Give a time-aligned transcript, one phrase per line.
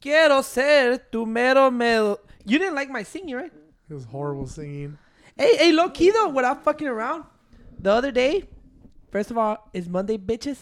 [0.00, 2.18] Quiero ser tu mero mero.
[2.44, 3.52] You didn't like my singing, right?
[3.88, 4.98] It was horrible singing.
[5.34, 7.24] Hey, hey, low key though, without fucking around.
[7.78, 8.44] The other day,
[9.10, 10.58] first of all, it's Monday, bitches.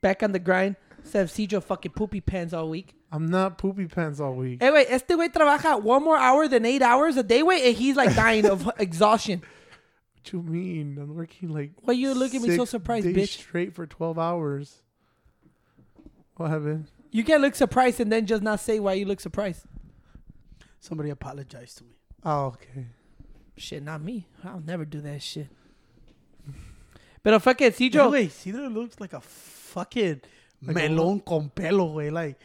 [0.00, 0.74] Back on the grind.
[1.02, 2.94] Instead of Cedro fucking poopy pants all week.
[3.10, 4.62] I'm not poopy pants all week.
[4.62, 7.76] Hey, wait, este güey trabaja one more hour than eight hours a day, wait, and
[7.76, 9.42] he's like dying of exhaustion.
[10.14, 10.98] What you mean?
[11.00, 11.72] I'm working like.
[11.82, 13.40] Why you look at me so surprised, days bitch?
[13.40, 14.80] Straight for 12 hours.
[16.36, 16.90] What happened?
[17.10, 19.66] You can't look surprised and then just not say why you look surprised.
[20.80, 21.90] Somebody apologized to me.
[22.24, 22.86] Oh, okay.
[23.56, 24.26] Shit, not me.
[24.42, 25.48] I'll never do that shit.
[27.22, 28.10] Pero fucking Yo, Cedro.
[28.10, 30.22] güey, Cedro looks like a fucking
[30.64, 31.28] Like a melón oh.
[31.28, 32.10] con pelo, güey.
[32.12, 32.38] Like,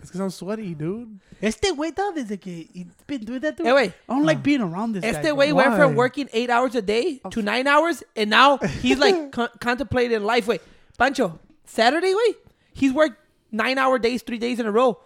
[0.00, 1.18] It's because I'm sweaty, dude.
[1.40, 3.56] este güey está desde que he's been doing that.
[3.56, 3.66] Dude.
[3.66, 3.92] Eh, hey, wait.
[4.08, 4.42] I don't like ah.
[4.42, 5.32] being around this Este guy.
[5.32, 5.56] way bro.
[5.56, 7.30] went from working eight hours a day oh.
[7.30, 10.46] to nine hours, and now he's like con- contemplating life.
[10.46, 10.60] Wait,
[10.98, 12.36] Pancho, Saturday, wait,
[12.74, 13.18] he's worked
[13.50, 15.00] nine hour days, three days in a row.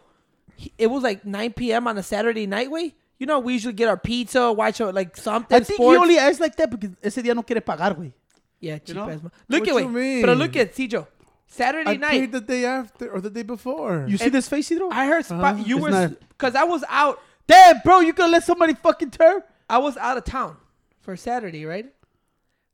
[0.57, 1.87] He- it was like 9 p.m.
[1.87, 2.95] on a Saturday night, way.
[3.19, 5.55] You know, we usually get our pizza, watch out like something.
[5.57, 5.97] I think sports.
[5.97, 8.13] he only acts like that because ese día no quiere pagar, güey.
[8.61, 9.09] yeah, cheap know?
[9.09, 9.21] ass.
[9.49, 10.23] Look What at wait, you mean?
[10.27, 11.07] but look at Cijo.
[11.51, 14.05] Saturday I night, paid the day after or the day before.
[14.09, 14.93] You see And- this face, Cedro?
[14.93, 15.65] I heard spot, Uh-huh.
[15.67, 17.21] you It's were because I was out.
[17.47, 19.43] Damn, bro, you gonna let somebody fucking turn?
[19.69, 20.57] I was out of town
[21.01, 21.87] for Saturday, right?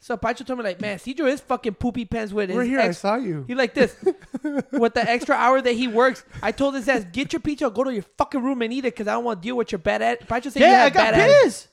[0.01, 2.81] So Pancho told me like, man, Cijo is fucking poopy pants with his We're here.
[2.81, 3.45] I saw you.
[3.47, 3.97] He like this.
[4.73, 7.85] with the extra hour that he works, I told his ass, get your pizza, go
[7.85, 9.79] to your fucking room and eat it because I don't want to deal with your
[9.79, 10.27] bad at.
[10.29, 11.69] Pancho said you Yeah, I have got bad pissed.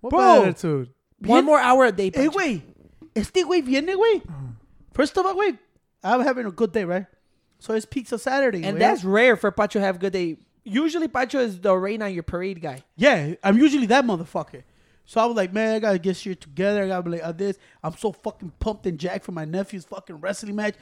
[0.00, 0.18] What Bro.
[0.18, 0.88] bad attitude?
[1.20, 2.38] One more hour a day, Hey, Pancho.
[2.38, 2.62] güey,
[3.14, 4.22] este güey viene, güey.
[4.92, 5.56] First of all, güey,
[6.02, 7.06] I'm having a good day, right?
[7.58, 8.80] So it's Pizza Saturday, and güey.
[8.80, 10.36] that's rare for Pancho to have a good day.
[10.64, 12.82] Usually Pancho is the rain on your parade guy.
[12.96, 14.62] Yeah, I'm usually that motherfucker.
[15.04, 16.84] So I was like, man, I gotta get shit together.
[16.84, 17.58] I gotta be like, uh, this.
[17.82, 20.74] I'm so fucking pumped and jacked for my nephew's fucking wrestling match.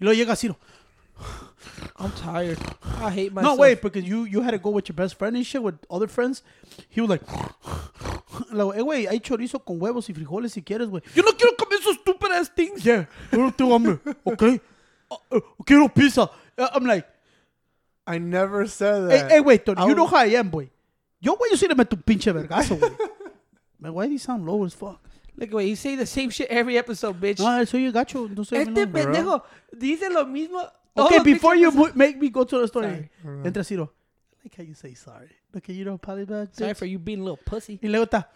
[0.00, 0.56] Y luego llega así, no,
[1.96, 2.58] I'm tired.
[3.00, 3.56] I hate myself.
[3.56, 5.74] no, wait, because you you had to go with your best friend and shit with
[5.90, 6.42] other friends.
[6.88, 7.22] He was like,
[8.52, 11.02] like, hey, güey, hay chorizo con huevos y frijoles si quieres, güey.
[11.14, 12.84] Yo no quiero comer esos stupid ass things.
[12.84, 14.60] Yeah, yo no tengo hambre, okay?
[15.10, 16.30] Uh, uh, quiero pizza.
[16.56, 17.06] Uh, I'm like,
[18.06, 19.30] I never said that.
[19.30, 20.70] hey, wait, Tony, I you know how I am, boy.
[21.20, 22.96] Yo, güey, yo sí le meto un pinche vergazo, güey.
[23.80, 25.00] Man, why do you sound low as fuck?
[25.36, 27.38] Look, wait, you say the same shit every episode, bitch.
[27.38, 28.28] No, soy yo gacho.
[28.28, 29.42] No soy este pendejo
[29.76, 30.68] dice lo mismo.
[30.98, 32.86] Todos Okay, before you make me go to the story.
[33.22, 33.40] Sorry.
[33.44, 33.84] Eh, entra Ciro.
[34.40, 35.28] I like how you say sorry.
[35.56, 36.48] Okay, you know, apologize.
[36.52, 37.78] Sorry for you being a little pussy.
[37.82, 38.26] Y luego está.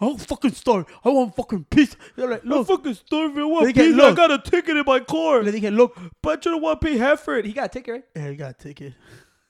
[0.00, 0.86] I'm fucking starving.
[1.04, 1.96] I want fucking pizza.
[2.16, 3.38] You're like, I'm fucking starving.
[3.38, 4.02] I They want get pizza.
[4.02, 4.16] I look.
[4.16, 5.42] got a ticket in my car.
[5.42, 5.96] Le dije, look.
[6.22, 7.44] Pancho don't want to pay half for it.
[7.46, 8.04] He got a ticket, right?
[8.14, 8.94] Yeah, you got a ticket.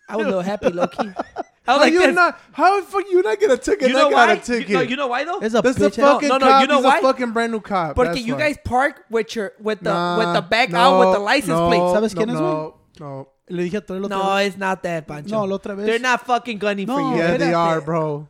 [0.09, 0.99] I was a little happy, low key.
[1.69, 2.15] I was How like, you this.
[2.15, 2.41] not?
[2.53, 3.89] How the fuck you not get a ticket?
[3.89, 4.33] you know I got why?
[4.35, 4.69] a ticket.
[4.71, 5.39] You, no, you know why though?
[5.41, 5.99] It's a That's the bitch.
[5.99, 6.61] ass- fucking no, no, cop.
[6.63, 6.99] you know He's why?
[6.99, 7.95] a fucking brand new cop.
[7.95, 8.41] Porque That's you why.
[8.41, 11.49] guys park with your with the Nah, with the back no, out with the license
[11.49, 11.81] no, plate.
[11.81, 13.29] ¿Sabes no, quién es, no, no.
[13.51, 15.29] Le dije a Torre la No, otra it's not that, Pancho.
[15.31, 15.85] No, la otra vez.
[15.85, 17.11] They're not fucking gunning for No.
[17.13, 17.19] you.
[17.19, 17.57] Yeah, they espérate.
[17.59, 18.29] are, bro.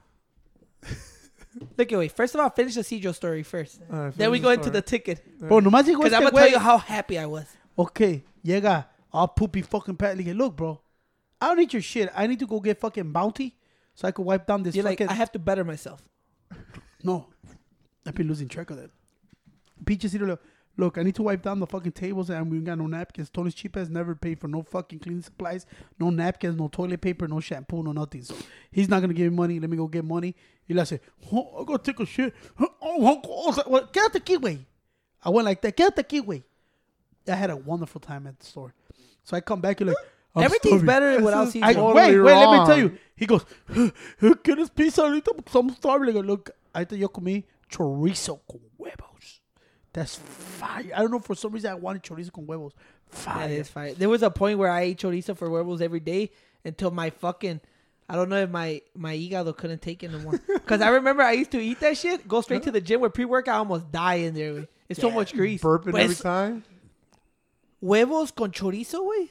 [1.76, 2.12] Look, wait.
[2.12, 3.80] First of all, finish the Cedro story first.
[3.92, 4.72] Alright, then we finish go the into story.
[4.72, 5.40] the ticket.
[5.40, 6.52] Bro, nomás llegó Because I'm gonna tell güey.
[6.52, 7.46] you how happy I was.
[7.78, 10.16] Okay, llega all poopy fucking pat.
[10.16, 10.80] Le dije, look, bro.
[11.40, 12.10] I don't need your shit.
[12.14, 13.56] I need to go get fucking bounty
[13.94, 15.10] so I could wipe down this You're like, fucking.
[15.10, 16.02] I have to better myself.
[17.04, 17.28] No.
[18.04, 18.90] I've been losing track of that.
[19.86, 20.42] Peaches Cedro, look,
[20.76, 23.30] look, I need to wipe down the fucking tables and we got no napkins.
[23.30, 25.64] Tony's cheap has never paid for no fucking cleaning supplies,
[26.00, 28.24] no napkins, no toilet paper, no shampoo, no nothing.
[28.24, 28.34] So
[28.72, 29.60] he's not gonna give me money.
[29.60, 30.34] Let me go get money.
[30.68, 30.98] Le hace,
[31.32, 32.34] oh, I gotta take a shit.
[32.58, 33.44] Oh, oh, oh.
[33.44, 34.64] I was like, well, quédate aquí, güey.
[35.22, 35.76] I went like that.
[35.76, 36.42] Quédate the keyway.
[37.28, 38.74] I had a wonderful time at the store.
[39.22, 39.96] So I come back and like,
[40.38, 40.86] I'm Everything's starving.
[40.86, 41.62] better without is- Cedro.
[41.64, 42.98] I, Totally wait, wait, let me tell you.
[43.16, 43.44] He goes,
[44.42, 45.32] ¿quieres pizza ahorita?
[45.34, 46.06] Porque estamos starving.
[46.06, 49.40] Le digo, look, ahorita yo comí chorizo con huevos.
[49.92, 50.92] That's fire.
[50.94, 52.72] I don't know, for some reason I wanted chorizo con huevos.
[53.08, 53.48] Fire.
[53.50, 53.94] is fine.
[53.96, 56.30] There was a point where I ate chorizo for huevos every day
[56.64, 57.60] until my fucking
[58.10, 60.38] I don't know if my my hígado couldn't take it no more.
[60.46, 63.14] Because I remember I used to eat that shit, go straight to the gym with
[63.14, 64.52] pre workout, I almost die in there.
[64.54, 64.68] güey.
[64.88, 65.60] It's so much grease.
[65.62, 66.64] Burping But every time.
[67.80, 69.28] Huevos con chorizo, güey.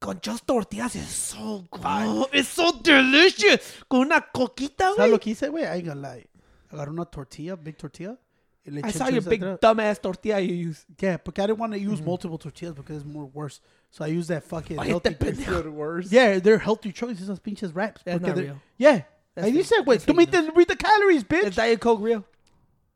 [0.00, 2.26] Con just tortillas is so good.
[2.32, 3.84] It's so delicious.
[3.88, 5.10] Con una coquita, ¿Sabes güey.
[5.10, 5.64] lo que hice, güey?
[5.64, 6.26] I ain't gonna lie.
[6.72, 8.16] Agarré una tortilla, big tortilla.
[8.64, 9.58] y le I saw your big adentro.
[9.60, 10.84] dumbass tortilla you use.
[11.00, 12.06] Yeah, porque I didn't want to use mm.
[12.06, 13.60] multiple tortillas because it's more worse.
[13.90, 15.14] So I used that fucking Oye, healthy.
[15.14, 15.46] pendejo.
[15.46, 16.12] Good worse.
[16.12, 18.02] Yeah, they're healthy choices, esas pinches wraps.
[18.04, 18.60] That's not real.
[18.76, 19.02] Yeah.
[19.34, 19.66] That's I you fake.
[19.66, 21.44] said, wait, That's tú me fake read the calories, bitch.
[21.44, 22.24] It's Diet Coke real.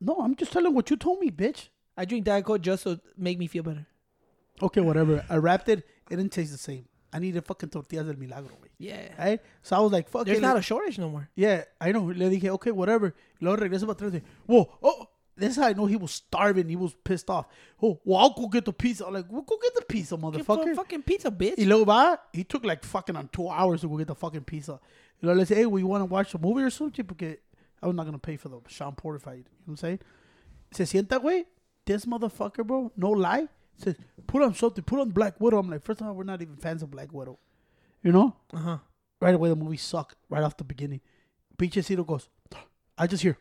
[0.00, 1.68] no, I'm just telling what you told me, bitch.
[1.96, 3.86] I drink Diet Coke just to make me feel better.
[4.62, 5.24] Okay, whatever.
[5.28, 5.78] I wrapped it.
[6.10, 6.86] It didn't taste the same.
[7.14, 8.70] I needed fucking tortillas del milagro, güey.
[8.78, 9.08] Yeah.
[9.16, 9.40] Right?
[9.62, 10.42] So I was like, fuck There's it.
[10.42, 11.28] not a shortage no more.
[11.36, 12.02] Yeah, I know.
[12.02, 13.14] Le dije, okay, whatever.
[13.40, 14.10] Y luego regreso para atrás.
[14.12, 16.68] de, Whoa, oh, this is how I know he was starving.
[16.68, 17.46] He was pissed off.
[17.80, 19.06] Oh, well, I'll go get the pizza.
[19.06, 20.74] I'm like, well, go get the pizza, Get motherfucker.
[20.74, 21.56] fucking pizza, bitch.
[21.58, 24.42] Y luego va, he took like fucking on two hours to go get the fucking
[24.44, 24.80] pizza.
[25.22, 27.04] Y luego le dice, hey, we want to watch a movie or something?
[27.04, 27.38] Porque
[27.80, 29.36] I was not going to pay for the Shawn Porter fight.
[29.36, 29.98] You know what I'm saying?
[30.72, 31.44] Se sienta, güey.
[31.84, 33.46] This motherfucker, bro, no lie,
[33.76, 34.84] says, put on something.
[34.84, 35.58] Put on Black Widow.
[35.58, 37.38] I'm like, first of all, we're not even fans of Black Widow.
[38.02, 38.36] You know?
[38.52, 38.78] Uh huh.
[39.20, 41.00] Right away, the movie sucked right off the beginning.
[41.56, 42.28] Pinchecito goes,
[42.98, 43.38] I just hear.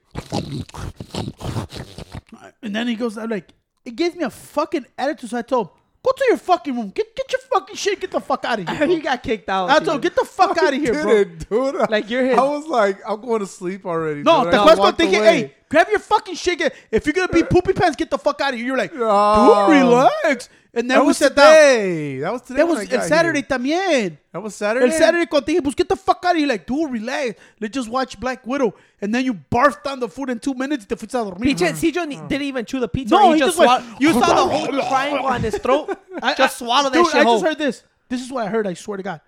[2.61, 3.51] And then he goes, I'm like,
[3.83, 5.29] it gives me a fucking attitude.
[5.31, 6.89] So I told him, go to your fucking room.
[6.89, 7.99] Get get your fucking shit.
[7.99, 8.75] Get the fuck out of here.
[8.75, 9.69] heard bro." you got kicked out.
[9.69, 11.05] I told him, get the fuck out of here, bro.
[11.23, 11.89] Didn't, dude.
[11.89, 14.23] Like, you're his- I was like, I'm going to sleep already.
[14.23, 14.53] No, dude.
[14.53, 15.19] I cuando walked te away.
[15.41, 16.59] hey, grab your fucking shit.
[16.59, 18.67] Get, if you're going to be uh, poopy pants, get the fuck out of here.
[18.67, 19.67] You're like, No.
[19.69, 20.49] dude, relax.
[20.75, 21.45] And then That we was sat down.
[21.45, 22.17] today.
[22.19, 22.57] That was today.
[22.57, 23.47] That when was I got Saturday here.
[23.59, 24.17] también.
[24.31, 24.87] That was Saturday.
[24.87, 26.47] El Saturday cuando te dije, pues get the fuck out of here.
[26.47, 27.39] Like, dude, relax.
[27.59, 28.73] Let's just watch Black Widow.
[28.99, 31.45] And then you barfed down the food in two minutes y te fuiste a dormir.
[31.55, 33.13] Pinche Cijo ni- didn't even chew the pizza.
[33.13, 34.01] No, he, he just just swallowed.
[34.01, 35.95] You saw the whole triangle on his throat.
[36.23, 37.35] I- just I- swallow that dude, shit I whole.
[37.35, 37.83] just heard this.
[38.09, 38.65] This is what I heard.
[38.65, 39.21] I swear to God.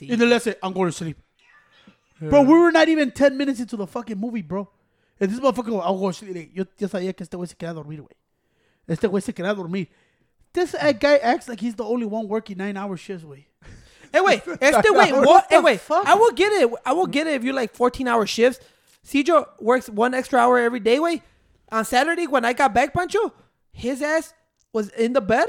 [0.00, 1.18] in the let's I'm going to sleep.
[2.20, 4.68] Bro, we were not even 10 minutes into the fucking movie, bro.
[5.20, 6.52] And this motherfucker, I'll go to sleep.
[6.54, 8.12] Yo, yo sabía que este güey se quería dormir, güey.
[8.88, 9.88] Este güey se quería dormir.
[10.52, 13.44] This uh, guy acts like he's the only one working nine hour shifts, güey.
[14.12, 15.46] Hey wait, este wait, what?
[15.48, 16.06] Hey wait, fuck?
[16.06, 16.70] I will get it.
[16.84, 18.60] I will get it if you're like 14 hour shifts.
[19.06, 21.00] Cijo works one extra hour every day.
[21.00, 21.22] Wait,
[21.70, 23.32] on Saturday when I got back, Pancho,
[23.72, 24.34] his ass
[24.72, 25.48] was in the bed.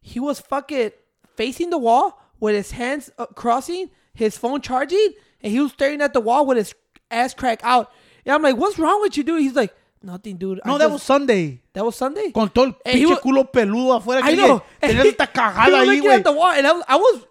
[0.00, 0.90] He was fucking
[1.36, 5.10] facing the wall with his hands uh, crossing, his phone charging,
[5.40, 6.74] and he was staring at the wall with his
[7.10, 7.92] ass crack out.
[8.24, 9.72] And I'm like, "What's wrong with you, dude?" He's like,
[10.02, 11.60] "Nothing, dude." I No, that just- was Sunday.
[11.72, 12.30] that was Sunday.
[12.32, 14.20] Con todo el pinche was- culo peludo afuera.
[14.22, 14.62] I que know.
[14.80, 16.36] Tenías esta cagada was ahí, looking at the güey.
[16.36, 17.26] wall, and I was, I was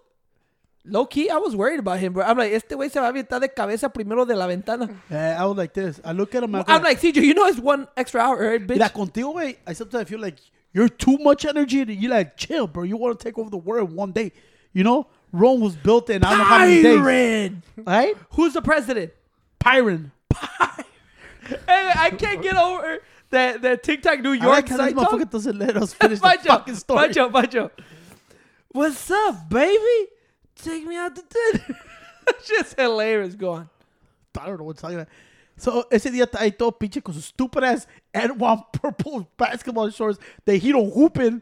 [0.84, 1.28] low key.
[1.30, 2.24] I was worried about him, bro.
[2.24, 4.88] I'm like, este güey se va a aventar de cabeza primero de la ventana.
[5.10, 6.00] Yeah, I was like this.
[6.04, 6.54] I look at him.
[6.54, 8.76] I go, I'm like, CJ, you know it's one extra hour, right, bitch?
[8.78, 10.36] Mira, contigo, güey, I sometimes feel like
[10.72, 12.82] you're too much energy you're like, chill, bro.
[12.84, 14.32] You want to take over the world one day.
[14.72, 15.06] You know?
[15.32, 16.98] Rome was built in I don't know how many days.
[17.00, 17.62] Pyron.
[17.84, 18.14] Right?
[18.34, 19.12] Who's the president?
[19.58, 20.12] Pyron.
[20.32, 20.84] Hey,
[21.68, 23.00] I can't get over
[23.30, 25.30] that that TikTok New I York like how this site talk.
[25.30, 27.06] doesn't let us finish the Pancho, fucking story.
[27.06, 27.70] Pancho, Pancho.
[28.68, 30.10] What's up, baby?
[30.56, 31.78] Take me out to dinner.
[32.46, 33.34] Just hilarious.
[33.34, 33.70] Go on.
[34.38, 35.08] I don't know what's talking about.
[35.58, 39.88] So, ese día está ahí todo pinche con sus stupid ass and one purple basketball
[39.90, 41.40] shorts de hero hooping.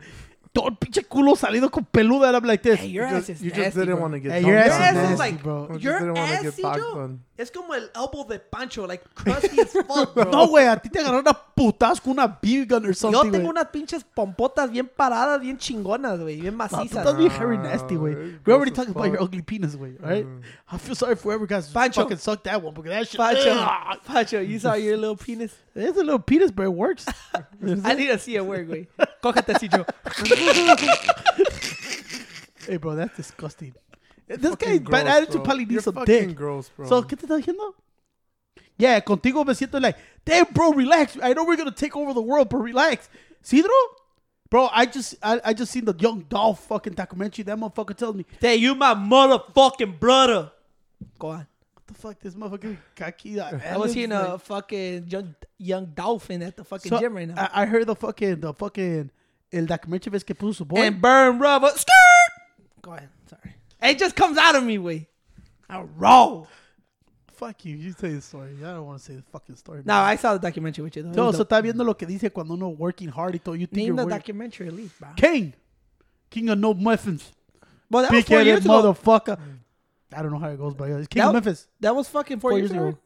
[0.55, 2.29] Todo el pinche culo salido con peluda.
[2.29, 2.79] And I'm like this.
[2.79, 4.03] Hey, your You ass just, is you just nasty, didn't bro.
[4.03, 5.63] want to get Hey, your ass is nasty, like bro.
[5.67, 7.21] You just your didn't ass, get on.
[7.37, 10.31] Es como el elbow de Pancho, like crusty as fuck, bro.
[10.31, 13.33] No, güey, a ti te agarró una putas con una BB gun or Yo something.
[13.33, 13.51] tengo güey.
[13.51, 16.99] unas pinches pompotas bien paradas, bien chingonas, güey, bien No, tú macizas.
[16.99, 18.15] estás bien hairy nasty, güey.
[18.15, 20.25] gross We already talked about your ugly penis, güey, right?
[20.71, 22.03] I feel sorry for whoever guys Pancho.
[22.03, 23.19] fucking sucked that one because that shit.
[23.19, 23.99] Pancho, Ugh.
[24.07, 25.53] Pancho, you saw your little penis.
[25.75, 27.05] It's a little penis, but it works.
[27.85, 28.87] I need to see it work, güey.
[29.21, 29.85] Cógete, Cijo.
[32.67, 33.75] hey, bro, that's disgusting.
[34.27, 35.43] This guy's bad attitude bro.
[35.43, 36.35] probably needs some dick.
[36.35, 36.87] gross, bro.
[36.87, 37.75] So, ¿qué te está diciendo?
[38.77, 41.17] Yeah, contigo me siento like, damn, bro, relax.
[41.23, 43.09] I know we're gonna take over the world, but relax.
[43.43, 43.69] Cidro?
[44.51, 47.45] Bro, I just I, I just seen the Young Dolph fucking documentary.
[47.45, 50.51] That motherfucker tells me, Hey, you my motherfucking brother.
[51.19, 51.47] Go on.
[51.75, 53.41] what the fuck, this motherfucker kaki.
[53.41, 57.29] Uh, I was seeing a fucking young, young dolphin at the fucking So, gym right
[57.29, 57.49] now.
[57.53, 59.11] I, I heard the fucking the fucking
[59.59, 60.81] el documentary ves que puso su boy.
[60.83, 61.71] and burn rubber.
[61.71, 62.33] Skirt!
[62.83, 63.09] Go ahead.
[63.29, 63.55] Sorry.
[63.83, 65.09] It just comes out of me, way.
[65.69, 66.45] I raw.
[67.33, 67.77] Fuck you.
[67.77, 68.51] You say the story.
[68.61, 69.83] I don't want to say the fucking story.
[69.85, 71.03] No, I saw the documentary with you.
[71.03, 71.11] Though.
[71.11, 71.49] No, so dope.
[71.49, 73.55] está viendo lo que dice cuando uno working hard y todo.
[73.55, 74.19] You think Name you're the working.
[74.19, 75.09] documentary at least, bro.
[75.17, 75.53] King.
[76.31, 77.33] King of no muffins.
[77.91, 78.83] Well, that was four headed years ago.
[78.95, 79.39] motherfucker.
[80.17, 81.67] I don't know how it goes, but it's King That- of Memphis.
[81.81, 82.99] That was fucking four, Four years, years ago.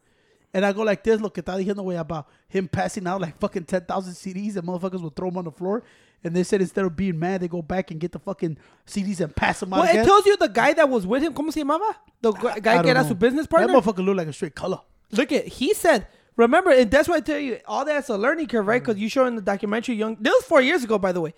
[0.55, 3.37] And I go like this, lo que está diciendo, güey, about him passing out like
[3.39, 5.83] fucking 10,000 CDs and motherfuckers will throw them on the floor.
[6.25, 9.21] And they said instead of being mad, they go back and get the fucking CDs
[9.21, 10.03] and pass them out Well, again.
[10.03, 11.33] it tells you the guy that was with him.
[11.35, 11.95] ¿Cómo se llamaba?
[12.23, 13.09] The gu- I guy don't que era know.
[13.09, 13.69] su business partner.
[13.69, 14.81] That motherfucker look like a straight color.
[15.13, 16.07] Look at he said.
[16.37, 18.81] Remember, and that's why I tell you all that's a learning curve, right?
[18.81, 18.87] Mm.
[18.87, 20.17] Because you show in the documentary, young.
[20.21, 21.35] This was four years ago, by the way.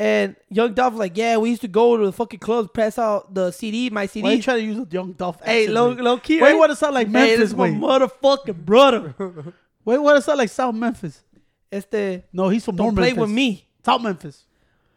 [0.00, 3.34] And Young Dolph like, yeah, we used to go to the fucking clubs, pass out
[3.34, 4.22] the CD, my CD.
[4.22, 6.40] Why you trying to use a young Dolph hey, low, low key.
[6.40, 6.52] Why right?
[6.54, 9.14] you want to sound like Hey, Memphis, this is my motherfucking brother.
[9.84, 11.22] Why you want to sound like South Memphis?
[11.70, 13.20] Este, No, he's from don't play Memphis.
[13.20, 13.66] with me.
[13.84, 14.46] South Memphis.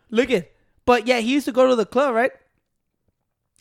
[0.10, 0.50] Look at,
[0.86, 2.32] but yeah, he used to go to the club, right?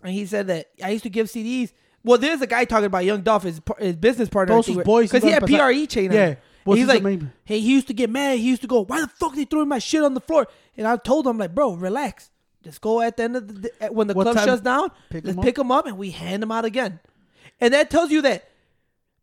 [0.04, 1.72] And he said that I used to give CDs.
[2.04, 5.24] Well, there's a guy talking about Young Dolph, his, his business partner, sus boys because
[5.24, 6.12] he had PRE chain.
[6.12, 6.36] Yeah.
[6.64, 7.32] What's he's like, name?
[7.44, 8.38] hey, he used to get mad.
[8.38, 10.46] He used to go, why the fuck they throwing my shit on the floor?
[10.76, 12.30] And I told him like, bro, relax.
[12.62, 14.90] Just go at the end of the day, when the What club time- shuts down.
[15.10, 15.44] Pick let's up?
[15.44, 17.00] pick them up and we hand them out again.
[17.60, 18.48] And that tells you that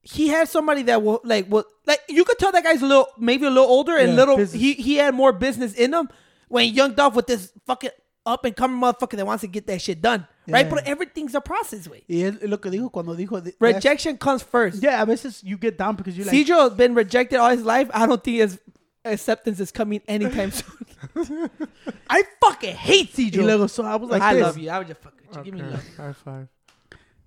[0.02, 3.08] he has somebody that will like will like you could tell that guy's a little
[3.18, 4.60] maybe a little older and Yeah, little business.
[4.62, 6.10] he he had more business in him
[6.48, 7.90] when Young Dolph with this fucking
[8.26, 10.28] up and coming motherfucker that wants to get that shit done.
[10.52, 10.70] Right?
[10.70, 12.04] But everything's a process, way.
[12.08, 13.44] Y él lo que dijo cuando dijo.
[13.44, 14.82] de- Rejection comes first.
[14.84, 16.36] Yeah, a veces you get down because you're like.
[16.36, 17.90] Cedro has been rejected all his life.
[17.94, 18.60] I don't think his
[19.06, 20.52] acceptance is coming anytime
[21.16, 21.50] soon.
[22.10, 23.44] I fucking hate y Cedro.
[23.44, 24.44] luego, so I was like I this.
[24.44, 24.70] love you.
[24.70, 25.44] I was just fucking you.
[25.44, 25.98] give me Okay, love.
[25.98, 26.48] High five.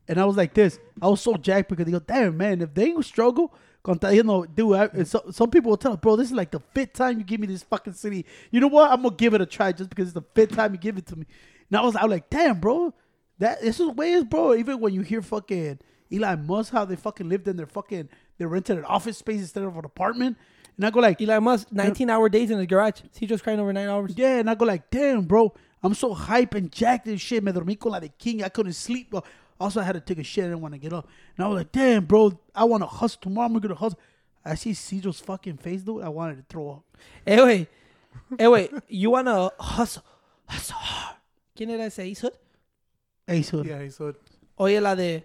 [0.09, 0.79] And I was like this.
[1.01, 4.45] I was so jacked because they go, damn, man, if they struggle, contra, you know,
[4.45, 5.07] dude, I, mm.
[5.07, 7.47] so, some people will tell, bro, this is like the fifth time you give me
[7.47, 8.25] this fucking city.
[8.51, 8.91] You know what?
[8.91, 10.99] I'm going to give it a try just because it's the fifth time you give
[10.99, 11.27] it to me.
[11.71, 12.95] And I was, I was like, damn, bro,
[13.43, 14.55] that this is ways, bro.
[14.55, 15.81] Even when you hear fucking
[16.13, 18.09] Elon Musk, how they fucking lived in their fucking,
[18.39, 20.37] they rented an office space instead of an apartment.
[20.77, 23.01] And I go like, Elon Musk, 19 hour days in his garage.
[23.11, 24.15] Cedro's crying over nine hours.
[24.17, 27.43] yeah, and I go like, damn, bro, I'm so hype and jacked and shit.
[27.43, 28.45] Me dormí con la de king.
[28.45, 29.11] I couldn't sleep.
[29.11, 29.25] Bro.
[29.61, 30.45] Also, I had to take a shit.
[30.45, 31.09] I didn't want to get up.
[31.37, 33.47] And I was like, damn, bro, I want to hustle tomorrow.
[33.47, 33.99] I'm gonna hustle.
[34.45, 36.03] I see Cedro's fucking face, dude.
[36.03, 36.85] I wanted to throw up.
[37.27, 37.69] Eh, hey, wait.
[38.33, 38.71] Eh, hey, wait.
[38.89, 40.05] You want to hustle?
[40.47, 41.17] Hustle hard.
[41.57, 41.99] ¿Quién era ese?
[42.01, 42.39] Ace Hood?
[43.29, 43.67] Ace Hood.
[43.67, 44.15] Yeah, he said.
[44.61, 45.25] Oye, la de.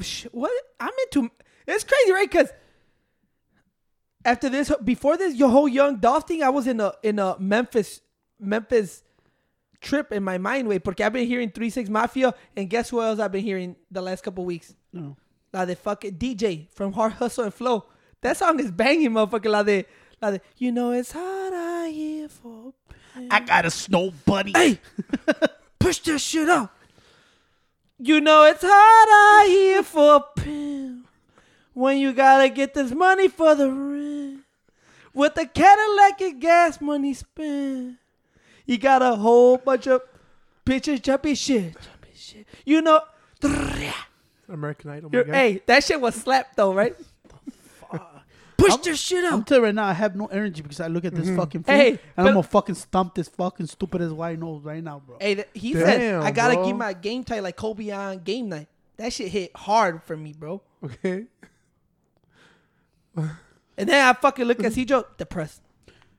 [0.00, 0.50] Sh- What?
[0.78, 1.30] I'm into.
[1.66, 2.30] It's crazy, right?
[2.30, 2.50] Because
[4.24, 7.36] after this, before this, your whole young Dolph thing, I was in a in a
[7.38, 8.00] Memphis
[8.38, 9.02] Memphis
[9.80, 10.78] trip in my mind, way.
[10.78, 14.02] Porque I've been hearing Three Six Mafia, and guess who else I've been hearing the
[14.02, 14.74] last couple weeks?
[14.92, 15.16] No.
[15.52, 17.86] La de fucking DJ from Hard Hustle and Flow.
[18.20, 19.50] That song is banging, motherfucker.
[19.50, 19.86] La de,
[20.20, 20.40] la de.
[20.58, 22.74] You know it's hard out here for.
[23.30, 24.52] I got a snow bunny.
[24.54, 24.78] Hey,
[25.78, 26.75] push that shit up.
[27.98, 31.06] You know it's hard out here for a pimp
[31.72, 34.40] when you gotta get this money for the rent.
[35.14, 37.96] With the Cadillac and gas money spent,
[38.66, 40.02] you got a whole bunch of
[40.66, 42.46] bitches jumping shit, jumping shit.
[42.66, 43.00] You know,
[44.46, 45.10] American Idol.
[45.24, 46.94] hey, that shit was slapped though, right?
[48.56, 51.04] Push this shit I'm telling you right now, I have no energy because I look
[51.04, 51.36] at this mm-hmm.
[51.36, 54.82] fucking food Hey, and I'm gonna fucking stomp this fucking stupid as white nose right
[54.82, 55.18] now, bro.
[55.20, 56.66] Hey, th- he said I gotta bro.
[56.66, 58.68] keep my game tight like Kobe on game night.
[58.96, 60.62] That shit hit hard for me, bro.
[60.82, 61.26] Okay.
[63.78, 65.60] And then I fucking look at Cedro, depressed.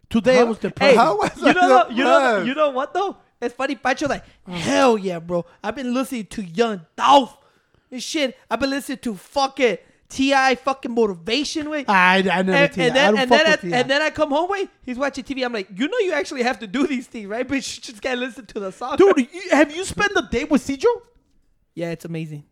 [0.09, 0.97] Today I was Hey, depressed.
[0.97, 2.47] How was you I know, what- you know, depressed?
[2.47, 3.17] you know what though?
[3.41, 3.75] It's funny.
[3.75, 5.45] Pacho like, hell yeah, bro.
[5.63, 7.37] I've been listening to Young Dolph
[7.91, 8.37] and shit.
[8.49, 9.77] I've been listening to fucking
[10.09, 11.89] Ti fucking motivation with.
[11.89, 14.29] I, I never And, and I then don't and then, I, and then I come
[14.29, 15.43] home, wait, he's watching TV.
[15.43, 17.45] I'm like, you know, you actually have to do these things, right?
[17.47, 20.45] But you just gotta listen to the song, Dude, you, have you spent the day
[20.45, 20.85] with Cedro?
[21.75, 22.45] Yeah, it's amazing.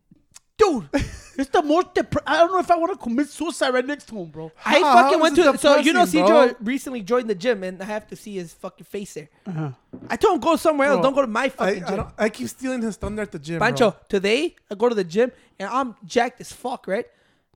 [0.57, 3.85] Dude, it's the most depre- I don't know if I want to commit suicide right
[3.85, 4.51] next to him, bro.
[4.65, 7.81] I How- fucking how went to so you know Cedro recently joined the gym and
[7.81, 9.29] I have to see his fucking face there.
[9.45, 9.71] Uh-huh.
[10.09, 10.97] I told him go somewhere else.
[10.97, 11.95] Bro, Don't go to my I, fucking I, gym.
[11.97, 13.59] don't, I keep stealing his thunder at the gym.
[13.59, 13.99] Pancho, bro.
[14.07, 17.05] today I go to the gym and I'm jacked as fuck, right?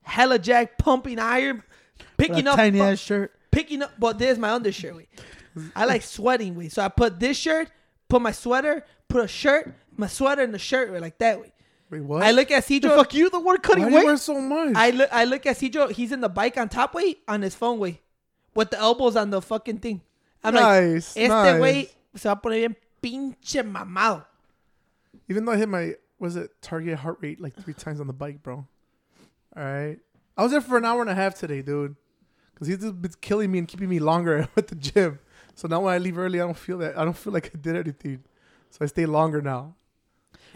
[0.03, 1.63] Hella jack pumping iron,
[2.17, 3.31] picking a up, tiny ass shirt.
[3.51, 3.91] picking up.
[3.99, 4.95] But there's my undershirt.
[4.95, 5.09] Wait.
[5.75, 6.55] I like sweating.
[6.55, 7.69] Wait, so I put this shirt,
[8.07, 10.91] put my sweater, put a shirt, my sweater, and the shirt.
[10.91, 11.39] Wait, like that.
[11.41, 11.51] Way.
[11.89, 12.23] Wait, what?
[12.23, 12.95] I look at The Cedro.
[12.95, 14.05] fuck you, the word Why cutting do you weight?
[14.05, 14.73] wear so much?
[14.75, 15.09] I look.
[15.11, 15.91] I look at Cedro.
[15.91, 18.01] He's in the bike on top way on his phone way,
[18.55, 20.01] with the elbows on the fucking thing.
[20.43, 21.61] I'm Nice, like, este nice.
[21.61, 22.61] way se va a poner
[23.01, 24.23] bien pinche mamado.
[25.27, 28.13] Even though I hit my was it target heart rate like three times on the
[28.13, 28.65] bike, bro.
[29.55, 29.97] All right,
[30.37, 31.95] I was there for an hour and a half today, dude.
[32.53, 35.19] Because he's just been killing me and keeping me longer at the gym.
[35.55, 36.97] So now when I leave early, I don't feel that.
[36.97, 38.23] I don't feel like I did anything.
[38.69, 39.75] So I stay longer now.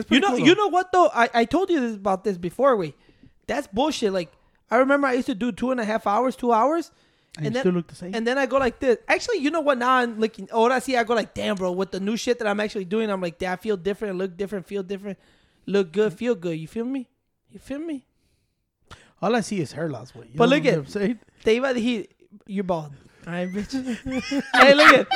[0.09, 1.09] You know, cool, you know what though?
[1.13, 2.75] I, I told you this about this before.
[2.77, 2.95] Wait,
[3.47, 4.11] that's bullshit.
[4.13, 4.31] Like
[4.71, 6.91] I remember I used to do two and a half hours, two hours,
[7.37, 8.13] And, and then still look the same.
[8.15, 8.97] and then I go like this.
[9.07, 9.77] Actually, you know what?
[9.77, 10.47] Now I'm looking.
[10.51, 10.97] Oh, I see.
[10.97, 11.71] I go like, damn, bro.
[11.71, 14.35] With the new shit that I'm actually doing, I'm like, damn, I feel different, look
[14.35, 15.17] different, feel different,
[15.65, 16.57] look good, feel good.
[16.57, 17.07] You feel me?
[17.51, 18.05] You feel me?
[19.23, 20.13] All I see is hair loss.
[20.13, 21.19] Wait, you But look what at- I'm saying?
[21.45, 22.07] Te iba a decir,
[22.45, 22.91] you're bald.
[23.25, 23.71] All right, bitch.
[24.53, 25.07] hey, look at.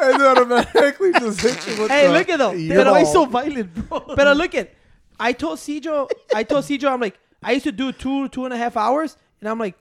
[0.00, 2.52] I do automatically just hit you with Hey, the- look at though.
[2.52, 3.12] You're Pero Why bald.
[3.12, 4.04] so violent, bro?
[4.14, 4.72] But look at,
[5.18, 8.54] I told Cedro, I told Cedro, I'm like, I used to do two, two and
[8.54, 9.74] a half hours, and I'm like,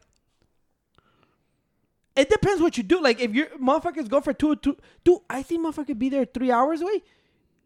[2.15, 3.01] it depends what you do.
[3.01, 6.51] Like, if your motherfuckers go for two, two, dude, I think motherfucker be there three
[6.51, 7.01] hours away,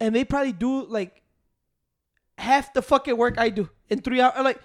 [0.00, 1.22] and they probably do like
[2.38, 4.34] half the fucking work I do in three hours.
[4.44, 4.60] Like,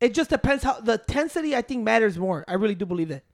[0.00, 1.54] it just depends how the intensity.
[1.56, 2.44] I think matters more.
[2.48, 3.24] I really do believe that.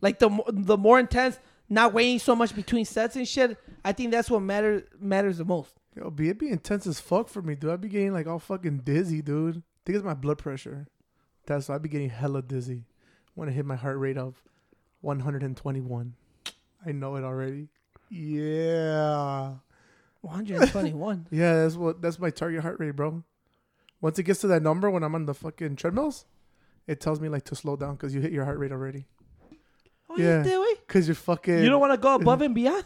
[0.00, 3.56] Like the the more intense, not waiting so much between sets and shit.
[3.84, 5.74] I think that's what matters matters the most.
[5.96, 7.70] Yo, be it be intense as fuck for me, dude.
[7.70, 9.56] I'd be getting like all fucking dizzy, dude.
[9.56, 10.86] I think it's my blood pressure.
[11.46, 12.84] That's why I'd be getting hella dizzy
[13.34, 14.42] when I hit my heart rate of
[15.00, 16.14] 121.
[16.86, 17.68] I know it already.
[18.10, 19.54] Yeah.
[20.20, 21.26] 121.
[21.30, 23.24] Yeah, that's what that's my target heart rate, bro.
[24.00, 26.24] Once it gets to that number when I'm on the fucking treadmills,
[26.86, 29.06] it tells me like to slow down because you hit your heart rate already.
[30.08, 30.44] Oh, Yeah.
[30.44, 30.58] yeah.
[30.60, 30.74] Way?
[30.86, 31.58] Cause you're fucking.
[31.62, 32.84] You don't want to go above and beyond?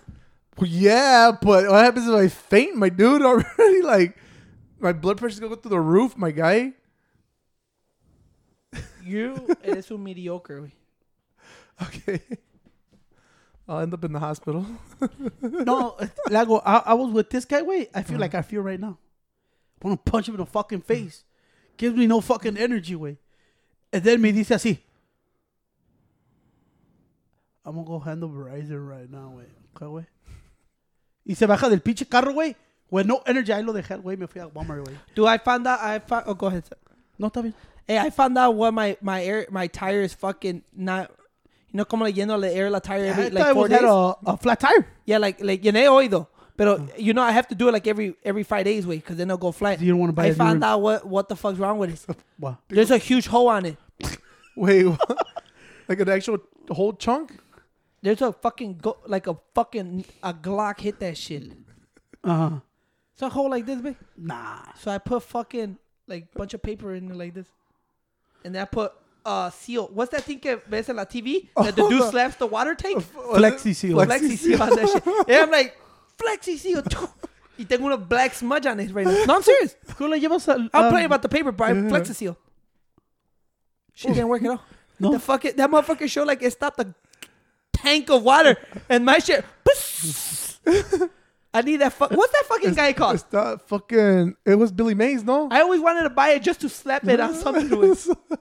[0.59, 3.23] Well, yeah, but what happens if I faint, my dude?
[3.31, 4.17] Already, like
[4.81, 6.73] my blood pressure's gonna go through the roof, my guy.
[9.05, 10.73] You eres un mediocre, güey.
[11.83, 12.21] Okay.
[13.69, 14.67] I'll end up in the hospital.
[15.41, 15.97] No,
[16.31, 17.91] Lago, I, I was with this guy, wait.
[17.95, 18.21] I feel Uh-huh.
[18.21, 18.99] like I feel right now.
[19.83, 21.25] I want to punch him in the fucking face.
[21.77, 23.19] Gives me no fucking energy, way.
[23.93, 24.79] And then me dice así.
[27.65, 29.47] I'm gonna go handle Verizon right now, güey.
[29.77, 30.07] Okay, güey.
[31.27, 32.57] Y se baja del pinche carro, güey.
[32.91, 34.19] With no energy, ahí lo dejé, güey.
[34.19, 34.97] Me fui a Walmart, güey.
[35.15, 35.81] Do I found out?
[35.81, 36.25] I found.
[36.27, 36.65] Oh, go ahead.
[36.67, 36.77] sir.
[37.19, 37.55] No, está bien.
[37.87, 41.11] Hey, I found out what my my air my tire is fucking not.
[41.73, 43.71] You know, como leyendo the air la tire I every thought like it four was
[43.71, 43.83] days.
[43.83, 44.87] a, a flat tire.
[45.07, 46.27] Yeah, like like you know oído.
[46.57, 49.17] Pero you know I have to do it like every every five days, way, because
[49.17, 49.81] then it'll go flat.
[49.81, 52.17] You don't wanna buy I found out what what the fuck's wrong with it.
[52.39, 52.59] Wow.
[52.69, 53.77] There's a huge hole on it.
[54.57, 55.27] Wait, what?
[55.89, 57.39] like an actual whole chunk?
[58.03, 61.53] There's a fucking go like a fucking a Glock hit that shit.
[62.25, 62.59] Uh huh.
[63.13, 63.97] It's a hole like this big.
[64.17, 64.63] Nah.
[64.81, 65.79] So I put fucking
[66.09, 67.47] like bunch of paper in it like this,
[68.45, 68.93] and then I put
[69.25, 69.89] uh seal.
[69.93, 73.05] What's that thing que ves en la TV that the dude slaps the water tank?
[73.05, 73.97] Flexi seal.
[73.97, 75.07] Flexi seal on that shit.
[75.29, 75.77] And I'm like
[76.19, 76.83] flexi seal.
[77.59, 79.25] Y tengo una black smudge on it right now.
[79.27, 79.77] No, I'm serious.
[79.95, 82.37] ¿Cómo le llevas al- I'm um, playing about the paper, but I flexi seal.
[83.95, 84.61] Shit didn't work at all.
[84.99, 85.13] No.
[85.13, 86.95] The fuck it, that motherfucker show like it stopped a
[87.75, 88.57] tank of water,
[88.89, 89.45] and my shit.
[91.55, 91.93] I need that.
[91.93, 92.13] Fuck.
[92.13, 93.17] What's that fucking guy called?
[93.17, 94.37] It's that fucking.
[94.47, 95.49] It was Billy Mays, no?
[95.51, 97.79] I always wanted to buy it just to slap it on something.
[97.79, 98.09] With.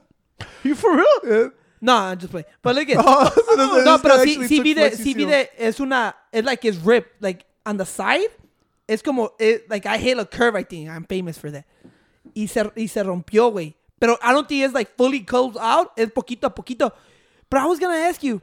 [0.63, 1.05] You for real?
[1.27, 1.47] Yeah.
[1.81, 2.45] No, I'm just playing.
[2.61, 5.23] But look at Oh, so no, pero si, si took vi de, Flexi si vi
[5.23, 5.29] Seal.
[5.29, 8.29] de, es una, it's like it's ripped, like on the side,
[8.87, 11.65] it's como, it, like I hit a curve, I think, I'm famous for that.
[12.35, 13.73] Y se, y se rompió, güey.
[13.99, 16.91] Pero I don't think it's like fully closed out, es poquito a poquito.
[17.49, 18.41] But I was gonna ask you,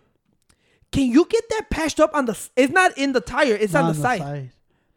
[0.92, 3.84] can you get that patched up on the, it's not in the tire, it's on
[3.86, 4.50] Nah, the side.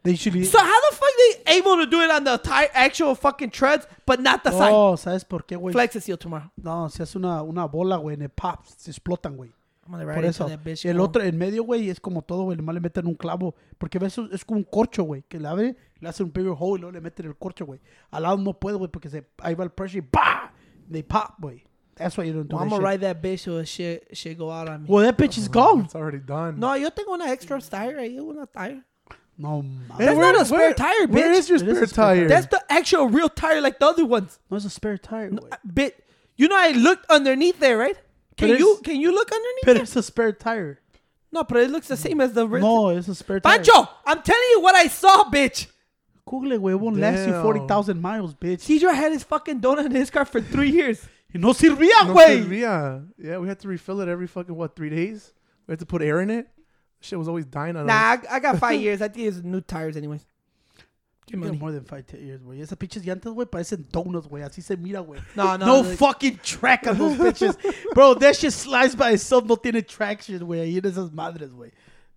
[0.04, 0.44] They usually.
[0.46, 1.10] So how the fuck
[1.46, 4.72] they able to do it on the tire, actual fucking treads, but not the side?
[4.74, 5.72] oh, ¿sabes por qué, güey?
[5.74, 6.50] Flex the seal tomorrow.
[6.58, 9.52] No, se hace una, una bola, güey, en el pops, se explotan, güey.
[9.84, 10.90] I'm gonna Por ride eso.
[10.90, 12.56] el otro, en medio, güey, es como todo, güey.
[12.58, 13.56] Nomás le meten un clavo.
[13.78, 15.24] Porque ves, es como un corcho, güey.
[15.28, 17.80] Que le abre, le hace un bigger hole y luego le meten el corcho, güey.
[18.12, 20.52] Al lado no puede, güey, porque se, ahí va el pressure y ¡bah!
[20.92, 21.64] They pop, güey.
[21.96, 24.52] That's why you don't do Well, I'm gonna ride that bitch so shit, shit go
[24.52, 24.88] out on me.
[24.90, 25.82] Well, that bitch is gone.
[25.86, 26.60] It's already done.
[26.60, 28.84] No, yo tengo una extra tire ahí, una tire.
[29.38, 29.62] No.
[29.98, 31.40] Hey, That's where- not a spare where- tire, Where bitch.
[31.40, 32.28] is your It is a spare spare tire?
[32.28, 34.40] That's the actual real tire like the other ones.
[34.50, 35.50] No, it's a spare tire, güey.
[35.74, 35.96] Bit,
[36.38, 37.98] you know I looked underneath there, right?
[38.38, 39.84] Can But you can you look underneath But there?
[39.84, 40.80] it's a spare tire.
[41.32, 42.62] No, but it looks the same as the real.
[42.62, 43.58] No, it's a spare tire.
[43.58, 45.68] Pancho, I'm telling you what I saw, bitch.
[46.26, 46.56] Google it.
[46.56, 47.42] It won't last you Damn.
[47.44, 48.60] 40,000 miles, bitch.
[48.62, 51.08] Cedro had his fucking donut in his car for three years.
[51.34, 52.44] Y no servía, No güey.
[52.44, 53.08] servía.
[53.18, 55.32] Yeah, we had to refill it every fucking what three days.
[55.68, 56.48] We had to put air in it.
[57.00, 58.26] Shit was always dying on Nah, us.
[58.30, 59.02] I, I got five years.
[59.02, 60.26] I think it's new tires, anyways.
[61.34, 61.58] You money.
[61.58, 62.62] more than five, ten years, güey.
[62.62, 64.44] Esas pinches llantas, güey, parecen donuts, güey.
[64.44, 65.20] Así se mira, güey.
[65.36, 67.58] No, no, No like- fucking track on those bitches.
[67.94, 69.46] Bro, that shit slides by itself.
[69.46, 70.60] No tiene traction, güey.
[70.62, 71.72] Ahí en esas madres, güey.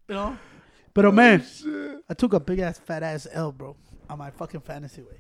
[0.09, 0.37] You know?
[0.95, 1.43] Pero, oh, man,
[2.09, 3.75] I took a big ass, fat ass L, bro,
[4.09, 5.19] on my fucking fantasy, güey.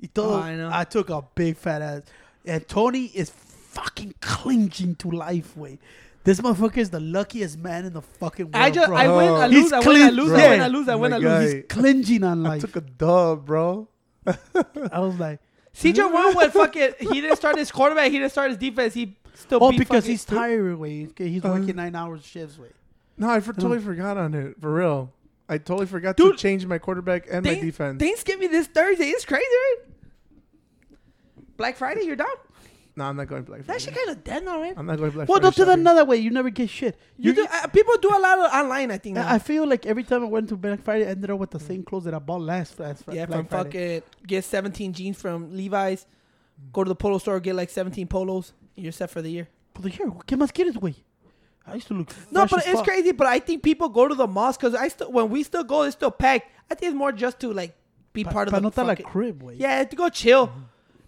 [0.00, 0.70] Y todo, Oh, I know.
[0.72, 2.02] I took a big fat ass.
[2.44, 5.78] And Tony is fucking clinging to life, güey.
[6.24, 8.96] This motherfucker is the luckiest man in the fucking world, I just bro.
[8.96, 10.32] I win, I He's lose, I win, I lose.
[10.32, 11.52] I win, I lose, I win, I lose.
[11.52, 12.64] He's clinging on life.
[12.64, 13.88] I took a dub, bro.
[14.26, 15.40] I was like,
[15.74, 19.18] Cedro won what fucking he didn't start his quarterback, he didn't start his defense, he
[19.34, 21.16] still oh, beat because he's tired, güey.
[21.18, 22.72] He's Uh, working nine hours shifts, güey.
[23.18, 24.58] No, I for, totally forgot on it.
[24.60, 25.12] For real.
[25.46, 28.00] I totally forgot to change my quarterback and my Thanks- defense.
[28.00, 29.08] Thanksgiving this Thursday.
[29.08, 29.76] It's crazy, right?
[31.58, 32.28] Black Friday, you're down.
[32.96, 33.80] No, I'm not going Black That Friday.
[33.84, 34.74] shit kind of dead now, right?
[34.76, 35.42] I'm not going Black Well, Friday.
[35.42, 35.80] don't do that shopping.
[35.80, 36.16] another way.
[36.18, 36.96] You never get shit.
[37.16, 38.90] You You do, uh, people do a lot of online.
[38.90, 39.16] I think.
[39.16, 39.32] Now.
[39.32, 41.60] I feel like every time I went to Black Friday, I ended up with the
[41.60, 42.78] same clothes that I bought last.
[42.78, 44.00] last yeah, Black from Friday.
[44.00, 46.06] fucking get 17 jeans from Levi's.
[46.72, 48.52] Go to the polo store, get like 17 polos.
[48.76, 49.48] You're set for the year.
[49.72, 50.94] But the here, ¿qué más quieres, güey?
[51.66, 52.14] I used to look.
[52.30, 52.84] No, fresh but as it's fuck.
[52.84, 53.10] crazy.
[53.12, 55.82] But I think people go to the malls because I still when we still go,
[55.82, 56.46] it's still packed.
[56.70, 57.74] I think it's more just to like
[58.12, 59.56] be Pa- part of pa the no estar la fucking- crib, güey.
[59.58, 60.52] Yeah, to go chill.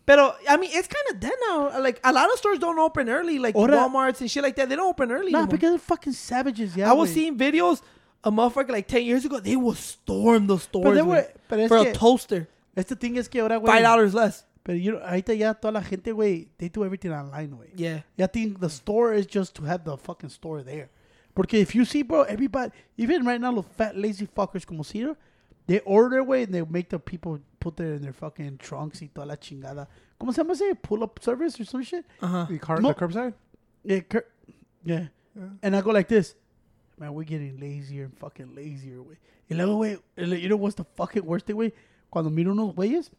[0.06, 1.80] But I mean, it's kind of dead now.
[1.80, 4.68] Like a lot of stores don't open early, like Ahora- Walmart's and shit like that.
[4.68, 5.32] They don't open early.
[5.32, 5.50] Nah, anymore.
[5.50, 6.88] because they're fucking savages, yeah.
[6.90, 7.82] I was seeing videos
[8.22, 11.58] a motherfucker like 10 years ago, they will storm the stores they güey, were- but
[11.60, 12.48] es for que- a toaster.
[12.76, 13.66] Este thing es que ahora, güey.
[13.66, 14.44] Five dollars less.
[14.62, 17.70] Pero you know, ahorita ya toda la gente, güey, they do everything online, güey.
[17.74, 18.02] Yeah.
[18.18, 20.88] I think the store is just to have the fucking store there.
[21.34, 25.16] Porque if you see, bro, everybody, even right now, los fat lazy fuckers como Cedar,
[25.66, 29.08] They order way and they make the people put it in their fucking trunks y
[29.12, 29.88] toda la chingada.
[30.20, 30.74] ¿Cómo se llama ese?
[30.80, 32.04] Pull up service or some shit?
[32.22, 32.46] Uh huh.
[32.48, 32.88] The, car, No.
[32.88, 33.34] the curbside?
[33.82, 34.26] Yeah, cur-
[34.84, 35.08] yeah.
[35.34, 35.48] Yeah.
[35.62, 36.34] And I go like this.
[36.98, 39.16] Man, we're getting lazier and fucking lazier, güey.
[39.50, 41.72] Y luego, güey, you know what's the fucking worst thing, güey?
[42.10, 43.10] Cuando miro unos güeyes,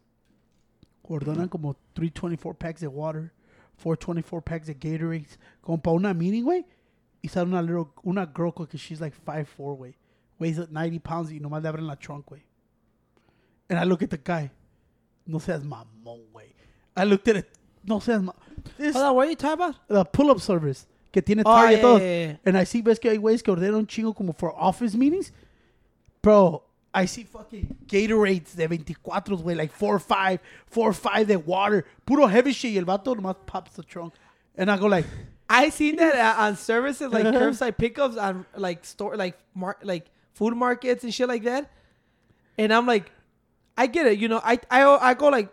[1.03, 3.31] ordenan como 324 packs of water,
[3.77, 6.65] 424 packs of Gatorades, como para una meeting, güey.
[7.21, 9.93] Y sale una little, una girl, because she's like 5'4", güey.
[10.39, 12.41] Weighs like 90 pounds y nomás le abren la trunk, güey.
[13.69, 14.51] And I look at the guy.
[15.25, 16.53] No seas mamón, güey.
[16.95, 17.49] I looked at it.
[17.83, 18.35] No seas mamón.
[18.79, 19.75] Hold on, what are you talking about?
[19.87, 21.97] the pull-up service que tiene Oh, Target yeah, todo.
[21.97, 22.35] yeah, yeah.
[22.45, 25.31] And I see ves que hay güeyes que ordenan un chingo como for office meetings.
[26.21, 31.27] Bro, I see fucking Gatorades de 24, güey, like 4 or 5, 4 or 5
[31.27, 31.85] de water.
[32.05, 32.73] Puro heavy shit.
[32.73, 34.13] Y el vato nomás pops the trunk.
[34.57, 35.05] And I go like,
[35.49, 40.09] I seen that uh, on services like curbside pickups on like store like mar- like
[40.37, 41.71] food markets and shit like that.
[42.57, 43.11] And I'm like,
[43.77, 44.19] I get it.
[44.19, 45.49] You know, I I I go like,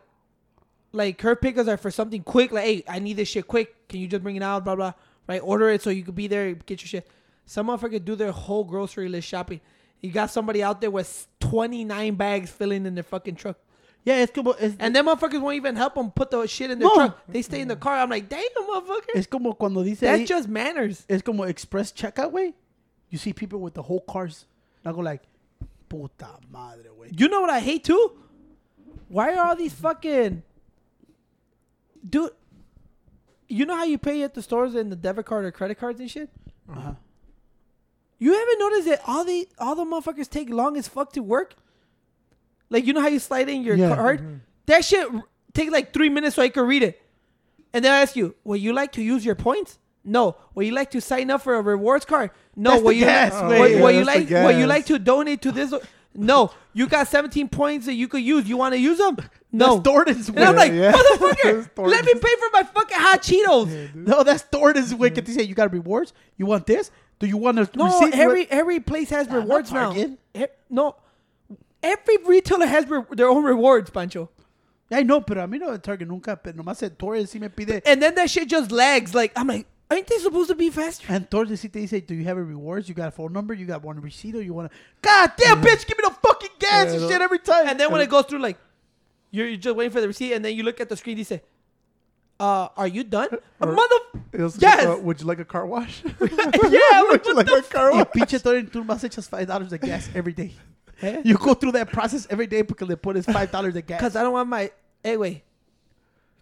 [0.92, 2.52] like curb pickups are for something quick.
[2.52, 3.88] Like, hey, I need this shit quick.
[3.88, 4.64] Can you just bring it out?
[4.64, 4.92] Blah blah.
[5.26, 7.08] Right, order it so you could be there, get your shit.
[7.46, 9.60] Some motherfucker do their whole grocery list shopping.
[10.02, 13.56] You got somebody out there with 29 bags filling in their fucking truck.
[14.04, 16.78] yeah, it's como, es, And them motherfuckers won't even help them put the shit in
[16.78, 16.94] their No.
[16.94, 17.20] truck.
[17.26, 17.96] They stay in the car.
[17.96, 19.14] I'm like, damn, motherfucker.
[19.14, 21.06] es como cuando dice, That's ahí- just manners.
[21.08, 22.52] es como express checkout, way.
[23.08, 24.44] You see people with the whole cars.
[24.84, 25.22] And I go like,
[25.88, 27.18] puta madre, güey.
[27.20, 28.12] You know what I hate too?
[29.08, 30.42] Why are all these fucking
[32.08, 32.30] dude?
[33.48, 36.00] You know how you pay at the stores in the debit card or credit cards
[36.00, 36.28] and shit?
[36.70, 36.92] Uh-huh.
[38.18, 41.54] You haven't noticed that all the all the motherfuckers take long as fuck to work?
[42.70, 43.94] Like you know how you slide in your Yeah.
[43.94, 44.40] card?
[44.66, 47.00] That shit r- takes like three minutes so I can read it.
[47.74, 49.78] And then I ask you, would you like to use your points?
[50.04, 50.36] No.
[50.54, 52.30] Would you like to sign up for a rewards card?
[52.56, 52.72] No.
[52.72, 55.40] That's would you gas, like, would, Yeah, would you like would you like to donate
[55.42, 55.72] to this?
[56.14, 56.50] No.
[56.72, 58.48] You got 17 points that you could use.
[58.48, 59.16] You want to use them?
[59.50, 59.76] No.
[59.76, 60.92] That's Thornton's, and I'm like, Yeah.
[60.96, 63.94] motherfucker, let me pay for my fucking hot Cheetos.
[63.94, 64.92] No, that's Thornton's.
[64.92, 66.12] Que te say, you got rewards?
[66.36, 66.90] You want this?
[67.20, 69.94] Do you want to No, receive every every place has Nah, rewards now.
[69.94, 70.16] E-
[70.68, 70.96] No,
[71.82, 74.28] every retailer has re- their own rewards, Pancho.
[74.90, 77.48] I know, pero a mí no de Target nunca, pero nomás el Torres sí me
[77.48, 77.82] pide.
[77.86, 79.14] And then that shit just lags.
[79.14, 81.06] Like I'm like, ain't they supposed to be faster?
[81.08, 82.88] And Torres sí they say, do you have a rewards?
[82.88, 83.54] You got a phone number?
[83.54, 84.34] You got one receipt?
[84.34, 84.78] Or you want to...
[85.02, 87.68] God damn, bitch, give me the fucking gas and shit every time.
[87.68, 88.58] And then when it goes through, like,
[89.34, 91.24] you're, you're just waiting for the receipt, and then you look at the screen, you
[91.24, 91.42] say,
[92.38, 93.28] "Uh, are you done?"
[93.60, 93.96] A mother.
[94.32, 94.62] Yes.
[94.62, 96.04] uh, would you like a car wash?
[96.20, 98.06] yeah, would you like the a car Y wash?
[98.14, 98.38] pinche
[98.70, 100.54] tú más echas $5 de gas every day.
[101.02, 101.22] Eh?
[101.24, 103.98] You go through that process every day because le pones $5 de gas.
[103.98, 104.70] Because I don't want my.
[105.02, 105.42] Hey, wait.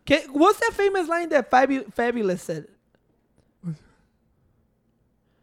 [0.04, 2.68] Can, what's that famous line that Fabu- Fabolous said?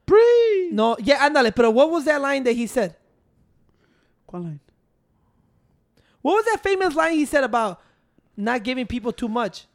[0.09, 0.73] Breathe.
[0.73, 1.53] No, yeah, ándale.
[1.55, 2.95] But what was that line that he said?
[4.27, 4.59] ¿Cuál line?
[6.21, 7.79] What was that famous line he said about
[8.35, 9.65] not giving people too much?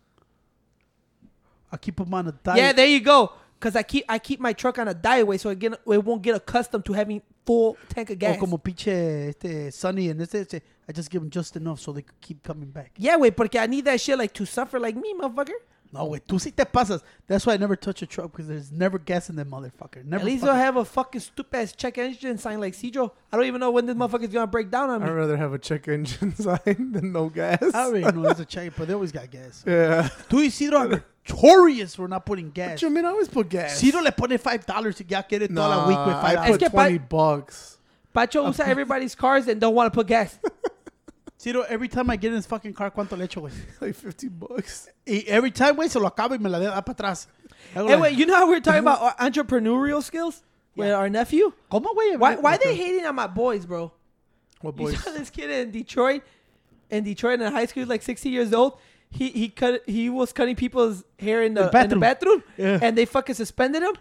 [1.71, 2.59] I keep them on a diet.
[2.59, 3.33] Yeah, there you go.
[3.61, 6.05] Cause I keep I keep my truck on a diet way, so it, get, it
[6.05, 8.37] won't get accustomed to having full tank of gas.
[8.37, 11.93] O como pinche este Sunny and este, este, I just give them just enough so
[11.93, 12.93] they could keep coming back.
[12.99, 15.57] yeah, wait, porque I need that shit like to suffer like me, motherfucker.
[15.95, 17.03] No, güey, tú sí te pasas.
[17.29, 20.05] That's why I never touch a truck because there's never gas in that motherfucker.
[20.05, 23.13] Never At least fucking- they'll have a fucking stupid ass check engine sign like Cedro.
[23.33, 25.07] I don't even know when this motherfucker's gonna break down on me.
[25.07, 25.17] I'd me.
[25.17, 27.63] rather have a check engine sign than no gas.
[27.73, 29.63] I already know there's a check, but they always got gas.
[29.67, 30.09] Yeah.
[30.29, 32.71] Tú y Cedro are notorious for not putting gas.
[32.73, 33.05] What you mean?
[33.05, 33.81] I always put gas.
[33.81, 36.35] Cedro le pone five dollars y ya quiere toda la week with Nah, five I
[36.35, 36.51] dollars.
[36.51, 37.79] put que pa- twenty bucks.
[38.13, 40.39] Pacho usa everybody's cars and don't want to put gas.
[41.45, 43.53] Cedro, every time I get in his fucking car, ¿cuánto le echo, güey?
[43.81, 44.89] Like fifty bucks.
[45.07, 47.27] Y every time, güey, se lo acaba y me la da para atrás.
[47.75, 50.43] Hago hey, like, wait, you know how we are talking about our entrepreneurial skills
[50.75, 50.95] with Yeah.
[50.97, 51.53] our nephew?
[51.71, 52.17] ¿Cómo, güey?
[52.19, 53.93] Why why they hating on my boys, bro?
[54.63, 54.93] What boys?
[54.93, 55.05] You boys?
[55.05, 56.23] saw this kid in Detroit,
[56.91, 58.79] in Detroit in high school, he's like 60 years old.
[59.11, 62.79] He he cut he was cutting people's hair in the, The in the bathroom, Yeah.
[62.81, 63.93] and they fucking suspended him.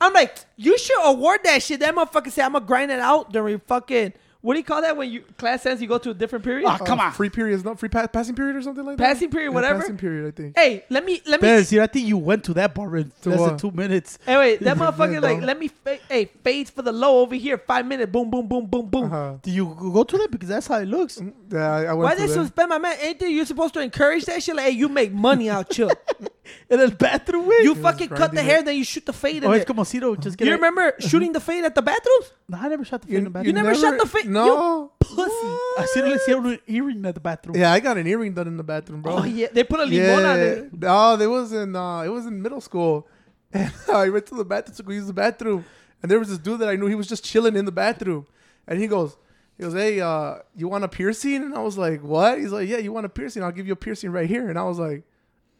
[0.00, 1.80] I'm like, you should award that shit.
[1.80, 4.12] That motherfucker say I'm gonna grind it out during fucking
[4.44, 6.66] what do you call that when you class ends you go to a different period?
[6.68, 7.12] Ah, come Uh, on.
[7.12, 9.02] Free period is not free pa- passing period or something like that.
[9.02, 9.80] Passing period, Yeah, whatever.
[9.80, 10.58] Passing period, I think.
[10.58, 11.48] Hey, let me let me.
[11.48, 13.58] Bez, I think you went to that bar in less than what?
[13.58, 14.18] two minutes.
[14.26, 15.68] Hey, wait, that motherfucker like let me.
[15.68, 17.56] Fa- hey, fades for the low over here.
[17.56, 18.12] Five minutes.
[18.12, 19.04] Boom, boom, boom, boom, boom.
[19.04, 19.34] Uh-huh.
[19.40, 20.30] Do you go to that?
[20.30, 21.18] Because that's how it looks.
[21.50, 22.36] Yeah, I, I went Why to they there.
[22.44, 22.98] suspend my man?
[23.00, 24.54] Ain't they, you supposed to encourage that shit?
[24.56, 25.88] Like, hey, you make money out here.
[26.70, 27.62] In el bathroom, güey.
[27.64, 28.64] you fucking cut the hair, it.
[28.66, 29.66] then you shoot the fade in Oh, it's it.
[29.66, 30.14] como Ciro.
[30.16, 32.32] Just get You a- remember shooting the fade at the bathrooms?
[32.48, 33.56] No, I never shot the fade in the bathroom.
[33.56, 33.80] You bathroom.
[33.80, 34.92] never shot the fade- No.
[35.00, 35.30] Pussy.
[35.78, 37.56] I Ciro le hicieron un earring at the bathroom.
[37.56, 39.18] Yeah, I got an earring done in the bathroom, bro.
[39.18, 40.70] Oh yeah, they put a limon on it.
[40.82, 43.06] Oh, it was in uh, it was in middle school.
[43.54, 45.64] And I went to the bathroom to go use the bathroom,
[46.02, 46.86] and there was this dude that I knew.
[46.88, 48.26] He was just chilling in the bathroom,
[48.66, 49.16] and he goes,
[49.56, 52.68] He goes, "Hey, uh, you want a piercing?" And I was like, "What?" He's like,
[52.68, 53.44] "Yeah, you want a piercing?
[53.44, 55.04] I'll give you a piercing right here." And I was like,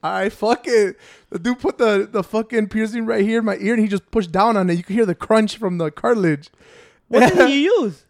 [0.05, 0.97] "All right, fuck it."
[1.31, 4.11] The dude put the the fucking piercing right here in my ear, and he just
[4.11, 4.75] pushed down on it.
[4.75, 6.51] You could hear the crunch from the cartilage.
[7.09, 8.05] What did he use?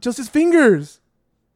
[0.00, 1.00] Just his fingers.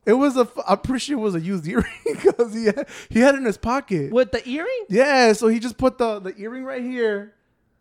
[0.07, 0.49] It was a.
[0.67, 3.45] I'm pretty sure it was a used earring because he had, he had it in
[3.45, 4.13] his pocket.
[4.13, 4.87] With the earring?
[4.89, 7.35] Yeah, so he just put the the earring right here,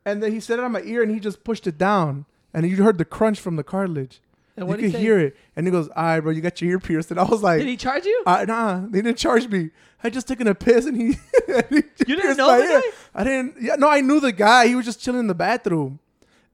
[0.05, 2.69] and then he set it on my ear, and he just pushed it down, and
[2.69, 4.19] you heard the crunch from the cartilage.
[4.61, 6.41] And you what did could he hear it, and he goes, "All right, bro, you
[6.41, 8.23] got your ear pierced." And I was like, Did he charge you?
[8.25, 9.69] uh, "Nah, they didn't charge me.
[10.03, 11.17] I just taken a piss, and he."
[11.47, 12.91] and he You didn't know the guy?
[13.15, 13.55] I didn't.
[13.61, 14.67] Yeah, no, I knew the guy.
[14.67, 15.99] He was just chilling in the bathroom,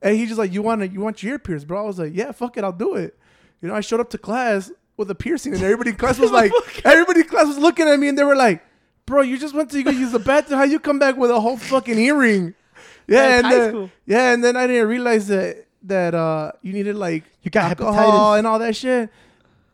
[0.01, 0.87] and he just like, "You want to?
[0.87, 3.17] You want your ear pierced, bro?" I was like, "Yeah, fuck it, I'll do it."
[3.61, 6.31] You know, I showed up to class with a piercing, and everybody in class was
[6.31, 6.51] like,
[6.85, 8.63] everybody in class was looking at me, and they were like,
[9.05, 10.59] "Bro, you just went to go use the bathroom.
[10.59, 12.53] How you come back with a whole fucking earring?"
[13.07, 17.23] Yeah, and then, yeah, and then I didn't realize that that uh you needed like
[17.43, 18.37] You got alcohol hepatitis.
[18.39, 19.09] and all that shit.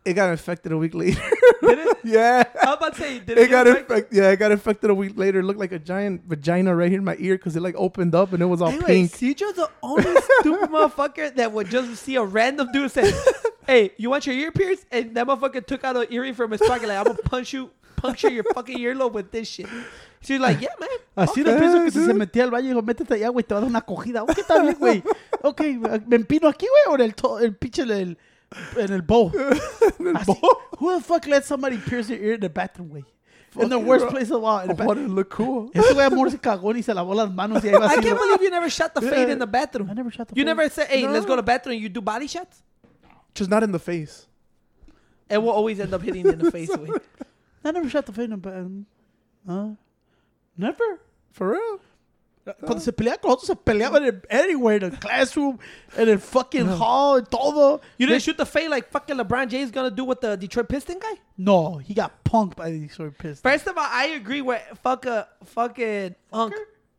[0.04, 1.22] It got infected a week later.
[1.62, 1.98] Did it?
[2.04, 2.44] yeah.
[2.60, 3.92] I was about to say, did It it, got infected?
[3.98, 4.18] infected.
[4.18, 5.42] Yeah, it got infected a week later.
[5.42, 8.16] It looked like a giant vagina right here in my ear because it like opened
[8.16, 9.12] up and it was all wait, pink.
[9.12, 10.04] Citro's the only
[10.40, 13.14] stupid motherfucker that would just see a random dude say,
[13.68, 16.62] "Hey, you want your ear pierced?" And that motherfucker took out an earring from his
[16.62, 19.68] pocket, like, "I'm gonna punch you, puncture your fucking earlobe with this shit."
[20.22, 22.70] She's like, "Yeah, man." Así no Ok, pienso que si se metía al baño y
[22.70, 24.24] dijo, métete allá, güey, te va a dar una cogida.
[24.24, 25.04] Ok, está bien, güey.
[25.44, 25.62] Ok,
[26.08, 28.18] me empino aquí, güey, o en el, to- el pinche en el,
[28.78, 29.32] en el bowl.
[30.16, 30.32] Así,
[30.80, 33.04] Who the fuck let somebody pierce their ear in the bathroom, güey?
[33.60, 34.64] In the worst you, place of all.
[34.64, 35.72] in I the wanted to look cool.
[35.74, 38.18] Ese güey amor se cagó y se lavó las manos y ahí va I can't
[38.20, 39.90] believe you never shot the fade in the bathroom.
[39.90, 40.56] I never shot the You fade.
[40.56, 42.62] never said, "Hey, let's go to the bathroom." and You do body shots,
[43.34, 44.28] Just not in the face.
[45.30, 46.70] and we'll always end up hitting in the face.
[46.70, 47.02] With.
[47.66, 48.86] I never shot the fade in the bathroom.
[49.50, 49.70] Uh,
[50.58, 51.00] never.
[51.32, 51.80] For real?
[52.66, 55.60] Cuando se peleaba con nosotros, se peleaban en anywhere, in the classroom,
[55.96, 57.80] en el fucking hall, and todo.
[58.00, 60.68] You didn't shoot the fade like fucking LeBron James is gonna do with the Detroit
[60.68, 61.20] Piston guy.
[61.38, 63.42] No, he got punked by the Detroit Pistons.
[63.42, 66.56] First of all, I agree with fuck a fucking unk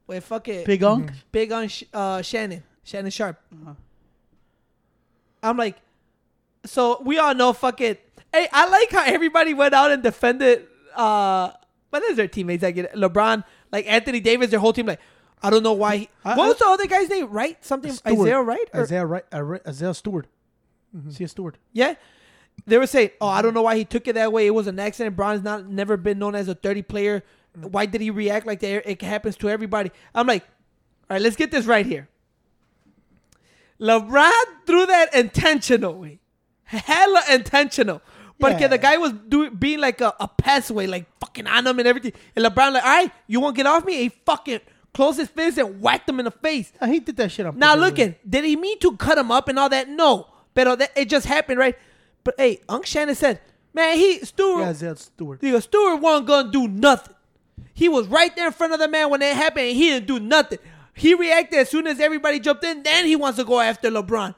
[0.07, 1.11] with fucking Big Unk.
[1.33, 3.41] big on Sh- uh, Shannon, Shannon Sharpe.
[3.53, 3.75] Uh-huh.
[5.43, 5.77] I'm like,
[6.65, 7.97] so we all know fucking.
[8.33, 10.69] Hey, I like how everybody went out and defended.
[10.95, 11.51] uh
[11.92, 12.62] What is their teammates?
[12.62, 14.87] that Like LeBron, like Anthony Davis, their whole team.
[14.87, 15.00] Like,
[15.42, 15.96] I don't know why.
[15.98, 17.28] He, I- what was the other guy's name?
[17.28, 17.62] Right?
[17.62, 18.18] Something Stewart.
[18.20, 18.68] Isaiah, right?
[18.72, 19.24] Or- Isaiah, right?
[19.31, 20.26] Isaiah- uh, Isaiah Stewart.
[20.96, 21.11] Mm-hmm.
[21.11, 21.59] See a Stewart.
[21.74, 21.96] Yeah.
[22.66, 24.46] They were saying, "Oh, I don't know why he took it that way.
[24.46, 25.16] It was an accident.
[25.16, 27.22] Bron's not never been known as a dirty player.
[27.59, 27.68] Mm-hmm.
[27.70, 28.90] Why did he react like that?
[28.90, 30.44] It happens to everybody." I'm like,
[31.11, 32.09] "All right, let's get this right here."
[33.81, 34.31] LeBron
[34.64, 36.20] threw that intentionally,
[36.64, 38.00] hella intentional.
[38.42, 38.68] But Yeah.
[38.68, 41.88] the guy was doing being like a, a pest way, like fucking on him and
[41.88, 42.12] everything.
[42.37, 44.61] And LeBron like, "All right, you won't get off me." And he fucking
[44.92, 46.70] closed his fist and whacked him in the face.
[46.81, 49.16] Uh, he did that shit on Now purpose, look at, did he mean to cut
[49.16, 49.88] him up and all that?
[49.88, 51.78] No, but that, it just happened, right?
[52.24, 53.40] But hey, Unc Shannon said,
[53.72, 55.38] man, he Stewart, Yeah, Isaiah Stewart.
[55.40, 57.14] he goes, Stewart wasn't gonna do nothing.
[57.72, 60.07] He was right there in front of the man when it happened, and he didn't
[60.07, 60.59] do nothing.
[60.94, 62.83] He reacted as soon as everybody jumped in.
[62.83, 64.35] Then he wants to go after LeBron.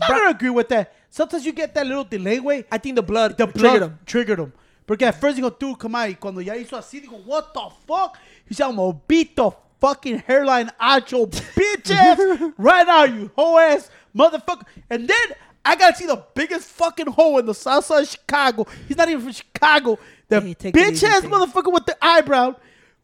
[0.00, 0.94] I don't agree with that.
[1.16, 2.66] Sometimes you get that little delay, way.
[2.70, 3.98] I think the blood The triggered blood him.
[4.04, 4.52] Triggered him.
[4.86, 6.10] Porque at first dijo, tú, come on.
[6.10, 8.18] Y cuando ya hizo así, dijo, what the fuck?
[8.44, 9.50] He said, I'm gonna beat the
[9.80, 12.20] fucking hairline out your bitch ass
[12.58, 14.66] right now, you hoe ass motherfucker.
[14.90, 15.26] And then
[15.64, 18.66] I gotta see the biggest fucking hole in the south side of Chicago.
[18.86, 19.98] He's not even from Chicago.
[20.28, 22.56] The Hey, bitch ass motherfucker with the eyebrow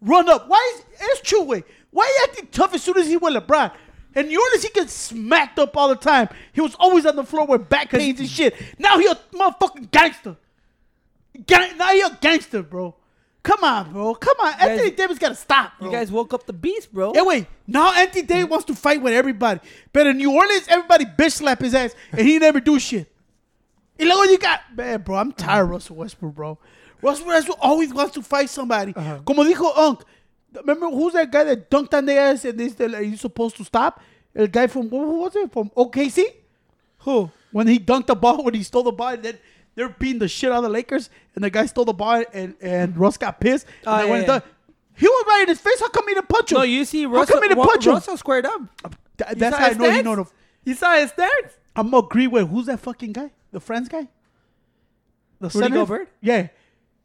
[0.02, 0.48] run up.
[0.48, 1.64] Why is it's true way?
[1.90, 3.72] Why you acting tough as soon as he went LeBron?
[4.14, 6.28] And New Orleans, he gets smacked up all the time.
[6.52, 8.54] He was always on the floor with back pains and shit.
[8.78, 10.36] Now he a motherfucking gangster.
[11.46, 12.94] Gang, now he a gangster, bro.
[13.42, 14.14] Come on, bro.
[14.14, 14.54] Come on.
[14.60, 15.88] Anthony Davis gotta stop, bro.
[15.88, 17.12] You guys woke up the beast, bro.
[17.12, 17.46] Hey, wait.
[17.66, 19.60] Now Anthony Davis wants to fight with everybody.
[19.92, 23.12] But in New Orleans, everybody bitch slap his ass and he never do shit.
[23.98, 26.58] Y what you got, man, bro, I'm tired of Russell Westbrook, bro.
[27.02, 28.92] Russell Westbrook always wants to fight somebody.
[28.94, 29.20] Uh-huh.
[29.24, 30.02] Como dijo Unc,
[30.60, 33.56] remember who's that guy that dunked on the ass and they said like, he's supposed
[33.56, 34.00] to stop?
[34.34, 35.52] The guy from, who was it?
[35.52, 36.24] From OKC?
[37.00, 37.30] Who?
[37.50, 39.38] When he dunked the ball, when he stole the ball, and then
[39.74, 42.54] they're beating the shit out of the Lakers, and the guy stole the ball, and,
[42.60, 43.66] and Russ got pissed.
[43.80, 44.38] And ah, they yeah, went yeah.
[44.38, 44.42] done.
[44.96, 45.80] He was right in his face.
[45.80, 46.58] How come he didn't punch him?
[46.58, 47.92] No, you see, Russ How Russell, come he didn't punch him?
[47.92, 48.60] Russell squared up.
[49.18, 50.26] Th- That's how I know he know the.
[50.64, 51.58] You saw his stance?
[51.74, 53.30] I'm agree with who's that fucking guy?
[53.50, 54.08] The Friends guy?
[55.40, 55.76] The Rudy center?
[55.76, 56.08] Gobert?
[56.20, 56.48] Yeah.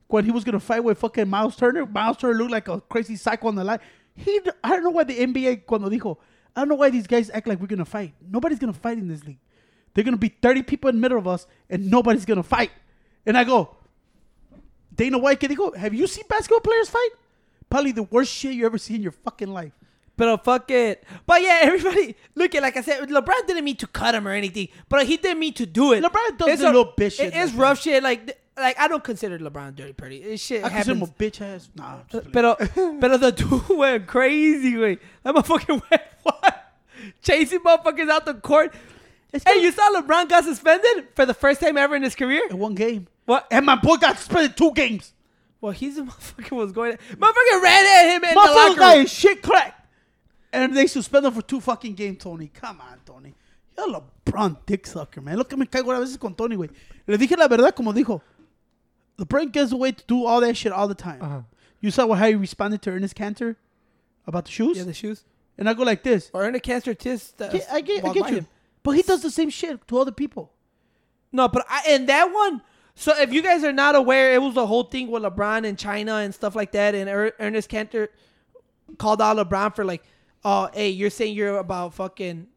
[0.07, 3.15] When he was gonna fight with fucking Miles Turner, Miles Turner looked like a crazy
[3.15, 3.79] psycho on the line.
[4.15, 6.17] He, I don't know why the NBA cuando dijo,
[6.55, 8.13] I don't know why these guys act like we're gonna fight.
[8.27, 9.39] Nobody's gonna fight in this league.
[9.93, 12.71] They're gonna be 30 people in the middle of us, and nobody's gonna fight.
[13.25, 13.75] And I go,
[14.95, 15.71] Dana White, que go?
[15.73, 17.09] have you seen basketball players fight?
[17.69, 19.73] Probably the worst shit you ever see in your fucking life.
[20.15, 21.03] But fuck it.
[21.27, 24.31] But yeah, everybody look at like I said, LeBron didn't mean to cut him or
[24.31, 26.03] anything, but he didn't mean to do it.
[26.03, 28.01] LeBron does It's a- little bitch shit It's rough shit.
[28.01, 30.21] Like like I don't consider LeBron dirty pretty.
[30.23, 31.17] This shit I consider him a happens.
[31.31, 31.69] bitch ass.
[31.75, 34.97] Nah, just Pero, pero the dude went crazy, way.
[35.23, 36.73] That motherfucker went what?
[37.21, 38.73] Chasing motherfuckers out the court.
[39.31, 42.41] It's Hey, you saw LeBron got suspended for the first time ever in his career?
[42.49, 43.07] in one game.
[43.25, 43.45] What?
[43.51, 45.13] And my boy got suspended two games.
[45.59, 46.93] Well, he's the motherfucker was going.
[46.93, 49.05] Motherfucker ran at him in the locker guy room.
[49.05, 49.73] is shit crack.
[50.53, 52.49] And they suspend him for two fucking games, Tony.
[52.53, 53.35] Come on, Tony.
[53.77, 55.37] You're a LeBron dick sucker, man.
[55.37, 56.69] Look, at me caigo a veces con Tony, güey.
[57.05, 58.21] Le dije la verdad, como dijo.
[59.19, 61.21] LeBron gets away to do all that shit all the time.
[61.21, 61.41] Uh-huh.
[61.79, 63.55] You saw how he responded to Enes Kanter
[64.25, 64.77] about the shoes?
[64.77, 65.23] Yeah, the shoes.
[65.57, 66.29] and I go like this.
[66.33, 66.91] Or a cancer.
[66.91, 68.35] Uh, Yeah, I get, I get you.
[68.37, 68.47] him.
[68.83, 70.51] But he does the same shit to other people.
[71.31, 72.61] No, but I, and that one,
[72.95, 75.77] so if you guys are not aware, it was the whole thing with LeBron and
[75.77, 76.95] China and stuff like that.
[76.95, 78.07] And er- Enes Kanter
[78.97, 80.03] called out LeBron for like,
[80.45, 82.47] oh, hey, you're saying you're about fucking,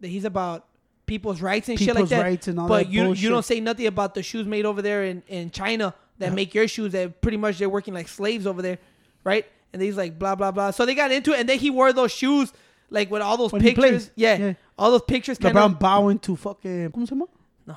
[0.00, 0.66] that he's about
[1.06, 2.22] people's rights and shit like that.
[2.22, 3.22] rights and all but that you bullshit.
[3.22, 6.54] you don't say nothing about the shoes made over there in, in China that make
[6.54, 8.78] your shoes that pretty much they're working like slaves over there,
[9.24, 9.44] right?
[9.72, 10.70] And he's like blah blah blah.
[10.70, 12.52] So they got into it, and then he wore those shoes
[12.90, 14.10] like with all those When pictures.
[14.14, 14.52] Yeah, Yeah.
[14.78, 15.38] all those pictures.
[15.38, 16.90] Kind LeBron of, bowing to fucking.
[16.92, 17.26] ¿Cómo se llama?
[17.66, 17.76] No.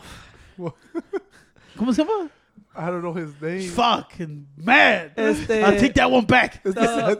[0.57, 0.75] Well,
[1.77, 2.29] ¿Cómo se llama?
[2.75, 3.69] I don't know his name.
[3.71, 5.11] Fucking mad.
[5.17, 6.61] Este- I'll take that one back.
[6.63, 7.15] Uh,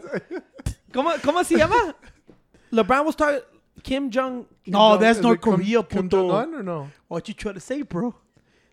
[0.92, 1.94] ¿Cómo, ¿Cómo se llama?
[2.72, 3.40] LeBron was talking
[3.82, 4.46] Kim Jong.
[4.66, 6.08] No, that's eh, Is North it Kim- Korea, Kim.
[6.08, 6.90] Jong-un or no?
[7.08, 8.14] What you trying to say, bro?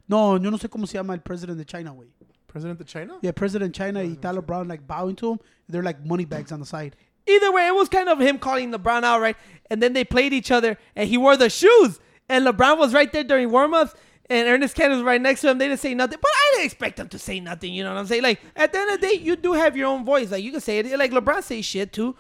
[0.08, 2.08] No, yo no sé cómo se llama el president de China, güey.
[2.48, 3.18] President of China?
[3.22, 5.40] Yeah, President China y Tyler Brown like bowing to him.
[5.68, 6.96] They're like money bags on the side.
[7.28, 9.36] Either way, it was kind of him calling LeBron out, right?
[9.70, 13.12] And then they played each other, and he wore the shoes, and LeBron was right
[13.12, 13.94] there during warmups,
[14.30, 15.58] and Enes Kanter was right next to him.
[15.58, 17.74] They didn't say nothing, but I didn't expect them to say nothing.
[17.74, 18.24] You know what I'm saying?
[18.24, 20.32] Like at the end of the day, you do have your own voice.
[20.32, 20.98] Like you can say it.
[21.00, 22.16] Like LeBron say shit too.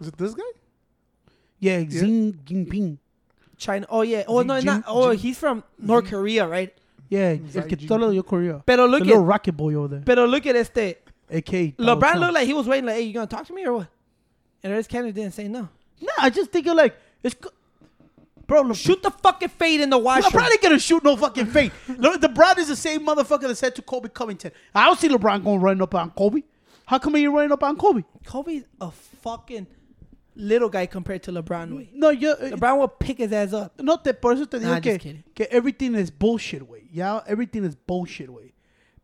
[0.00, 0.42] Is it this guy?
[1.60, 2.98] Yeah, Xi Jinping.
[3.56, 3.86] China.
[3.90, 4.24] Oh yeah.
[4.28, 4.84] Oh no, Jin- not.
[4.86, 6.72] Oh, Jin- he's from North Korea, right?
[7.08, 7.88] Yeah, Xi el que Jinping.
[7.88, 8.62] todo lo dio Korea.
[8.64, 10.02] Pero The look little at, rocket boy over there.
[10.04, 10.96] pero look at este.
[11.30, 11.76] AK.
[11.76, 12.20] LeBron Trump.
[12.20, 12.86] looked like he was waiting.
[12.86, 13.88] Like, hey, you gonna talk to me or what?
[14.62, 15.68] And Enes Kanter didn't say no.
[16.00, 17.34] No, I just think you're like, it's.
[17.34, 17.50] co-
[18.46, 20.32] Bro, Le- Shoot the fucking fade in the washroom.
[20.42, 21.70] LeBron ain't gonna shoot no fucking fade.
[21.88, 25.44] Le- LeBron is the same motherfucker that said to Colby Covington, I don't see LeBron
[25.44, 26.44] going running up on Colby.
[26.86, 28.04] How come he running up on Colby?
[28.24, 29.66] Colby's a fucking
[30.38, 31.76] little guy compared to LeBron.
[31.76, 31.90] Way.
[31.92, 33.72] No, yo, eh, LeBron will pick his ass up.
[33.80, 35.24] No, te, por eso te digo Nah, que, just kidding.
[35.34, 36.86] que everything is bullshit, güey.
[36.90, 38.52] Yeah, everything is bullshit, güey.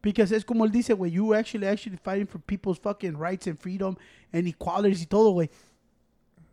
[0.00, 3.58] Because es como él dice, güey, you actually actually fighting for people's fucking rights and
[3.58, 3.96] freedom
[4.32, 5.48] and equalities y todo, güey.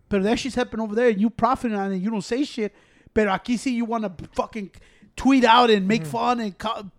[0.10, 2.74] Pero that shit's happening over there and you profiting on it you don't say shit.
[3.14, 4.72] Pero aquí sí you want to fucking
[5.16, 6.12] tweet out and make mm-hmm.
[6.12, 6.56] fun and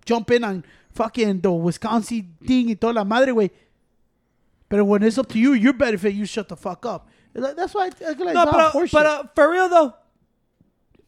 [0.07, 0.65] jump in on
[0.95, 3.51] fucking the Wisconsin thing y toda la madre, güey.
[4.69, 7.09] But when it's up to you, you're better if you shut the fuck up.
[7.35, 9.95] Like, That's why I, I feel like No, but, uh, but uh, for real though,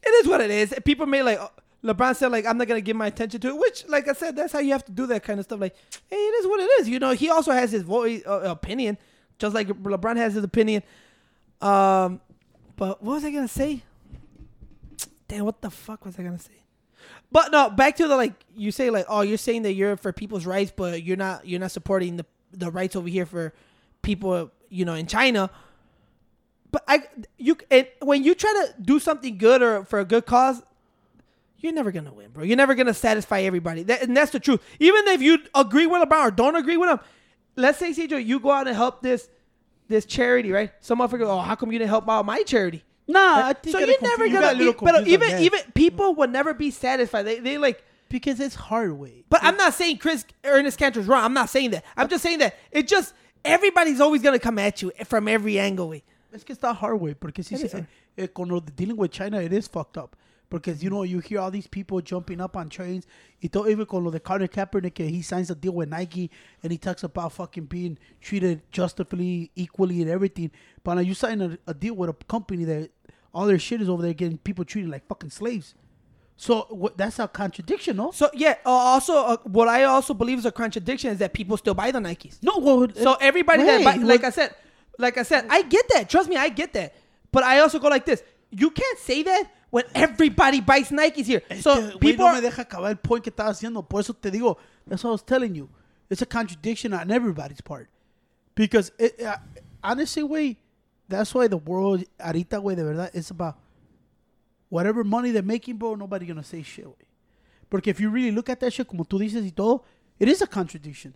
[0.03, 0.73] it is what it is.
[0.85, 1.49] People may like uh,
[1.83, 4.35] LeBron said like I'm not gonna give my attention to it, which like I said,
[4.35, 5.59] that's how you have to do that kind of stuff.
[5.59, 5.75] Like,
[6.07, 6.89] hey, it is what it is.
[6.89, 8.97] You know, he also has his voice uh, opinion,
[9.37, 10.83] just like LeBron has his opinion.
[11.61, 12.21] Um,
[12.75, 13.83] but what was I gonna say?
[15.27, 16.51] Damn, what the fuck was I gonna say?
[17.31, 20.11] But no, back to the like you say like oh you're saying that you're for
[20.11, 23.53] people's rights, but you're not you're not supporting the the rights over here for
[24.01, 25.49] people you know in China.
[26.75, 27.03] But I
[27.37, 30.61] you and when you try to do something good or for a good cause,
[31.59, 32.43] you're never gonna win, bro.
[32.43, 33.83] You're never gonna satisfy everybody.
[33.83, 34.61] That, and that's the truth.
[34.77, 36.99] Even if you agree with LeBron or don't agree with him,
[37.55, 39.29] let's say CJ, you go out and help this
[39.87, 40.69] this charity, right?
[40.81, 42.83] Some motherfucker, oh, how come you didn't help out my charity?
[43.07, 44.69] nah, I think so you're never you gonna.
[44.69, 45.41] a but even that.
[45.43, 47.23] even people will never be satisfied.
[47.23, 47.81] They they like.
[48.09, 49.23] because it's hard way.
[49.29, 51.23] But I'm not saying Chris Enes Kanter's wrong.
[51.23, 51.85] I'm not saying that.
[51.95, 53.13] I'm just saying that it just
[53.45, 55.87] everybody's always gonna come at you from every angle.
[55.87, 56.03] Way.
[56.35, 57.85] Es que está hard way porque si se,
[58.17, 60.15] eh, con lo de dealing with China it is fucked up.
[60.47, 63.07] Because you know you hear all these people jumping up on trains.
[63.41, 66.29] Y todo even con lo de Carter Kaepernick, he signs a deal with Nike
[66.61, 70.51] and he talks about fucking being treated justifully, equally, and everything.
[70.83, 72.91] But now you sign a, a deal with a company that
[73.33, 75.73] all their shit is over there getting people treated like fucking slaves.
[76.37, 78.11] So that's a contradiction, no?
[78.11, 78.55] So yeah.
[78.65, 81.91] Uh, also, uh, what I also believe is a contradiction is that people still buy
[81.91, 82.39] the Nikes.
[82.41, 84.55] No, well, So eh, everybody that buy, like well, I said,
[84.97, 86.09] like I said, I get that.
[86.09, 86.93] Trust me, I get that.
[87.31, 88.23] But I also go like this.
[88.51, 91.41] You can't say that when everybody buys Nikes here.
[91.49, 93.87] Es So que, people no are, me deja acabar el point que estaba haciendo.
[93.87, 95.69] Por eso te digo, that's what I was telling you.
[96.09, 97.89] It's a contradiction on everybody's part.
[98.55, 99.37] Because, it, uh,
[99.83, 100.57] honestly, güey,
[101.09, 103.57] that's why the world, ahorita, way, de verdad, it's about
[104.69, 107.07] whatever money they're making, bro, nobody gonna say shit, güey.
[107.69, 109.83] Porque if you really look at that shit, como tú dices y todo,
[110.19, 111.13] it is a contradiction.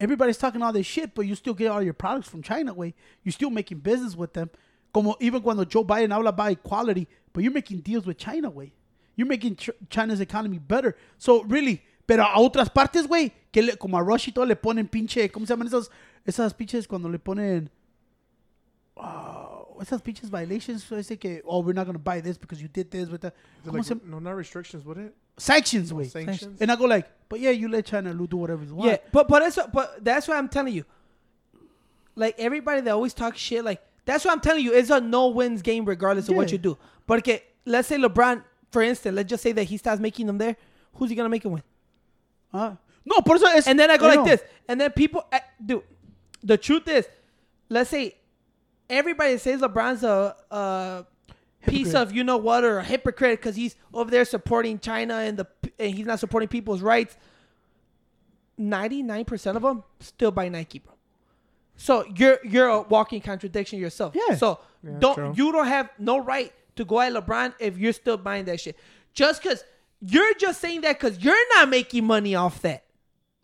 [0.00, 2.94] Everybody's talking all this shit, but you still get all your products from China, way.
[3.24, 4.48] You're still making business with them.
[4.92, 8.72] como even cuando Joe Biden habla about equality, but you're making deals with China, way.
[9.16, 10.96] You're making Ch- China's economy better.
[11.18, 14.56] So really, pero a otras partes, güey, que le- como a Rush y todo le
[14.56, 15.90] ponen pinche, ¿cómo se llaman esas
[16.24, 17.68] esas pinches cuando le ponen
[18.96, 22.90] ah, esas pinches violations ese que oh we're not gonna buy this because you did
[22.90, 23.34] this with that
[23.64, 25.14] like, se- no, not restrictions, would it?
[25.38, 26.10] Sanctions, güey.
[26.10, 26.60] Sanctions.
[26.60, 28.90] And I go like, but yeah, you let China do whatever you want.
[28.90, 30.84] Yeah, but but that's but that's what I'm telling you.
[32.14, 34.74] Like everybody that always talks shit, like that's what I'm telling you.
[34.74, 36.76] It's a no wins game regardless of what you do.
[37.06, 40.38] But okay, let's say LeBron, for instance, let's just say that he starts making them
[40.38, 40.56] there.
[40.94, 41.62] Who's he gonna make him win?
[42.50, 42.72] Huh?
[43.04, 43.46] No, por eso.
[43.66, 44.24] And then I go like know.
[44.24, 45.82] this, and then people, uh, dude.
[46.42, 47.06] The truth is,
[47.68, 48.14] let's say
[48.88, 51.06] everybody says LeBron's a, a
[51.66, 55.36] piece of you know what or a hypocrite because he's over there supporting China and
[55.38, 55.46] the
[55.78, 57.16] and he's not supporting people's rights.
[58.56, 60.94] Ninety nine percent of them still buy Nike, bro.
[61.76, 64.14] So you're you're a walking contradiction yourself.
[64.16, 64.34] Yeah.
[64.34, 65.32] So Yeah, don't true.
[65.36, 68.76] you don't have no right to go at LeBron if you're still buying that shit.
[69.14, 69.62] Just because
[70.00, 72.84] you're just saying that because you're not making money off that.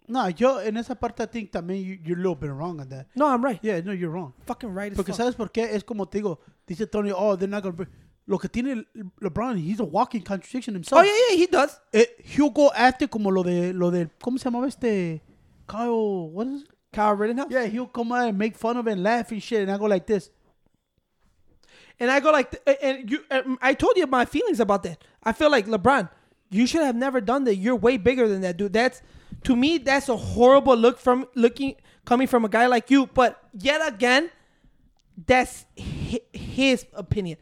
[0.07, 2.89] No, yo en esa parte I think también you, you're a little bit wrong on
[2.89, 3.07] that.
[3.15, 3.59] No, I'm right.
[3.63, 4.33] Yeah, no, you're wrong.
[4.47, 5.17] Fucking right as Porque fuck.
[5.17, 7.73] sabes por qué es como te digo, dice Tony, oh, they're not gonna.
[7.77, 7.89] Bring.
[8.27, 8.85] Lo que tiene
[9.21, 11.01] LeBron, he's a walking contradiction himself.
[11.01, 11.79] Oh yeah, yeah, he does.
[11.93, 15.21] Eh, he'll go after como lo de lo de ¿cómo se llamaba este
[15.69, 16.31] Kyle?
[16.31, 16.69] What is it?
[16.93, 17.51] Kyle Rittenhouse.
[17.51, 19.77] Yeah, he'll come out and make fun of it and laugh and shit, and I
[19.77, 20.31] go like this.
[22.01, 25.05] And I go like, th- and you, um, I told you my feelings about that.
[25.23, 26.09] I feel like LeBron,
[26.51, 27.57] you should have never done that.
[27.57, 28.73] You're way bigger than that, dude.
[28.73, 29.01] That's
[29.45, 33.07] to me, that's a horrible look from looking coming from a guy like you.
[33.07, 34.31] But yet again,
[35.27, 37.39] that's his opinion.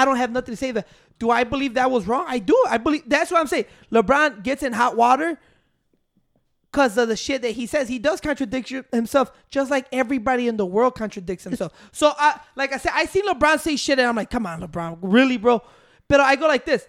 [0.00, 0.88] I don't have nothing to say that.
[1.18, 2.24] Do I believe that was wrong?
[2.26, 2.56] I do.
[2.68, 3.66] I believe that's what I'm saying.
[3.92, 5.38] LeBron gets in hot water
[6.72, 7.88] because of the shit that he says.
[7.88, 11.72] He does contradict himself, just like everybody in the world contradicts himself.
[11.92, 14.62] so, I, like I said, I seen LeBron say shit, and I'm like, come on,
[14.62, 15.62] LeBron, really, bro?
[16.08, 16.86] But I go like this: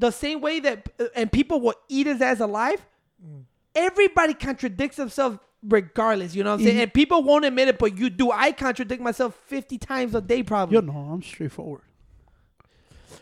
[0.00, 2.84] the same way that, uh, and people will eat his ass alive.
[3.24, 3.44] Mm.
[3.76, 6.34] Everybody contradicts themselves regardless.
[6.34, 6.68] You know what I'm mm-hmm.
[6.68, 6.80] saying?
[6.80, 8.30] And people won't admit it, but you do.
[8.30, 10.74] I contradict myself 50 times a day, probably.
[10.74, 11.82] Yo no, I'm straightforward.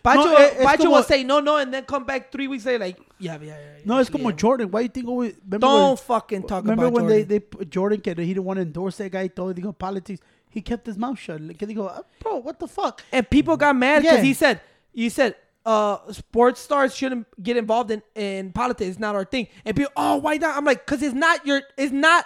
[0.03, 2.65] Pacho, No, es Pacho como- will say no, no, and then come back three weeks
[2.67, 3.49] later, like, yeah, yeah, yeah.
[3.49, 4.37] yeah No, it's como yeah.
[4.37, 4.71] Jordan.
[4.71, 5.35] Why you think always?
[5.45, 7.19] Remember Don't when, fucking talk remember about when Jordan.
[7.19, 9.25] they they put Jordan que he didn't want to endorse that guy?
[9.25, 10.21] he Todo dijo politics.
[10.49, 11.39] He kept his mouth shut.
[11.59, 13.03] Que dijo, go, bro, what the fuck?
[13.13, 14.23] and people got mad because Yeah.
[14.25, 14.61] he said
[14.93, 15.37] he said
[15.67, 19.93] uh sports stars shouldn't get involved in in politics it's not our thing and people
[19.95, 22.25] oh why not i'm like because it's not your it's not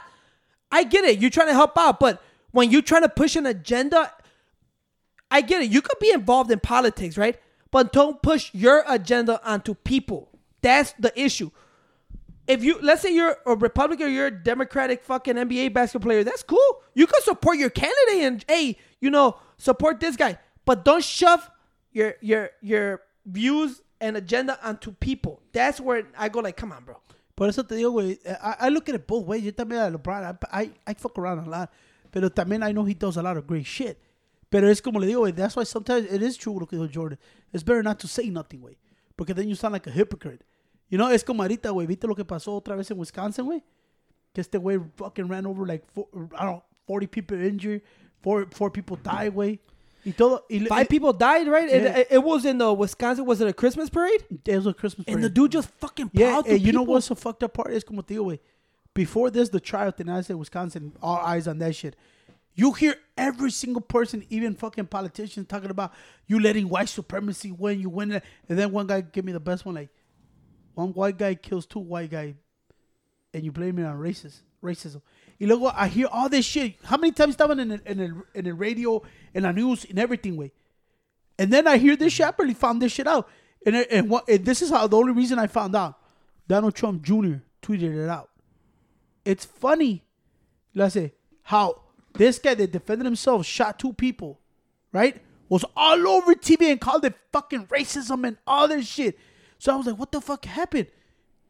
[0.70, 2.22] i get it you're trying to help out but
[2.52, 4.08] when you're trying to push an agenda
[5.32, 7.36] i get it you could be involved in politics right
[7.74, 10.30] but don't push your agenda onto people
[10.62, 11.50] that's the issue
[12.46, 16.24] if you let's say you're a Republican or you're a Democratic fucking NBA basketball player,
[16.24, 16.82] that's cool.
[16.94, 20.38] You can support your candidate and hey, you know, support this guy.
[20.64, 21.50] But don't shove
[21.92, 25.40] your your your views and agenda onto people.
[25.52, 27.00] That's where I go like, come on, bro.
[27.36, 28.18] Por eso te digo, güey.
[28.24, 29.42] Eh, I, I look at it both ways.
[29.42, 30.38] Yo también a LeBron.
[30.52, 31.72] I, I, I fuck around a lot.
[32.12, 34.00] Pero también I know he does a lot of great shit.
[34.54, 35.32] Pero es como le digo, güey.
[35.34, 37.18] That's why sometimes it is true lo que dijo Jordan.
[37.52, 38.76] It's better not to say nothing, güey.
[39.16, 40.44] Porque then you sound like a hypocrite.
[40.88, 41.88] You know, es como ahorita, güey.
[41.88, 43.64] ¿Viste lo que pasó otra vez en Wisconsin, güey?
[44.32, 46.06] Que este güey fucking ran over like, four,
[46.38, 47.82] I don't know, 40 people injured.
[48.22, 49.58] Four, four people died, güey.
[50.06, 50.44] Y todo.
[50.48, 51.68] Y, Five people died, right?
[51.68, 51.98] It- Yeah.
[51.98, 53.24] It, it was in the Wisconsin.
[53.26, 54.22] Was it a Christmas parade?
[54.30, 57.16] It was a Christmas And the dude just fucking Yeah, and you know what's the
[57.16, 58.38] fucked up part is como te digo, güey.
[58.94, 61.96] Before this, the trial the United States, Wisconsin, all eyes on that shit.
[62.54, 65.92] You hear every single person, even fucking politicians, talking about
[66.26, 68.12] you letting white supremacy win, you win.
[68.12, 69.88] And then one guy give me the best one, like
[70.74, 72.34] one white guy kills two white guys,
[73.32, 75.02] and you blame it on racist racism.
[75.40, 76.76] Y luego I hear all this shit.
[76.84, 79.02] How many times estaban en el, en el, radio,
[79.34, 80.52] en la news, in everything, way.
[81.38, 82.56] And then I hear this shit.
[82.58, 83.28] Found this shit out.
[83.66, 85.98] And, and, what, and this is how the only reason I found out.
[86.46, 87.38] Donald Trump Jr.
[87.62, 88.30] tweeted it out.
[89.24, 90.04] It's funny,
[90.74, 91.83] let's say, how
[92.14, 94.40] this guy that defended himself shot two people,
[94.92, 95.20] right?
[95.48, 99.18] Was all over TV and called it fucking racism and all this shit.
[99.58, 100.88] So I was like, what the fuck happened?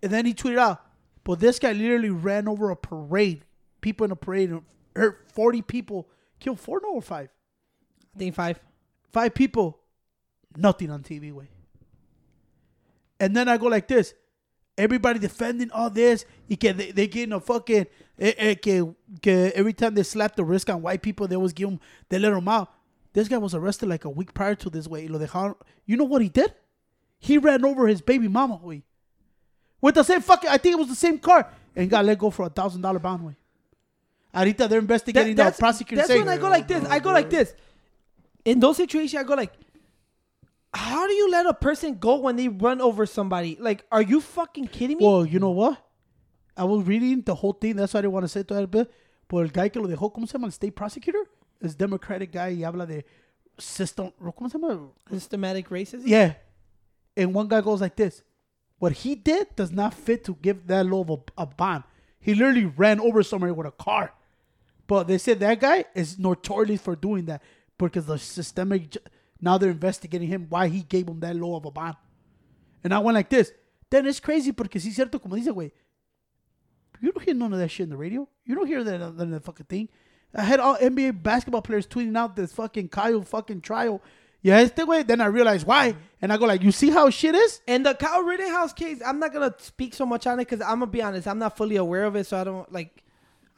[0.02, 0.84] And then he tweeted out,
[1.22, 3.44] but this guy literally ran over a parade,
[3.80, 4.62] people in a parade, and
[4.94, 6.08] hurt 40 people,
[6.40, 7.28] killed four, no, or five?
[8.14, 8.60] I think five.
[9.10, 9.78] five people,
[10.56, 11.48] nothing on TV, way.
[13.20, 14.12] And then I go like this.
[14.76, 16.24] Everybody defending all this.
[16.48, 17.86] Y que they, they getting a fucking
[18.18, 21.52] eh, eh, que, que every time they slap the wrist on white people, they always
[21.52, 22.70] give them they let them out.
[23.12, 25.06] This guy was arrested like a week prior to this way.
[25.06, 25.54] Lo dejaron.
[25.86, 26.52] You know what he did?
[27.18, 28.82] He ran over his baby mama, way.
[29.80, 31.48] With the same fucking I think it was the same car.
[31.76, 33.36] And got let go for a thousand dollar bond, way.
[34.34, 36.84] Arita, they're investigating That- the prosecutor that's saying when I go like this.
[36.84, 37.54] I go like this.
[38.44, 39.52] in those situations, I go like,
[40.74, 43.56] how do you let a person go when they run over somebody?
[43.60, 45.04] Like, are you fucking kidding me?
[45.06, 45.78] Well, you know what?
[46.56, 47.76] I was reading the whole thing.
[47.76, 48.90] That's why I didn't want to say to a bit.
[49.28, 50.46] But el guy que lo dejó, ¿cómo se llama?
[50.46, 51.26] El state prosecutor.
[51.60, 53.04] Es Democratic guy y habla de
[53.58, 54.12] system.
[54.20, 54.90] ¿Cómo se llama?
[55.10, 56.06] Systematic racism.
[56.06, 56.34] Yeah.
[57.16, 58.22] And one guy goes like this.
[58.78, 61.84] What he did does not fit to give that low of a, a bond.
[62.20, 64.12] He literally ran over somebody with a car.
[64.86, 67.42] But they said that guy is notorious for doing that
[67.78, 68.90] because the systemic.
[68.90, 69.00] ju-
[69.44, 71.96] Now they're investigating him why he gave him that low of a bond.
[72.82, 73.52] And I went like this.
[73.90, 75.70] Then it's crazy porque sí cierto, como dice, güey.
[77.02, 78.26] You don't hear none of that shit in the radio.
[78.46, 79.90] You don't hear that on the fucking thing.
[80.34, 84.00] I had all NBA basketball players tweeting out this fucking Kyle fucking trial.
[84.40, 85.02] Yeah, it's the way.
[85.02, 85.94] Then I realized why.
[86.22, 87.60] And I go like, you see how shit is?
[87.68, 90.80] And the Kyle Rittenhouse case, I'm not gonna speak so much on it because I'm
[90.80, 93.02] gonna be honest, I'm not fully aware of it, so I don't like.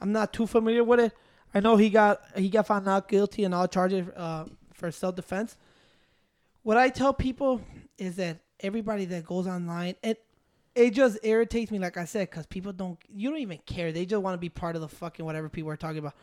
[0.01, 1.13] I'm not too familiar with it.
[1.53, 5.15] I know he got he got found not guilty and all charges uh, for self
[5.15, 5.57] defense.
[6.67, 7.61] What I tell people
[7.97, 10.21] is that everybody that goes online, it
[10.75, 13.93] it just irritates me, like I said, because people don't you don't even care.
[13.93, 16.13] They just want to be part of the fucking whatever people are talking about.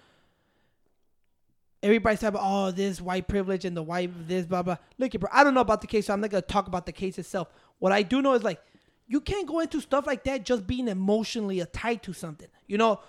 [1.82, 4.76] Everybody's talking about oh this white privilege and the white this blah blah.
[4.98, 6.92] Look, bro, I don't know about the case, so I'm not gonna talk about the
[6.92, 7.48] case itself.
[7.78, 8.60] What I do know is like
[9.06, 13.00] you can't go into stuff like that just being emotionally tied to something, you know.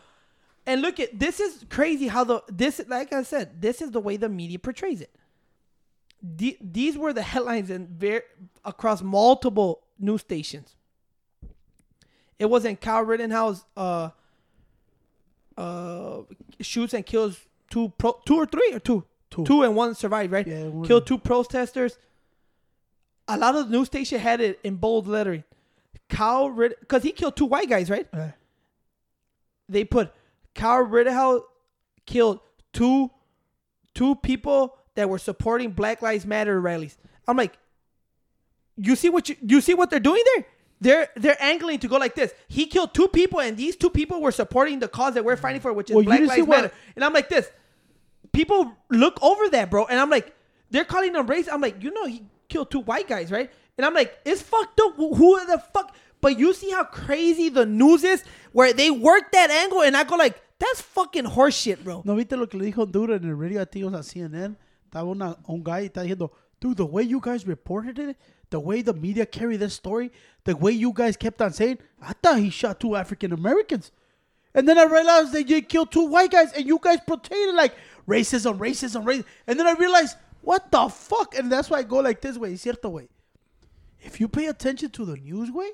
[0.66, 4.00] And look at this is crazy how the this like I said this is the
[4.00, 5.14] way the media portrays it.
[6.28, 8.24] The, these were the headlines and ver-
[8.64, 10.76] across multiple news stations.
[12.40, 14.10] It wasn't Kyle Rittenhouse uh
[15.58, 16.22] uh
[16.60, 19.44] shoots and kills two pro two or three or two Two.
[19.46, 21.98] two and one survived right Yeah, killed two protesters.
[23.28, 25.44] A lot of the news station had it in bold lettering.
[26.10, 28.30] Kyle Ritt because he killed two white guys right Uh,
[29.70, 30.12] they put
[30.54, 31.42] Kyle Rittenhouse
[32.06, 32.40] killed
[32.74, 33.12] two
[33.94, 36.98] two people that were supporting Black Lives Matter rallies.
[37.28, 37.58] I'm like,
[38.78, 40.46] you see what you you see what they're doing there?
[40.82, 42.34] They're they're angling to go like this.
[42.48, 45.62] He killed two people, and these two people were supporting the cause that we're fighting
[45.62, 46.72] for, which is Well, Black Lives Matter.
[46.96, 47.50] And I'm like this.
[48.34, 50.36] People look over that, bro, and I'm like,
[50.70, 51.48] they're calling them race.
[51.50, 53.50] I'm like, you know, he killed two white guys, right?
[53.78, 54.96] And I'm like, it's fucked up.
[54.98, 55.96] Who who the fuck?
[56.20, 60.04] But you see how crazy the news is, where they work that angle, and I
[60.04, 62.02] go like, that's fucking horseshit, bro.
[62.06, 64.56] ¿No viste lo que le dijo Honduras en el radio a tíos a CNN?
[64.90, 68.18] Estaba una, un guy está diciendo, dude, the way you guys reported it,
[68.50, 70.12] the way the media carried this story,
[70.44, 73.92] the way you guys kept on saying, I thought he shot two African Americans.
[74.54, 77.56] And then I realized that you killed two white guys and you guys portrayed it
[77.56, 77.76] like
[78.08, 79.26] racism, racism, racism.
[79.48, 81.38] And then I realized, what the fuck?
[81.38, 83.10] And that's why I go like this way, cierto way.
[84.00, 85.72] If you pay attention to the news, way,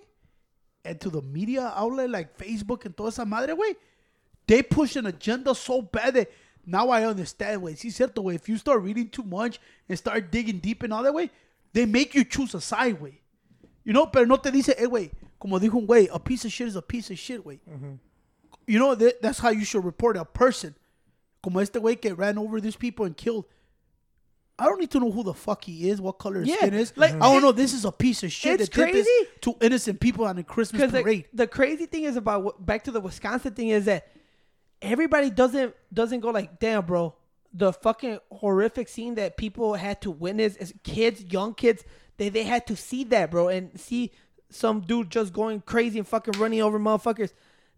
[0.83, 3.75] and to the media outlet like Facebook and toda esa madre, way,
[4.47, 6.31] they push an agenda so bad that
[6.65, 7.73] now I understand, way.
[7.73, 8.35] Sí, cierto, way.
[8.35, 9.59] If you start reading too much
[9.89, 11.29] and start digging deep in all that way,
[11.73, 13.21] they make you choose a side, way.
[13.83, 16.45] You know, pero no te dice, eh, hey, way, como dijo un güey, a piece
[16.45, 17.59] of shit is a piece of shit, way.
[17.69, 17.93] Mm-hmm.
[18.67, 20.75] You know, that, that's how you should report a person.
[21.41, 23.45] Como este güey que ran over these people and killed.
[24.59, 26.73] I don't need to know who the fuck he is, what color his Yeah, skin
[26.75, 26.93] is.
[26.95, 27.51] like, I don't know.
[27.51, 29.09] This is a piece of shit it's that crazy.
[29.41, 31.25] to innocent people on a Christmas parade.
[31.33, 34.07] the, the crazy thing is about back to the Wisconsin thing is that
[34.81, 37.15] everybody doesn't doesn't go like, damn, bro,
[37.53, 41.83] the fucking horrific scene that people had to witness as kids, young kids,
[42.17, 44.11] they they had to see that, bro, and see
[44.49, 47.33] some dude just going crazy and fucking running over motherfuckers.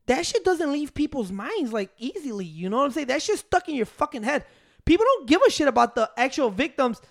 [0.05, 2.45] That shit doesn't leave people's minds like easily.
[2.45, 3.07] You know what I'm saying?
[3.07, 4.45] That shit's stuck in your fucking head.
[4.85, 7.01] People don't give a shit about the actual victims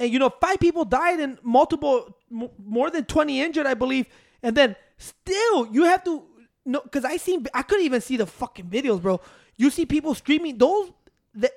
[0.00, 4.06] and you know five people died and multiple more than 20 injured i believe
[4.42, 6.24] and then still you have to
[6.66, 9.20] no because i seen i couldn't even see the fucking videos bro.
[9.56, 10.90] You see people screaming those
[11.34, 11.52] that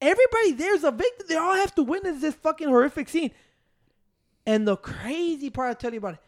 [0.00, 1.26] everybody there's a victim.
[1.28, 3.30] They all have to witness this fucking horrific scene.
[4.46, 6.20] And the crazy part i'll tell you about it.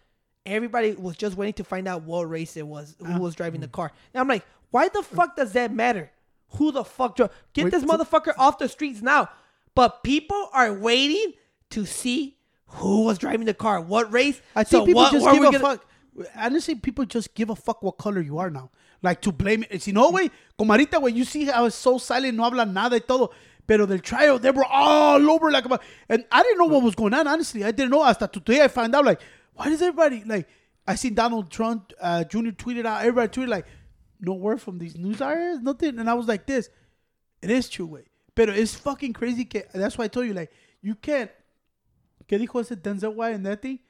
[0.45, 3.69] Everybody was just waiting to find out what race it was who was driving the
[3.69, 3.91] car.
[4.15, 6.11] And i'm like why the fuck does that matter?
[6.57, 9.29] Who the fuck drove get Wait, this motherfucker off the streets now.
[9.75, 11.33] But people are waiting
[11.71, 12.37] to see
[12.67, 14.41] who was driving the car, what race.
[14.55, 15.87] I So people what- just give a gonna- fuck.
[16.37, 18.71] Honestly, people just give a fuck what color you are now.
[19.03, 19.83] Like to blame it.
[19.83, 23.01] Si no, güey, como ahorita, you see how it's so silent, no hablan nada y
[23.01, 23.31] todo.
[23.67, 25.65] Pero del trial, they were all over like
[26.09, 27.27] and I didn't know what was going on.
[27.27, 28.03] Honestly, I didn't know.
[28.03, 29.21] Hasta today, I found out like,
[29.55, 30.49] why does everybody like?
[30.87, 32.51] I seen Donald Trump uh, Jr.
[32.51, 33.03] tweeted out.
[33.03, 33.67] Everybody tweeted like,
[34.21, 35.99] no word from these news irons, nothing.
[35.99, 36.71] And I was like, this,
[37.43, 38.05] it is true, way.
[38.35, 39.45] But it's fucking crazy.
[39.45, 40.51] Que, that's why I told you, like,
[40.81, 41.31] you can't.
[42.29, 43.81] ¿Qué dijo ese Denzel White and that thing?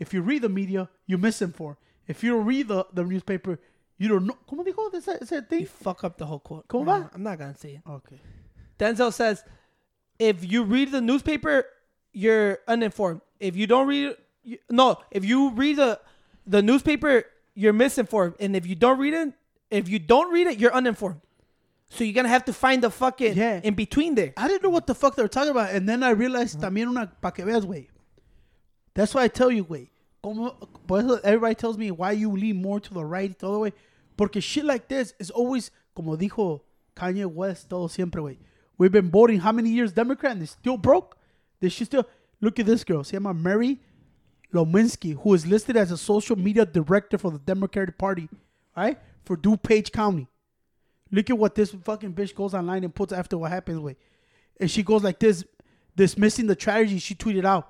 [0.00, 1.76] If you read the media, you misinform.
[2.08, 3.60] If you don't read the, the newspaper,
[3.98, 4.36] you don't know.
[4.50, 5.60] ¿Cómo dijo ese, ese thing?
[5.60, 6.66] You fuck up the whole quote.
[6.66, 7.10] ¿Cómo No, va?
[7.14, 7.82] I'm not gonna say it.
[7.88, 8.18] Okay.
[8.78, 9.44] Denzel says,
[10.18, 11.64] if you read the newspaper,
[12.12, 13.20] you're uninformed.
[13.38, 16.00] If you don't read, you, no, if you read the
[16.46, 17.24] the newspaper,
[17.54, 18.34] you're misinformed.
[18.40, 19.34] And if you don't read it,
[19.70, 21.20] if you don't read it, you're uninformed.
[21.90, 23.60] So you're gonna have to find the fucking Yeah.
[23.62, 24.32] in between there.
[24.36, 25.70] I didn't know what the fuck they were talking about.
[25.70, 26.70] And then I realized uh-huh.
[26.70, 27.88] también una pa que veas, güey.
[28.94, 29.89] That's why I tell you, güey.
[30.22, 30.50] Como,
[30.86, 33.72] por eso everybody tells me why you lean more to the right, todo, güey.
[34.16, 36.60] Porque shit like this is always, como dijo
[36.94, 38.38] Kanye West, todo siempre, güey.
[38.76, 41.16] We've been voting how many years Democrat and they still broke?
[41.60, 42.06] They should still.
[42.40, 43.04] Look at this girl.
[43.04, 43.78] Se llama Mary
[44.52, 48.28] Lemanski, who is listed as a social media director for the Democratic Party,
[48.76, 48.98] right?
[49.24, 50.26] For DuPage County.
[51.12, 53.96] Look at what this fucking bitch goes online and puts after what happens with.
[54.58, 55.44] And she goes like this,
[55.96, 57.68] dismissing the tragedy she tweeted out.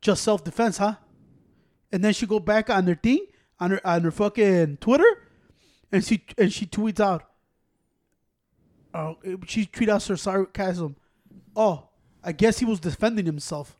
[0.00, 0.96] Just self defense, huh?
[1.92, 3.26] And then she go back on her thing,
[3.60, 5.28] on her on her fucking Twitter,
[5.92, 7.24] and she and she tweets out.
[8.94, 9.16] Oh,
[9.46, 10.96] she tweets out her sarcasm.
[11.54, 11.88] Oh,
[12.24, 13.76] I guess he was defending himself.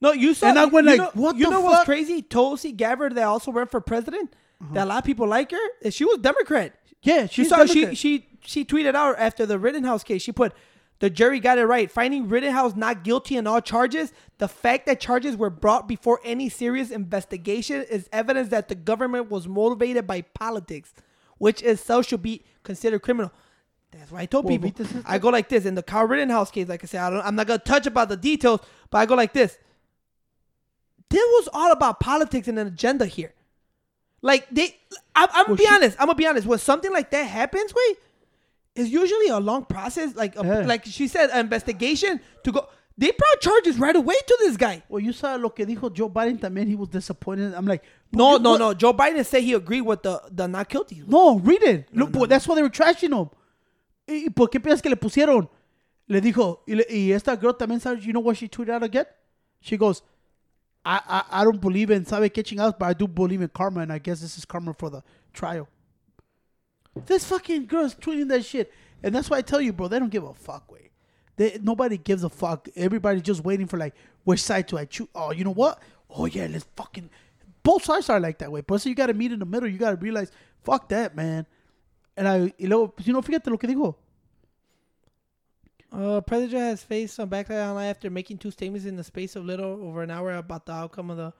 [0.00, 0.48] No, you saw.
[0.48, 1.86] And I went you like, know, what You the know what's fuck?
[1.86, 2.20] crazy?
[2.20, 4.34] Tulsi Gabbard, that also ran for president.
[4.60, 4.74] Uh-huh.
[4.74, 5.90] That a lot of people like her.
[5.90, 6.74] She was Democrat.
[7.02, 10.22] Yeah, You she's saw she she she tweeted out after the Rittenhouse case.
[10.22, 10.52] She put,
[11.00, 14.12] "The jury got it right, finding Rittenhouse not guilty in all charges.
[14.38, 19.30] The fact that charges were brought before any serious investigation is evidence that the government
[19.30, 20.94] was motivated by politics,
[21.38, 23.32] which itself should be considered criminal."
[23.92, 24.86] That's why I told Well, people.
[25.06, 26.66] I go like this in the Kyle Rittenhouse case.
[26.68, 29.14] Like I said, I don't, I'm not gonna touch about the details, but I go
[29.14, 29.56] like this.
[31.10, 33.34] This was all about politics and an agenda here.
[34.20, 34.76] Like they,
[35.14, 35.96] I'm, I'm gonna Well, be she- honest.
[36.00, 36.46] I'm gonna be honest.
[36.46, 37.98] When something like that happens, wait,
[38.74, 40.14] it's usually a long process.
[40.16, 40.66] Like, a, Yeah.
[40.66, 42.68] like she said, an investigation to go.
[42.96, 44.82] They brought charges right away to this guy.
[44.88, 46.68] Well, you saw lo que dijo Joe Biden también.
[46.68, 47.52] He was disappointed.
[47.54, 48.74] I'm like, No, no, what- no.
[48.74, 51.02] Joe Biden said he agreed with the the not guilty.
[51.06, 51.88] No, read it.
[51.92, 53.30] Look, pues, that's why they were trashing him.
[54.06, 55.48] ¿Y por qué piensas que le pusieron?
[56.06, 58.82] Le dijo, y, le- y esta girl también sabe, you know what she tweeted out
[58.84, 59.06] again?
[59.60, 60.02] She goes,
[60.84, 63.80] I, I, I don't believe in sabe catching out, but I do believe in karma,
[63.80, 65.02] and I guess this is karma for the
[65.32, 65.66] trial.
[67.06, 68.72] This fucking girl's tweeting that shit.
[69.02, 70.90] And that's why I tell you, bro, they don't give a fuck, way.
[71.36, 72.68] They, nobody gives a fuck.
[72.76, 75.08] Everybody's just waiting for like which side to I choose.
[75.14, 75.82] Oh, you know what?
[76.08, 77.10] Oh yeah, let's fucking.
[77.62, 78.60] Both sides are like that way.
[78.60, 79.68] But so you got to meet in the middle.
[79.68, 80.30] You got to realize,
[80.62, 81.46] fuck that, man.
[82.16, 83.96] And I, y luego, you know, fíjate lo que dijo.
[85.90, 89.44] Uh, President has faced some backlash online after making two statements in the space of
[89.44, 91.32] little over an hour about the outcome of the.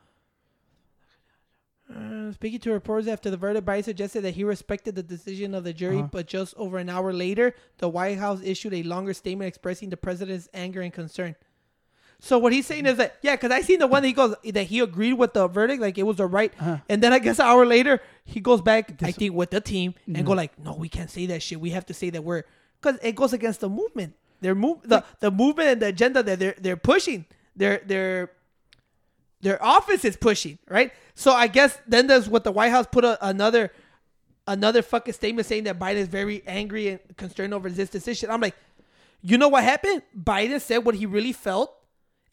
[1.94, 5.64] Uh, speaking to reporters after the verdict, Biden suggested that he respected the decision of
[5.64, 6.08] the jury, Uh-huh.
[6.10, 9.96] but just over an hour later, the White House issued a longer statement expressing the
[9.96, 11.36] president's anger and concern.
[12.20, 14.34] So what he's saying is that yeah, because I seen the one that he goes
[14.44, 16.78] that he agreed with the verdict, like it was the right, Uh-huh.
[16.88, 19.94] and then I guess an hour later he goes back, I think, with the team
[20.06, 21.60] and go like, no, we can't say that shit.
[21.60, 22.44] We have to say that we're
[22.80, 24.14] because it goes against the movement.
[24.40, 27.26] Their move, the the movement and the agenda that they're they're pushing.
[27.56, 28.30] Their their
[29.44, 30.92] their office is pushing, right?
[31.14, 33.70] So I guess then there's what the White House put a, another
[34.46, 38.30] another fucking statement saying that Biden is very angry and concerned over this decision.
[38.30, 38.56] I'm like,
[39.22, 40.02] you know what happened?
[40.18, 41.74] Biden said what he really felt,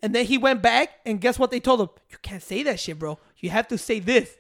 [0.01, 1.89] and then he went back and guess what they told him?
[2.09, 3.20] You can't say that shit, bro.
[3.38, 4.36] You have to say this.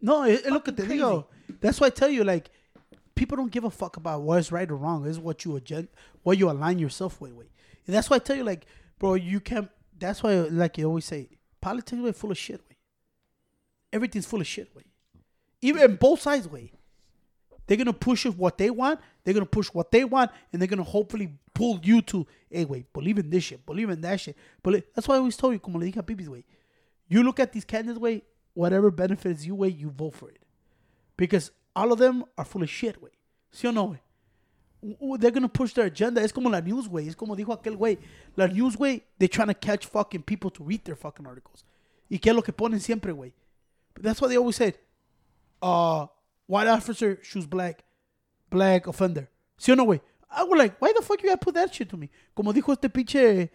[0.00, 1.24] No, it, it- look at the digo.
[1.60, 2.50] That's why I tell you, like,
[3.14, 5.06] people don't give a fuck about what's right or wrong.
[5.08, 5.88] It's what you agen-
[6.22, 7.32] what you align yourself with.
[7.32, 7.48] with.
[7.86, 8.66] That's why I tell you, like,
[8.98, 9.68] bro, you can't.
[9.98, 11.30] That's why, like you always say,
[11.60, 12.60] politics way full of shit.
[12.68, 12.76] Way
[13.92, 14.74] everything's full of shit.
[14.74, 14.84] Way
[15.60, 16.48] even both sides.
[16.48, 16.72] Way
[17.66, 19.00] they're gonna push what they want.
[19.22, 22.92] They're gonna push what they want, and they're gonna hopefully pull you to, hey, wait,
[22.92, 24.36] believe in this shit, believe in that shit.
[24.62, 26.44] But that's why I always told you, como le dije a Pipis, way.
[27.08, 28.22] You look at these candidates, way,
[28.54, 30.42] whatever benefits you, way, you vote for it
[31.16, 33.10] because all of them are full of shit, way.
[33.52, 33.98] ¿Sí o no, güey?
[34.80, 36.22] They're gonna push their agenda.
[36.22, 37.08] Es como la news, güey.
[37.08, 37.98] Es como dijo aquel güey.
[38.36, 41.64] La news, güey, they're trying to catch fucking people to read their fucking articles.
[42.08, 43.32] ¿Y qué es lo que ponen siempre, güey?
[44.00, 44.78] That's why they always said,
[45.60, 46.06] uh,
[46.46, 47.84] white officer shoots black,
[48.50, 49.28] black offender.
[49.58, 50.00] ¿Sí o no, güey?
[50.30, 52.10] I was like, why the fuck you gotta put that shit to me?
[52.34, 53.50] Como dijo este pinche,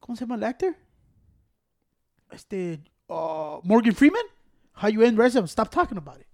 [0.00, 0.74] ¿cómo se llama el actor?
[2.30, 4.24] Este, uh, Morgan Freeman?
[4.72, 5.46] How you end racism?
[5.48, 6.26] Stop talking about it.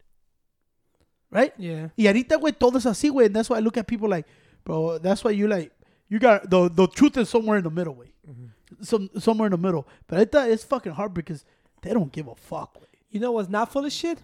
[1.30, 1.52] Right?
[1.58, 1.88] Yeah.
[1.96, 3.26] Y ahorita, güey, todo es así, güey.
[3.26, 4.26] And that's why I look at people like,
[4.64, 5.72] bro, that's why you like,
[6.08, 8.12] you got, the, the truth is somewhere in the middle, güey.
[8.28, 8.82] Mm-hmm.
[8.82, 9.86] Some, somewhere in the middle.
[10.06, 11.44] But ahorita it's fucking hard because
[11.82, 12.86] they don't give a fuck, güey.
[13.10, 14.18] You know what's not full of shit?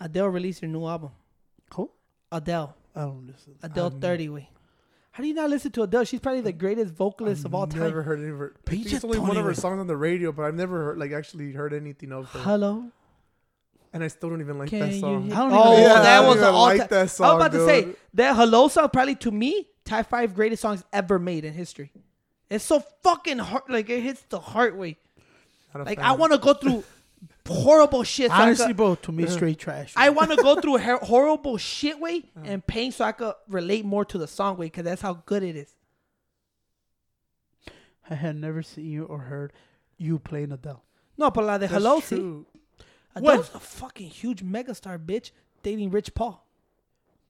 [0.00, 1.10] Adele released her new album.
[1.74, 1.90] Who?
[2.30, 2.76] Adele.
[2.94, 3.54] I don't listen.
[3.62, 4.50] Adele 30 way.
[5.12, 6.04] How do you not listen to Adele?
[6.04, 7.80] She's probably the greatest vocalist of all time.
[7.80, 8.54] Never heard any of her.
[8.68, 11.12] I it's only one of her songs on the radio, but I've never heard, like
[11.12, 12.40] actually heard anything of her.
[12.40, 12.90] Hello.
[13.92, 15.22] And I still don't even like Can that you song.
[15.26, 16.88] hear- I don't oh, even- Yeah, that I don't was even an all like time.
[16.90, 17.96] that I was about to say dude.
[18.14, 21.92] that Hello song probably to me top five greatest songs ever made in history.
[22.50, 23.62] It's so fucking hard.
[23.68, 24.98] Like it hits the heart way.
[25.74, 26.06] Not a Like fan.
[26.06, 26.84] I want to go through
[27.48, 28.30] horrible shit.
[28.30, 29.92] so I Honestly, could- bro, to me, straight trash.
[29.96, 33.84] I want to go through her- horrible shit way and pain so I could relate
[33.84, 35.72] more to the song way because that's how good it is.
[38.08, 39.52] I had never seen you or heard
[39.98, 40.82] you playing Adele.
[41.18, 42.46] No, but la de That's hello, see, true.
[43.16, 45.30] Adele's a fucking huge megastar, bitch,
[45.62, 46.46] dating Rich Paul.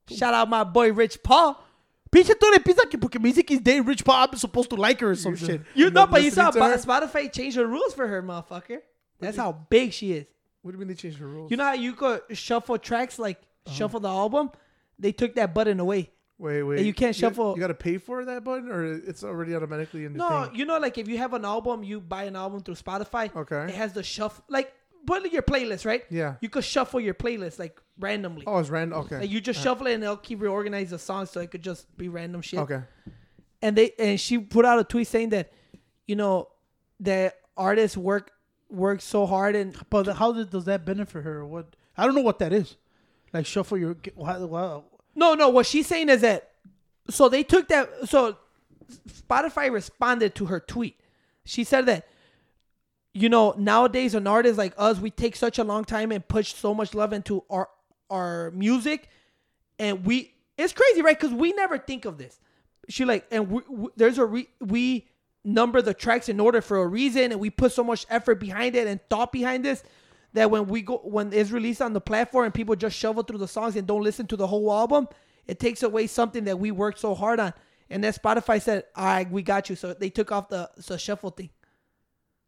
[0.09, 1.63] Shout out my boy Rich Paul.
[2.09, 4.69] Pinche tú le piensas que porque me dice que he's dating Rich Paul, I'm supposed
[4.69, 5.61] to like her or some shit.
[5.75, 8.79] You know, but you saw Spotify changed the rules for her, motherfucker.
[9.19, 10.25] That's how big she is.
[10.61, 11.51] What do you mean they changed the rules?
[11.51, 13.75] You know how you could shuffle tracks, like uh-huh.
[13.75, 14.51] shuffle the album?
[14.99, 16.11] They took that button away.
[16.37, 16.85] wait, wait.
[16.85, 20.13] you can't shuffle- You, got to pay for that button, or it's already automatically in
[20.13, 20.55] the No, thing.
[20.55, 23.33] you know, like if you have an album, you buy an album through Spotify.
[23.35, 23.71] Okay.
[23.71, 24.73] It has the shuffle, like
[25.05, 26.03] put in your playlist, right?
[26.09, 26.35] Yeah.
[26.41, 28.43] You could shuffle your playlist like randomly.
[28.47, 28.99] Oh, it's random.
[28.99, 29.19] Okay.
[29.19, 29.63] Like you just uh-huh.
[29.69, 32.59] shuffle it and they'll keep reorganize the songs so it could just be random shit.
[32.59, 32.81] Okay.
[33.61, 35.51] And they and she put out a tweet saying that,
[36.05, 36.49] you know,
[37.01, 38.31] that artists work
[38.69, 41.39] work so hard and But how does, does that benefit her?
[41.39, 41.75] Or what?
[41.97, 42.75] I don't know what that is.
[43.33, 43.97] Like shuffle your.
[44.15, 44.83] Wow, wow.
[45.15, 45.49] No, no.
[45.49, 46.51] What she's saying is that
[47.09, 47.89] so they took that.
[48.07, 48.37] So
[49.09, 50.99] Spotify responded to her tweet.
[51.43, 52.07] She said that
[53.21, 56.53] you know nowadays an artist like us, we take such a long time and push
[56.53, 57.69] so much love into our
[58.09, 59.09] our music,
[59.79, 61.19] and we it's crazy, right?
[61.19, 62.39] Because we never think of this.
[62.89, 65.07] She like, and we, we, there's a re, we
[65.43, 68.75] number the tracks in order for a reason, and we put so much effort behind
[68.75, 69.83] it and thought behind this
[70.33, 73.39] that when we go when it's released on the platform and people just shovel through
[73.39, 75.07] the songs and don't listen to the whole album,
[75.47, 77.53] it takes away something that we worked so hard on.
[77.89, 80.97] And then Spotify said, "All right, we got you." So they took off the the
[80.97, 81.49] shuffle thing.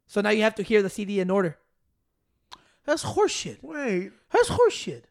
[0.09, 1.55] So now you have to hear the CD in order.
[2.83, 3.59] That's horseshit.
[3.61, 5.03] Wait, That's horseshit.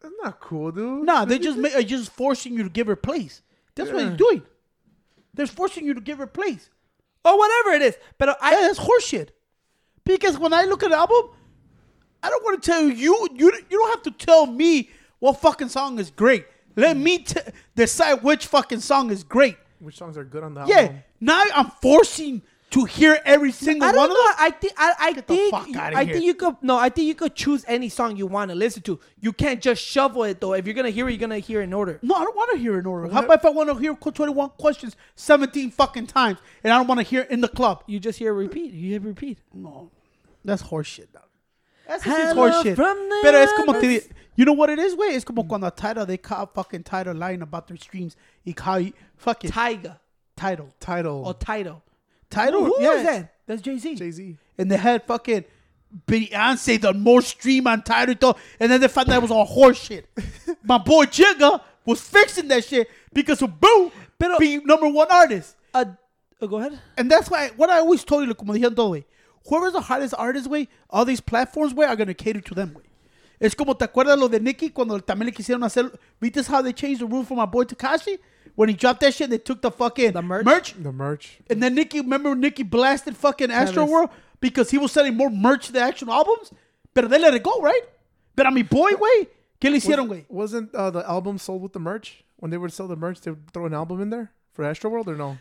[0.00, 1.06] that's not cool, dude.
[1.06, 3.40] Nah, they just make, are uh, just forcing you to give her place.
[3.74, 4.10] That's what Yeah.
[4.10, 4.42] he's doing.
[5.32, 6.68] They're forcing you to give her place.
[7.24, 7.96] Or whatever it is.
[8.18, 9.30] But I Yeah, that's horseshit.
[10.04, 11.30] Because when I look at the album,
[12.22, 15.70] I don't want to tell you, you, you, don't have to tell me what fucking
[15.70, 16.44] song is great.
[16.76, 17.40] Let me t-
[17.74, 19.56] decide which fucking song is great.
[19.78, 20.76] Which songs are good on the album?
[20.76, 21.02] Yeah, album?
[21.20, 22.42] now I'm forcing
[22.72, 24.14] to hear every single I don't of know.
[24.24, 24.34] them.
[24.38, 26.14] I think I, I the think outta I here.
[26.14, 26.76] think you could no.
[26.78, 28.98] I think you could choose any song you want to listen to.
[29.20, 30.54] You can't just shovel it though.
[30.54, 31.98] If you're gonna hear it, you're gonna hear it in order.
[32.02, 33.12] No, I don't want to hear it in order.
[33.12, 36.86] How about if I want to hear 21 questions 17 fucking times and I don't
[36.86, 37.84] want to hear it in the club?
[37.86, 38.72] You just hear repeat.
[38.72, 39.38] You hear repeat.
[39.52, 39.90] No,
[40.44, 41.12] that's horseshit.
[41.12, 41.24] dog.
[41.86, 42.76] That's just horseshit.
[42.76, 44.00] Pero es como te,
[44.34, 45.08] you know what it is, way?
[45.08, 48.16] It's como cuando Tidal they caught fucking Tidal lying about their streams.
[48.46, 48.80] Y how
[49.18, 49.98] fucking Tyga
[50.36, 51.22] title, Title.
[51.26, 51.82] or title.
[52.32, 52.64] Title.
[52.64, 53.34] Who yeah, is that?
[53.46, 53.94] That's Jay Z.
[53.94, 54.36] Jay Z.
[54.58, 55.44] And they had fucking
[56.06, 60.04] Beyonce the most stream on Tidal, and then they found that it was all horseshit.
[60.64, 65.56] My boy Jigga was fixing that shit because of Boo Pero- being number one artist.
[65.74, 65.84] Uh,
[66.40, 66.78] oh, go ahead.
[66.96, 69.04] And that's why what I always told you, como dijeron todo.
[69.48, 72.84] Whoever's the hardest artist, way, all these platforms, way, are gonna cater to them, way.
[73.42, 75.90] Es como te acuerdas lo de Nicki cuando también le quisieron hacer.
[76.20, 78.20] ¿Viste how they changed the rule for my boy Tekashi?
[78.54, 80.44] When he dropped that shit, they took the fucking The merch?
[80.44, 80.74] merch.
[80.80, 81.40] The merch.
[81.50, 83.90] And then Nicki, remember Nicki blasted fucking Astro Travis.
[83.90, 86.52] World because he was selling more merch than actual albums?
[86.94, 87.82] But they let it go, right?
[88.36, 89.26] But a mi boy, güey,
[89.60, 90.24] ¿qué le hicieron, güey?
[90.28, 92.22] Wasn't uh, the album sold with the merch?
[92.36, 94.90] When they would sell the merch, they would throw an album in there for Astro
[94.90, 95.38] World or no?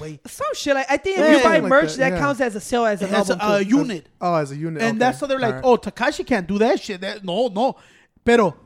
[0.00, 0.26] Wait.
[0.28, 0.74] Some shit.
[0.74, 2.18] Like, I think Yeah, if you buy like merch, that, that, yeah.
[2.18, 3.50] counts as a sale as an As album.
[3.50, 3.68] a too.
[3.78, 4.06] unit.
[4.20, 4.82] Oh, as a unit.
[4.82, 4.98] And okay.
[4.98, 5.64] that's how they're like, Alright.
[5.64, 7.00] oh, Tekashi can't do that shit.
[7.00, 7.76] That, no, no.
[8.24, 8.56] Pero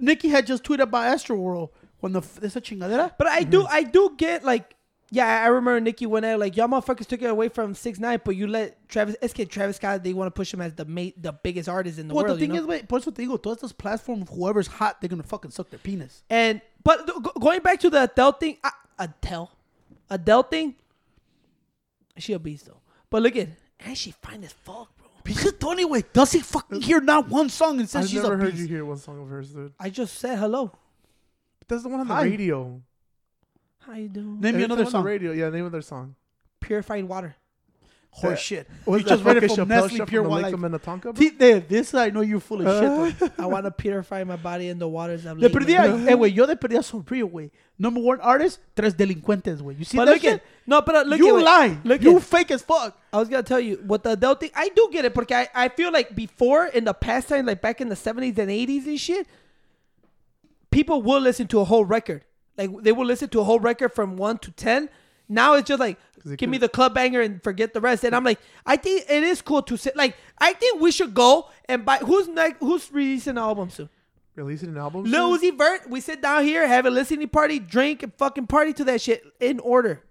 [0.00, 1.70] Nicki had just tweeted about Astro World
[2.00, 3.12] when the esa chingadera.
[3.16, 4.74] But I do, I do get like,
[5.14, 8.18] yeah, I remember Nicki when I like y'all motherfuckers took it away from Six Nine,
[8.24, 9.14] but you let Travis.
[9.20, 11.98] Es que Travis Scott, they want to push him as the ma- the biggest artist
[11.98, 12.24] in the world.
[12.28, 12.40] Well, world.
[12.40, 12.72] the thing you know?
[12.72, 15.68] is, wait, por eso te digo, todas estas platforms, whoever's hot, they're gonna fucking suck
[15.68, 16.22] their penis.
[16.30, 19.50] And but th- go- going back to the Adele thing, uh, Adele,
[20.10, 20.74] Adele thing,
[22.18, 22.80] she a beast though.
[23.10, 23.48] But look at,
[23.80, 25.08] and she fine as fuck, bro.
[25.24, 28.34] Because Tony, wait, does he fucking hear not one song and says I've she's never
[28.34, 28.58] a heard beast?
[28.62, 29.72] you hear one song of hers, dude.
[29.78, 30.72] I just said hello.
[31.58, 32.24] But That's the one on the Hi.
[32.24, 32.82] radio.
[33.80, 34.40] How you doing?
[34.40, 35.02] Name me It's the another one on song.
[35.04, 35.32] the radio.
[35.32, 36.14] Yeah, name of their song.
[36.60, 37.34] Purified water.
[38.14, 38.68] Horse shit.
[38.84, 41.12] Was that just read it from Nestle Pure from the One Lake of Minnetonka,
[41.66, 43.32] this I know you're full of shit.
[43.38, 46.34] I want to purify my body in the waters of De Lake perdida, eh, güey,
[46.34, 47.50] yo de perdida sonrío, güey.
[47.78, 49.78] Number one artist, tres delincuentes, güey.
[49.78, 50.34] You see But that look shit?
[50.34, 51.78] at no, but uh, look you at lie.
[51.84, 52.94] Look you at, fake as fuck.
[53.14, 54.50] I was gonna tell you what the Adele thing.
[54.54, 57.62] I do get it because I, I feel like before in the past time, like
[57.62, 59.26] back in the seventies and eighties and shit,
[60.70, 62.24] people will listen to a whole record.
[62.58, 64.90] Like they will listen to a whole record from one to ten.
[65.28, 65.98] Now it's just like
[66.36, 68.04] give me the club banger and forget the rest.
[68.04, 69.96] And I'm like, I think it is cool to sit.
[69.96, 71.98] Like I think we should go and buy.
[71.98, 72.58] Who's next?
[72.60, 73.88] Who's releasing an album soon?
[74.34, 75.04] Releasing an album?
[75.04, 75.52] Lil soon?
[75.52, 75.88] Uzi Vert.
[75.90, 79.24] We sit down here, have a listening party, drink, and fucking party to that shit
[79.40, 80.02] in order.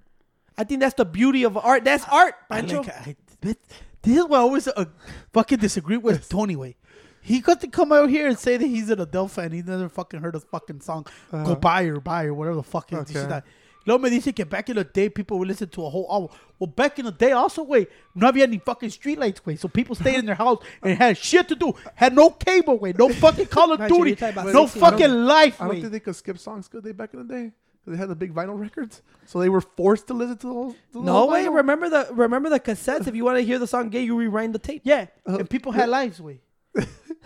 [0.58, 1.84] I think that's the beauty of art.
[1.84, 4.86] That's art, I like, I, this is why I always uh,
[5.34, 6.76] fucking disagree with Tony Way.
[7.22, 9.52] He got to come out here and say that he's an Adele fan.
[9.52, 11.06] He never fucking heard a fucking song.
[11.32, 13.42] Go buy or buy or whatever the fuck is Okay.
[13.86, 13.92] This that.
[13.92, 16.30] Luego me dice que back in the day people would listen to a whole album.
[16.60, 19.60] Well, back in the day also, wait, no había any fucking streetlights, wait.
[19.60, 21.74] So people stayed in their house and had shit to do.
[21.96, 22.98] Had no cable, wait.
[22.98, 24.10] No fucking Call of Duty.
[24.12, 25.82] you're talking about No 16, I fucking life, I don't wait.
[25.82, 27.52] think they could skip songs good they back in the day.
[27.84, 30.54] 'Cause They had the big vinyl records, so they were forced to listen to the
[30.54, 30.76] whole.
[30.94, 31.46] The No whole way.
[31.46, 31.56] vinyl.
[31.56, 33.08] Remember the remember the cassettes.
[33.08, 34.82] if you want to hear the song gay, you rewind the tape.
[34.86, 36.42] Yeah, Uh, and people had lives, wait.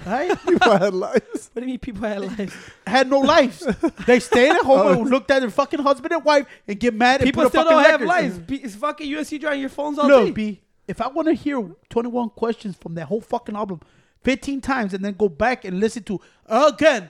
[0.06, 0.30] Right?
[0.48, 1.50] People had lives.
[1.54, 2.54] What do you mean people had lives?
[2.86, 3.66] had no lives.
[4.06, 5.04] They stayed at home and oh.
[5.10, 7.64] looked at their fucking husband and wife and get mad and People put a still
[7.64, 8.08] fucking don't have record.
[8.08, 8.40] lives.
[8.40, 10.32] Be- It's fucking USC drawing your phones all Look, day.
[10.32, 13.80] B, if I want to hear 21 questions from that whole fucking album
[14.24, 17.10] 15 times and then go back and listen to again,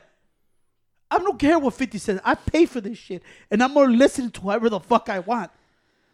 [1.10, 2.20] I don't care what 50 says.
[2.24, 5.20] I pay for this shit and I'm going to listen to whoever the fuck I
[5.20, 5.52] want.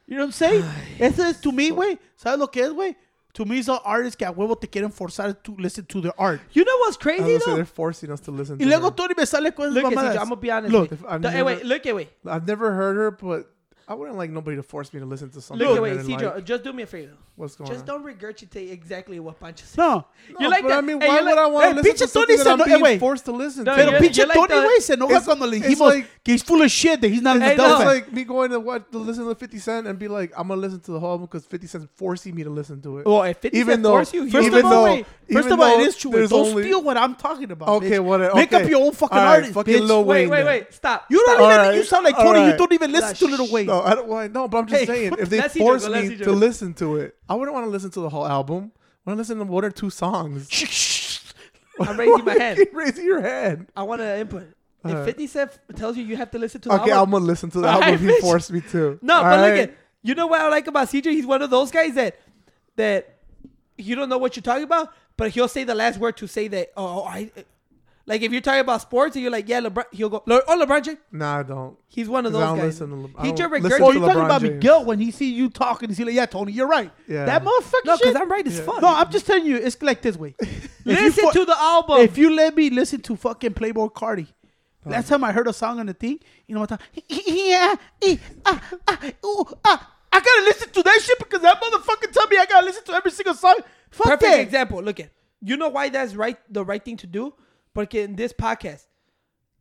[0.08, 0.64] You know what I'm saying?
[1.00, 1.98] Eso es to me, güey.
[2.18, 2.96] ¿Sabes lo que es, güey?
[3.34, 6.42] To me, son artists que a huevo te quieren forzar to listen to their art.
[6.54, 7.56] You know what's crazy was say though?
[7.56, 8.58] they're forcing us to listen.
[8.58, 8.96] Y to luego her.
[8.96, 10.18] Tony me sale con esas Look mamadas.
[10.18, 10.72] I'm gonna be honest.
[10.74, 11.08] Look, with you.
[11.08, 12.10] I've The- eh, hey, never- wait, look at wait.
[12.26, 13.50] I've never heard her, but
[13.92, 15.68] I wouldn't like nobody to force me to listen to something.
[15.68, 16.46] Look at I wait, didn't Cedro, like.
[16.46, 17.12] just do me a favor.
[17.36, 18.00] What's going Just on?
[18.00, 19.78] Just don't regurgitate exactly what Pancho said.
[19.82, 20.06] No.
[20.40, 20.78] You like but that?
[20.78, 22.44] I mean, why you would like- I want Hey, to listen to something Tony that
[22.46, 23.00] said I'm no- being wait.
[23.02, 23.78] forced to listen No, to?
[23.84, 26.32] Pero you're- pinche like Tony, the- güey, se enoja It's- cuando le dijimos like- que
[26.34, 27.82] he's full of shit, that he's not an Hey, adult.
[27.82, 30.48] It's like me going to what to listen to 50 Cent and be like, I'm
[30.48, 33.06] gonna listen to the whole album because 50 Cent's forcing me to listen to it.
[33.06, 35.50] Well, if 50 Even Cent though- force you, First even of all, though- wait, first
[35.50, 36.12] of all, it is true.
[36.12, 37.68] Don't only- steal what I'm talking about.
[37.70, 38.04] Okay, bitch.
[38.04, 39.88] what- Make up your own fucking All right, artist, fucking bitch.
[39.88, 40.46] Lil wait, Wayne wait, then.
[40.46, 41.06] wait, stop.
[41.10, 41.52] You don't stop.
[41.52, 41.66] even.
[41.66, 42.46] All You sound like Tony.
[42.52, 43.68] You don't even listen to Little Wayne.
[43.84, 44.08] No, I don't.
[44.08, 46.18] Well, no, but I'm just Hey, saying, if they let's see Joe, force let's me
[46.18, 48.72] to listen to it, I wouldn't want to listen to the whole album.
[49.06, 50.48] I want to listen to one or two songs.
[51.80, 52.58] I'm raising my hand.
[52.58, 53.68] Keep raising your hand.
[53.76, 54.44] I want to input.
[54.84, 55.06] If Alright.
[55.06, 57.50] 50 Cent tells you you have to listen to the Okay, album, I'm gonna listen
[57.52, 57.90] to the All album.
[57.92, 58.20] right, He bitch.
[58.20, 58.98] forced me to.
[59.02, 59.60] No, All but look right?
[59.70, 61.06] at you know what I like about CJ?
[61.12, 62.20] He's one of those guys that
[62.78, 63.18] that
[63.78, 66.48] you don't know what you're talking about, but he'll say the last word to say
[66.50, 66.72] that.
[66.76, 67.32] Oh, I
[68.06, 69.86] like if you're talking about sports and you're like, yeah, LeBron.
[69.92, 70.98] He'll go, Le- oh, LeBron James.
[71.12, 71.78] Nah, I don't.
[71.88, 72.66] He's one of those I don't guys.
[72.66, 73.80] listen to Le- I he just regurgitates.
[73.82, 74.54] Oh, you're talking about James.
[74.56, 75.90] Miguel when he see you talking.
[75.90, 77.26] He's like, "Yeah, Tony, you're right." Yeah.
[77.26, 77.86] That motherfucker.
[77.86, 78.16] No, because.
[78.16, 78.66] I'm right as Yeah.
[78.66, 78.82] fuck.
[78.82, 80.36] No, I'm just telling you, it's like this way.
[80.84, 81.98] If you listen fu- to the album.
[82.00, 84.28] If you let me listen to fucking Playboi Carti,
[84.84, 86.72] last time I heard a song on the thing, you know what?
[86.72, 86.78] I
[87.08, 87.76] yeah,
[88.46, 89.94] ah, ah, ooh, ah.
[90.14, 92.94] I gotta listen to that shit because that motherfucker tell me I gotta listen to
[92.94, 93.56] every single song.
[93.92, 94.40] Fuck Perfect that.
[94.42, 94.82] example.
[94.84, 95.10] Look at
[95.42, 96.38] you know why that's right.
[96.52, 97.34] The right thing to do,
[97.74, 98.86] because in this podcast,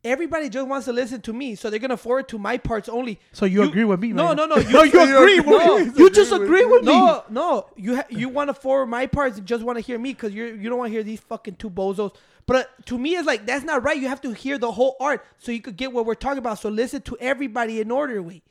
[0.03, 3.19] everybody just wants to listen to me, so they're gonna forward to my parts only.
[3.31, 4.13] So you, agree with me?
[4.13, 4.55] No, right no, no.
[4.61, 5.39] You, no, you you agree agree.
[5.51, 5.91] with No, me.
[5.97, 6.93] You just agree agree with with me.
[6.93, 9.99] No, no, you ha- you want to forward my parts and just want to hear
[9.99, 12.15] me because you you don't want to hear these fucking two bozos.
[12.47, 13.97] But uh, to me, it's like that's not right.
[13.97, 16.59] You have to hear the whole art so you could get what we're talking about.
[16.59, 18.21] So listen to everybody in order.
[18.21, 18.43] Wait,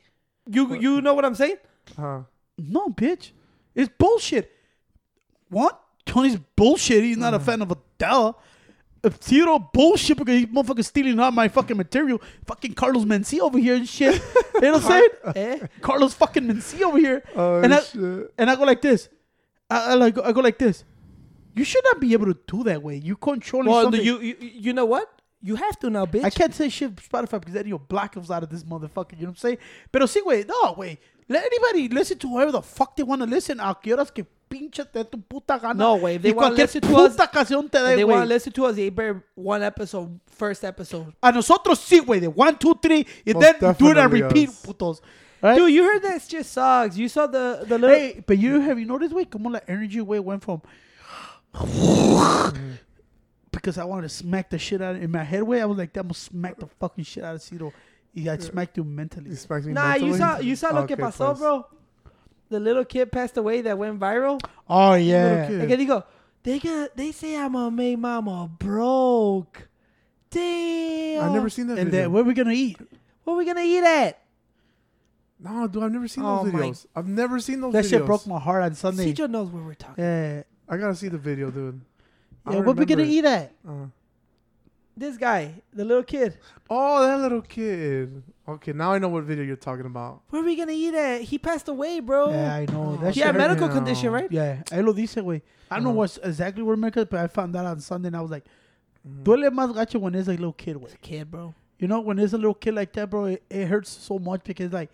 [0.49, 1.57] you you know what I'm saying?
[1.97, 2.21] Uh,
[2.57, 3.31] No, bitch.
[3.75, 4.51] It's bullshit.
[5.49, 5.81] What?
[6.05, 7.03] Tony's bullshit.
[7.03, 8.39] He's not a fan of Adele.
[9.03, 12.21] If Theodore bullshit because he's motherfucking stealing all my fucking material.
[12.45, 14.21] Fucking Carlos Mencia over here and shit.
[14.55, 15.09] you know what I'm saying?
[15.35, 15.67] Eh?
[15.81, 17.23] Carlos fucking Mencia over here.
[17.35, 18.33] oh and I shit.
[18.37, 19.09] and I go like this.
[19.69, 20.83] I, I like I go like this.
[21.55, 22.95] You should not be able to do that way.
[22.97, 24.03] You controlling Well, something.
[24.03, 25.09] you, you you know what?
[25.41, 26.23] You have to now, bitch.
[26.23, 29.13] I can't say shit Spotify because then you'll black us out of this motherfucker.
[29.13, 29.57] You know what I'm saying?
[29.91, 30.45] Pero sí, güey.
[30.47, 30.97] No, güey.
[31.27, 33.59] Let anybody listen to whoever the fuck they want to listen.
[33.59, 35.73] A que horas que pinche te tu puta gana.
[35.73, 37.95] No, güey, if they Y wanna cualquier listen to us, puta canción te If dé,
[37.95, 41.13] they want to listen to us, they better one episode, first episode.
[41.23, 42.19] A nosotros sí, güey.
[42.19, 43.07] De one, two, three.
[43.25, 44.65] And Most then do it and repeat, us.
[44.65, 45.01] putos.
[45.41, 45.57] Right?
[45.57, 46.97] Dude, you heard that it just sucks.
[46.97, 47.95] You saw the the little.
[47.95, 50.61] Hey, but you have you noticed, güey, como la energy, güey, went from
[51.53, 52.71] mm-hmm.
[53.51, 55.61] because I wanted to smack the shit out of, in my head, way.
[55.61, 57.73] I was like, I'm gonna smack the fucking shit out of Ciro.
[58.13, 59.29] Yeah, I smacked you mentally.
[59.29, 61.39] He smacks me Nah, you saw you saw lo que pasó, pues.
[61.39, 61.65] bro.
[62.51, 64.39] The little kid passed away that went viral.
[64.69, 65.47] Oh yeah.
[65.47, 65.59] kid.
[65.61, 66.03] Like, and he go,
[66.43, 69.69] they got they say I'm gonna make mama broke.
[70.29, 71.23] Damn.
[71.23, 72.01] I've never seen that And video.
[72.03, 72.77] then where we gonna eat?
[73.23, 74.17] What are we gonna eat at?
[75.39, 76.85] no, dude, I've never seen Oh those my- videos.
[76.95, 77.89] I've never seen those That videos.
[77.89, 79.11] shit broke my heart on Sunday.
[79.13, 80.03] Cijo knows where we're talking.
[80.03, 80.43] Yeah.
[80.69, 81.81] I gotta see the video, dude.
[82.47, 83.43] Yeah, don't what we gonna remember eat at?
[83.43, 83.55] it.
[84.95, 86.37] This guy, the little kid.
[86.69, 88.21] Oh, that little kid.
[88.47, 90.21] Okay, now I know what video you're talking about.
[90.29, 91.21] Where are we gonna eat at?
[91.21, 92.29] He passed away, bro.
[92.31, 92.97] Yeah, I know.
[92.97, 93.73] That he had medical me.
[93.73, 94.29] condition, right?
[94.31, 95.41] Yeah, él lo dice, güey.
[95.69, 95.97] I don't know Uh-huh.
[95.99, 98.43] what's exactly where medical, but I found that on Sunday and I was like,
[99.07, 99.23] Mhm.
[99.23, 100.99] duele más gacho when it's a little kid, güey.
[101.01, 101.53] Kid, bro.
[101.79, 104.43] You know, when there's a little kid like that, bro, it, it hurts so much
[104.43, 104.91] because like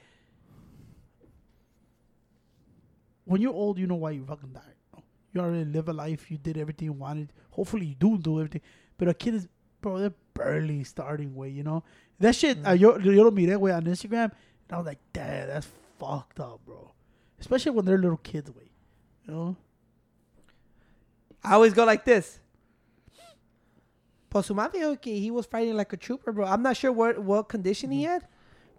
[3.26, 5.04] when you're old, you know why you fucking died.
[5.34, 6.32] You already live a life.
[6.32, 7.34] You did everything you wanted.
[7.52, 8.62] Hopefully, you do do everything.
[8.98, 9.48] But a kid is,
[9.82, 11.50] bro, they're barely starting way.
[11.50, 11.84] You know
[12.20, 12.62] that shit.
[12.62, 12.70] Mm.
[12.70, 15.68] Uh, yo, yo lo miré, way on Instagram, and I was like, damn, that's
[16.00, 16.92] fucked up, bro.
[17.40, 18.72] Especially when they're little kids, way.
[19.26, 19.56] You know?
[21.44, 22.40] I always go like this.
[24.30, 26.46] Pues su madre dijo que he was fighting like a trooper, bro.
[26.46, 28.28] I'm not sure what what condition he had,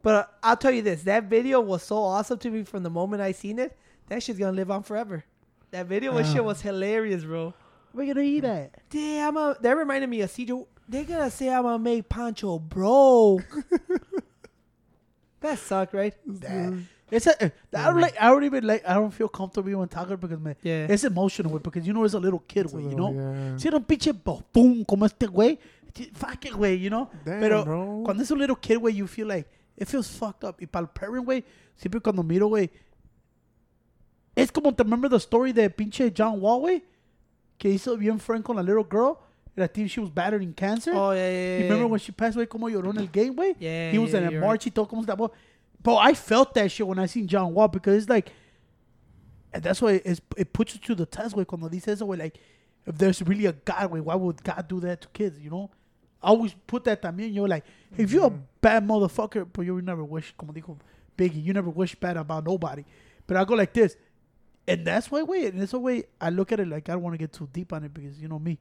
[0.02, 2.90] but uh, I'll tell you this: that video was so awesome to me from the
[2.90, 3.76] moment I seen it.
[4.08, 5.24] That shit's gonna live on forever.
[5.70, 6.44] That video was shit Ah.
[6.44, 7.54] was hilarious, bro.
[7.94, 8.88] We're gonna eat that.
[8.90, 10.66] Damn, a, that reminded me of CJ.
[10.88, 13.44] They're gonna say I'm gonna make Pancho broke.
[15.40, 16.14] that sucked, right?
[17.10, 18.20] It's a, eh, I oh don't like.
[18.20, 18.84] I don't even like.
[18.88, 20.86] I don't feel comfortable even talking because man, Yeah.
[20.90, 23.12] it's emotional, güey, because you know it's a little kid, It's güey, you know.
[23.12, 23.56] yeah.
[23.56, 24.12] Si era un pinche
[24.52, 25.58] boom como este güey,
[25.94, 27.08] t- fuck it, güey, you know.
[27.24, 28.02] Damn, Pero bro.
[28.04, 30.56] cuando es un little kid, güey, you feel like it feels fucked up.
[30.60, 31.44] Y para el parent, güey,
[31.76, 32.70] siempre cuando miro, way,
[34.36, 36.84] es como te remember the story de pinche John Wall, güey,
[37.58, 39.18] que hizo bien friend con la little girl.
[39.60, 40.92] I think she was battling cancer.
[40.94, 41.62] Oh yeah, yeah, yeah.
[41.64, 41.90] Remember yeah.
[41.90, 43.56] when she passed away, como lloró en el game, güey?
[43.58, 45.30] Yeah, He was yeah, in a march y todo, como se llamó.
[45.80, 48.32] Bro, I felt that shit when I seen John Wall because it's like,
[49.52, 52.18] and that's why it's, it puts you to the test, güey, cuando dice eso, güey,
[52.18, 52.38] like,
[52.86, 55.70] if there's really a God, güey, why would God do that to kids, you know?
[56.22, 57.64] I always put that también, you're like,
[57.96, 58.42] if you're a mm-hmm.
[58.60, 60.76] bad motherfucker, but you never wish, como dijo
[61.16, 62.84] Biggie, you never wish bad about nobody.
[63.26, 63.96] But I go like this,
[64.66, 67.14] and that's why, wait, and that's way I look at it, like, I don't want
[67.14, 68.58] to get too deep on it because, you know me.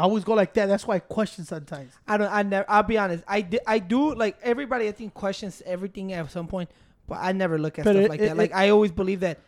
[0.00, 0.66] I always go like that.
[0.66, 1.92] That's why I question sometimes.
[2.08, 2.32] I don't.
[2.32, 2.64] I never.
[2.68, 3.22] I'll be honest.
[3.28, 4.88] I di- I do like everybody.
[4.88, 6.70] I think questions everything at some point,
[7.06, 8.36] but I never look at But stuff it- like it- that.
[8.36, 9.38] Like it- I always believe that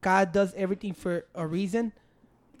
[0.00, 1.92] God does everything for a reason.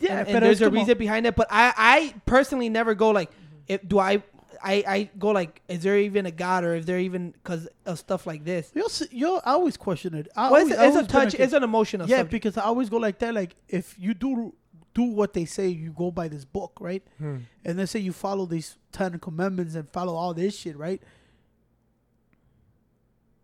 [0.00, 1.36] Yeah, and, and there's a reason behind it.
[1.36, 3.30] But I I personally never go like,
[3.68, 4.22] if do I.
[4.64, 7.98] I, I go like, is there even a God, or is there even because of
[7.98, 8.70] stuff like this?
[8.76, 10.28] Yo, s- yo, I always question it.
[10.36, 11.34] I Well, always, it's, a been touch.
[11.34, 12.06] It's an emotional.
[12.08, 12.30] yeah, subject.
[12.30, 13.34] because I always go like that.
[13.34, 14.54] Like if you do
[14.94, 17.02] do what they say, you go by this book, right?
[17.18, 17.38] Hmm.
[17.64, 21.02] And they say you follow these ten commandments and follow all this shit, right?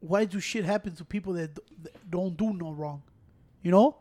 [0.00, 3.02] Why do shit happen to people that, d- that don't do no wrong?
[3.62, 3.96] You know?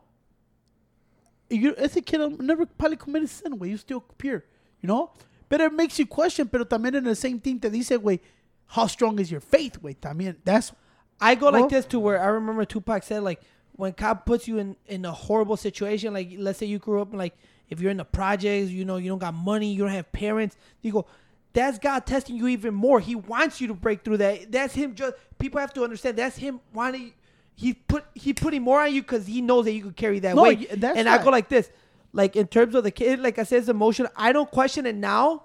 [1.50, 3.70] You, ese kid I never probably committed sin, güey.
[3.70, 4.44] You still pure,
[4.80, 5.10] you know?
[5.48, 8.20] But it makes you question, pero también in the same thing te dice, güey,
[8.66, 9.96] how strong is your faith, güey?
[9.96, 10.72] También, that's
[11.20, 13.40] I go like this to where I remember Tupac said like
[13.78, 17.12] when God puts you in in a horrible situation, like let's say you grew up
[17.12, 17.34] in like
[17.70, 20.56] if you're in the projects, you know you don't got money, you don't have parents.
[20.82, 21.06] You go,
[21.52, 22.98] that's God testing you even more.
[22.98, 24.50] He wants you to break through that.
[24.50, 24.96] That's him.
[24.96, 27.12] Just people have to understand that's him wanting.
[27.54, 30.34] He put he putting more on you because he knows that you could carry that
[30.34, 30.68] No, weight.
[30.70, 31.70] and I go like this,
[32.12, 34.10] like in terms of the kid, like I said, it's emotional.
[34.16, 35.44] I don't question it now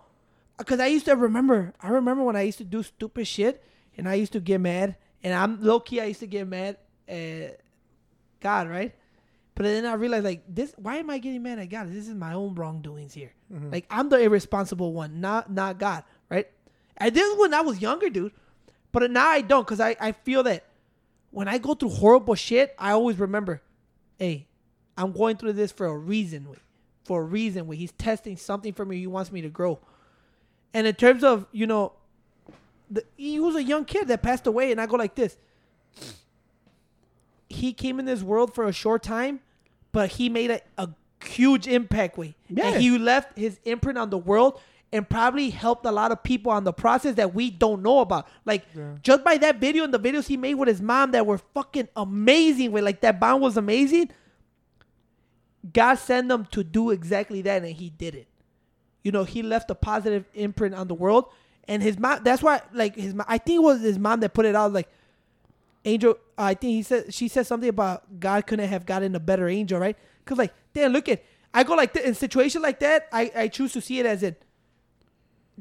[0.57, 1.73] because I used to remember.
[1.79, 3.63] I remember when I used to do stupid shit
[3.95, 4.95] and I used to get mad.
[5.23, 6.01] And I'm low key.
[6.01, 6.77] I used to get mad
[7.07, 7.59] at
[8.43, 8.93] God, right?
[9.55, 10.73] But then I realized like this.
[10.77, 11.91] Why am I getting mad at God?
[11.91, 13.33] This is my own wrongdoings here.
[13.51, 13.71] Mm-hmm.
[13.71, 16.47] Like I'm the irresponsible one, not not God, right?
[16.97, 18.33] And this is when I was younger, dude.
[18.91, 20.65] But now I don't, cause I I feel that
[21.31, 23.61] when I go through horrible shit, I always remember,
[24.17, 24.47] hey,
[24.97, 26.47] I'm going through this for a reason,
[27.03, 27.67] for a reason.
[27.67, 27.75] Wey.
[27.75, 28.99] He's testing something for me.
[28.99, 29.79] He wants me to grow.
[30.73, 31.93] And in terms of you know,
[32.89, 35.37] the, he was a young kid that passed away, and I go like this.
[37.53, 39.39] He came in this world for a short time,
[39.91, 40.89] but he made a, a
[41.23, 42.17] huge impact.
[42.17, 42.67] Way, Yeah.
[42.69, 44.59] and he left his imprint on the world.
[44.91, 48.27] And probably helped a lot of people on the process that we don't know about.
[48.45, 48.91] Like Yeah.
[49.01, 51.87] just by that video and the videos he made with his mom that were fucking
[51.95, 52.71] amazing.
[52.71, 54.11] Way like that bond was amazing.
[55.73, 58.27] God sent him to do exactly that, and he did it.
[59.03, 61.25] You know, he left a positive imprint on the world,
[61.67, 62.19] and his mom.
[62.23, 64.73] That's why, like his, mo- I think it was his mom that put it out.
[64.73, 64.89] Like,
[65.85, 66.17] angel.
[66.37, 69.79] I think he said she said something about God couldn't have gotten a better angel,
[69.79, 69.97] right?
[70.23, 71.23] Because like, damn, look at.
[71.53, 73.07] I go like that in situation like that.
[73.11, 74.35] I I choose to see it as in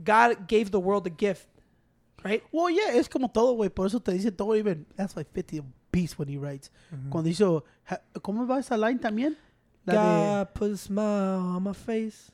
[0.02, 1.46] God gave the world a gift,
[2.24, 2.42] right?
[2.50, 3.74] Well, yeah, es como todo, güey.
[3.74, 4.86] Por eso te dice todo, even.
[4.96, 6.70] That's like 50 a piece when he writes.
[6.94, 7.10] Mm-hmm.
[7.10, 7.62] Cuando hizo.
[8.22, 9.36] ¿Cómo va esa line también?
[9.84, 12.30] La de- God put a smile on my face.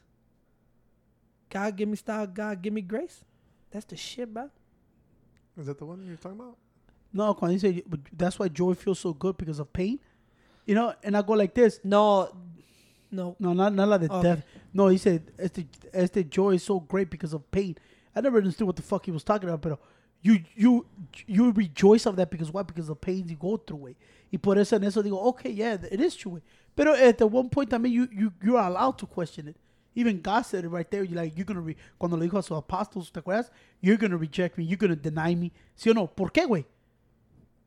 [1.51, 2.27] God give me style.
[2.27, 3.25] God give me grace.
[3.71, 4.51] That's the shit, bro.
[5.59, 6.57] Is that the one you're talking about?
[7.13, 7.83] No, cuando dice.
[7.87, 9.99] but That's why joy feels so good because of pain.
[10.67, 11.81] You know, and I go like this.
[11.85, 12.29] No,
[13.11, 13.37] no.
[13.39, 14.23] No, not, not like the Okay.
[14.23, 14.45] death.
[14.73, 17.77] No, he said, este, este joy is so great because of pain.
[18.15, 19.79] I never understood what the fuck he was talking about, but
[20.23, 20.87] you, you,
[21.27, 22.63] you rejoice of that because why?
[22.63, 23.97] Because of pains you go through, way.
[24.31, 26.41] Y por eso en eso digo, okay, yeah, it is true.
[26.77, 29.57] Pero at the one point también you, you, you're allowed to question it.
[29.95, 31.03] Even God said it right there.
[31.03, 33.51] You're like, you're going to, re- cuando le dijo a sus apóstoles, ¿te acuerdas?
[33.81, 34.65] You're going to reject me.
[34.65, 35.51] You're going to deny me.
[35.77, 36.07] ¿Sí o no?
[36.07, 36.67] ¿Por qué, güey?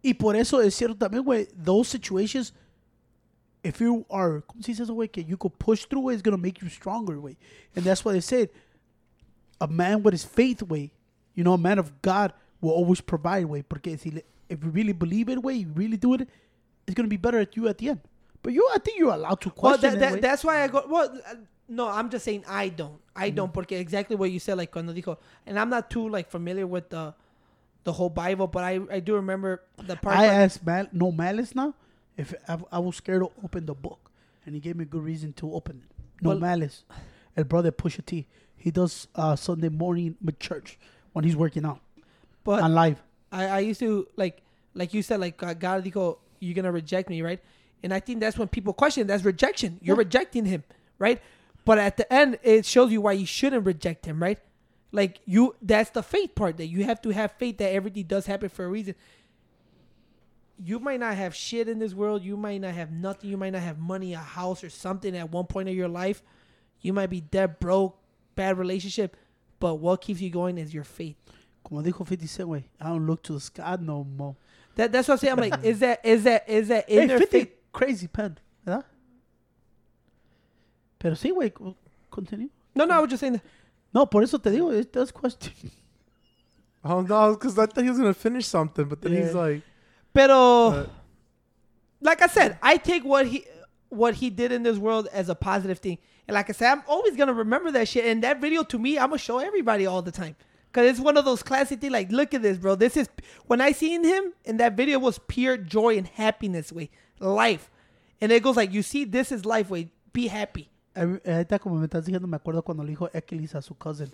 [0.04, 2.54] Y por eso es cierto también, güey, those situations,
[3.64, 5.12] if you are, ¿cómo se dice eso, güey?
[5.12, 7.36] Que you could push through it, it's going to make you stronger, güey.
[7.76, 8.50] And that's why they said,
[9.60, 10.92] a man with his faith, way,
[11.36, 14.70] you know, a man of God will always provide, way, porque si le, if you
[14.72, 16.28] really believe it, way you really do it,
[16.88, 18.00] it's gonna be better at you at the end.
[18.42, 20.12] But you, I think you're allowed to Well, question that, it.
[20.14, 20.84] that, that's why I go.
[20.90, 21.16] Well,
[21.70, 23.00] no, I'm just saying I don't.
[23.16, 23.36] I Mm-hmm.
[23.36, 26.66] don't porque exactly what you said, like cuando dijo, and I'm not too like familiar
[26.66, 27.14] with the
[27.84, 30.16] the whole Bible, but I I do remember the part.
[30.18, 31.74] I asked Mal, no malice now
[32.18, 34.12] if I, I was scared to open the book,
[34.46, 35.96] and he gave me a good reason to open it.
[36.24, 36.84] No Well- malice.
[37.38, 38.28] El brother Pusha T,
[38.58, 40.78] he does uh, Sunday morning with church
[41.14, 41.80] when he's working out
[42.44, 43.02] but on live.
[43.32, 44.42] I, I used to like
[44.76, 47.40] like you said like uh, God dijo you're gonna reject me right
[47.84, 50.00] and I think that's when people question that's rejection you're Yeah.
[50.00, 50.64] rejecting him
[51.00, 51.22] right
[51.64, 54.40] but at the end it shows you why you shouldn't reject him right
[54.92, 58.26] like you that's the faith part that you have to have faith that everything does
[58.26, 58.96] happen for a reason
[60.64, 63.52] you might not have shit in this world you might not have nothing you might
[63.54, 66.22] not have money a house or something at one point of your life
[66.82, 67.98] you might be dead broke
[68.36, 69.16] bad relationship
[69.60, 71.16] but what keeps you going is your faith
[71.64, 74.36] Como dijo 50 Cent, way, I don't look to the sky no more.
[74.76, 75.34] That that's what I'm saying.
[75.34, 77.50] I'm like, is that is that is that in Hey, their 50, faith?
[77.72, 78.84] crazy pen, ¿verdad?
[80.98, 81.54] Pero sí, güey,
[82.10, 82.50] continue.
[82.74, 83.34] No, no, I was just saying.
[83.34, 83.44] That.
[83.94, 85.54] No, por eso te digo, it does question.
[86.84, 89.40] Oh no, because I thought he was gonna finish something, but then he's Yeah.
[89.40, 89.62] like,
[90.16, 90.36] Pero
[90.70, 90.86] uh,
[92.02, 93.46] like I said, I take what he
[93.90, 96.00] what he did in this world as a positive thing.
[96.28, 98.06] And like I said, I'm always gonna remember that shit.
[98.06, 100.36] And that video to me, I'm gonna show everybody all the time.
[100.74, 101.94] Cause it's one of those classic things.
[101.94, 102.74] Like, look at this, bro.
[102.74, 103.08] This is
[103.46, 106.90] when I seen him in that video was pure joy and happiness, way
[107.20, 107.70] life.
[108.20, 109.92] And it goes like, you see, this is life, way.
[110.14, 110.71] Be happy.
[110.96, 114.12] Eh, Ahorita como me estás diciendo, me acuerdo cuando le dijo Ekelis a su cousin,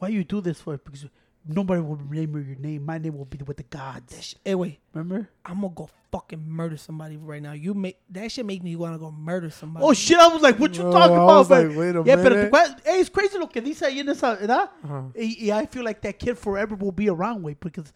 [0.00, 0.78] why you do this for?
[0.78, 1.08] Because
[1.46, 2.80] nobody will remember your name.
[2.84, 4.36] My name will be with the gods.
[4.44, 5.28] hey, wait, Remember?
[5.44, 7.52] I'm gonna go fucking murder somebody right now.
[7.52, 9.84] You make that shit make me wanna go murder somebody.
[9.84, 10.18] Oh shit!
[10.18, 12.30] I was like, "What you Oh, talking I about?" was like, wait a yeah, pero
[12.34, 12.50] minute.
[12.50, 14.70] te acuerdas- hey, it's crazy lo que dice ahí en esa, ¿verdad?
[14.82, 15.12] uh-huh.
[15.14, 17.92] Y, y I feel like that kid forever will be around, way, because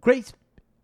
[0.00, 0.32] great.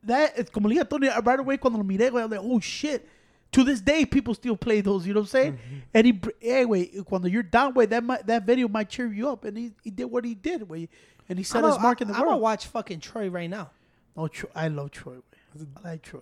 [0.03, 2.22] That es como le dije a Tony right away cuando lo miré, güey.
[2.22, 3.05] I'm like, oh shit.
[3.53, 5.07] To this day, people still play those.
[5.07, 5.53] You know what I'm saying?
[5.55, 5.76] Mm-hmm.
[5.94, 9.28] And he, br- hey, cuando you're down, way, that might, that video might cheer you
[9.28, 9.44] up.
[9.44, 10.88] And he, he did what he did, way,
[11.28, 13.70] and he set I'm his mark in the I'm gonna watch fucking Troy right now.
[14.16, 15.14] Oh, Troy, I love Troy.
[15.14, 15.66] Way.
[15.84, 16.20] I like Troy.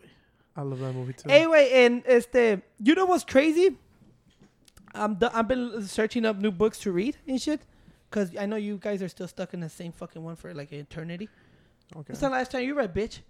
[0.57, 1.29] I love that movie too.
[1.31, 3.77] Anyway, and este, you know what's crazy?
[4.95, 7.61] I'm do- I've been searching up new books to read and shit,
[8.11, 10.73] cause I know you guys are still stuck in the same fucking one for like
[10.73, 11.29] an eternity.
[11.95, 13.21] okay, What's the last time you read, bitch?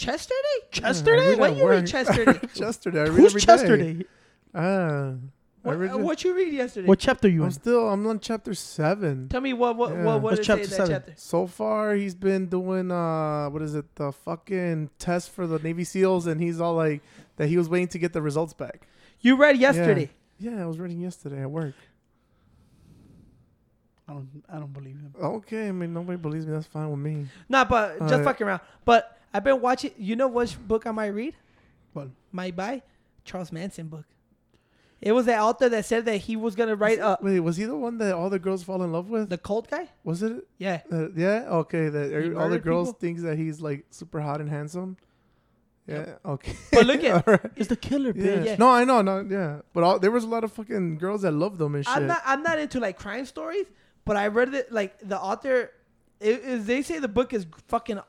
[0.00, 0.34] Chesterday.
[0.70, 0.80] Chesterday?
[0.80, 1.28] Chesterday?
[1.28, 1.86] read What at you read work.
[1.86, 2.40] Chesterday?
[2.54, 3.00] Chesterday.
[3.00, 3.46] I read Who's every day.
[3.46, 4.04] Chesterday?
[4.54, 5.12] Ah,
[5.62, 6.88] I what, read uh, what you read yesterday?
[6.88, 7.52] What chapter you I'm in?
[7.52, 7.86] still.
[7.88, 9.28] I'm on chapter seven.
[9.28, 10.04] Tell me what what Yeah.
[10.04, 10.92] what, what What's chapter say that seven?
[10.92, 11.12] chapter?
[11.16, 13.94] So far, he's been doing uh, what is it?
[13.96, 17.02] The fucking test for the Navy SEALs, and he's all like
[17.36, 17.48] that.
[17.48, 18.86] He was waiting to get the results back.
[19.20, 20.08] You read yesterday.
[20.38, 21.74] Yeah, I was reading yesterday at work.
[24.08, 25.14] I don't, I don't believe him.
[25.22, 26.52] Okay, I mean nobody believes me.
[26.54, 27.26] That's fine with me.
[27.50, 28.24] Nah, but just Alright.
[28.24, 28.60] fucking around.
[28.86, 29.92] But I've been watching.
[29.96, 31.34] You know which book I might read?
[31.92, 32.08] What?
[32.32, 32.82] Might buy
[33.24, 34.04] Charles Manson book.
[35.00, 37.16] It was the author that said that he was gonna write a.
[37.22, 39.30] Wait, was he the one that all the girls fall in love with?
[39.30, 39.88] the cult guy.
[40.04, 40.46] was it?
[40.58, 40.82] Yeah.
[40.92, 41.46] Uh, yeah.
[41.48, 41.88] Okay.
[41.88, 42.98] That every- all the girls people?
[43.00, 44.98] thinks that he's like super hot and handsome.
[45.86, 45.96] Yeah.
[46.00, 46.20] Yep.
[46.26, 46.52] Okay.
[46.70, 47.50] But look at- All right.
[47.56, 48.24] It's the killer, Yeah.
[48.26, 48.44] bitch.
[48.44, 48.56] Yeah.
[48.58, 49.00] No, I know.
[49.00, 49.26] No.
[49.28, 49.60] Yeah.
[49.72, 51.96] But all, there was a lot of fucking girls that loved them and shit.
[51.96, 52.20] I'm not.
[52.26, 53.66] I'm not into like crime stories,
[54.04, 54.70] but I read it.
[54.70, 55.70] Like the author,
[56.20, 58.00] it, is they say the book is fucking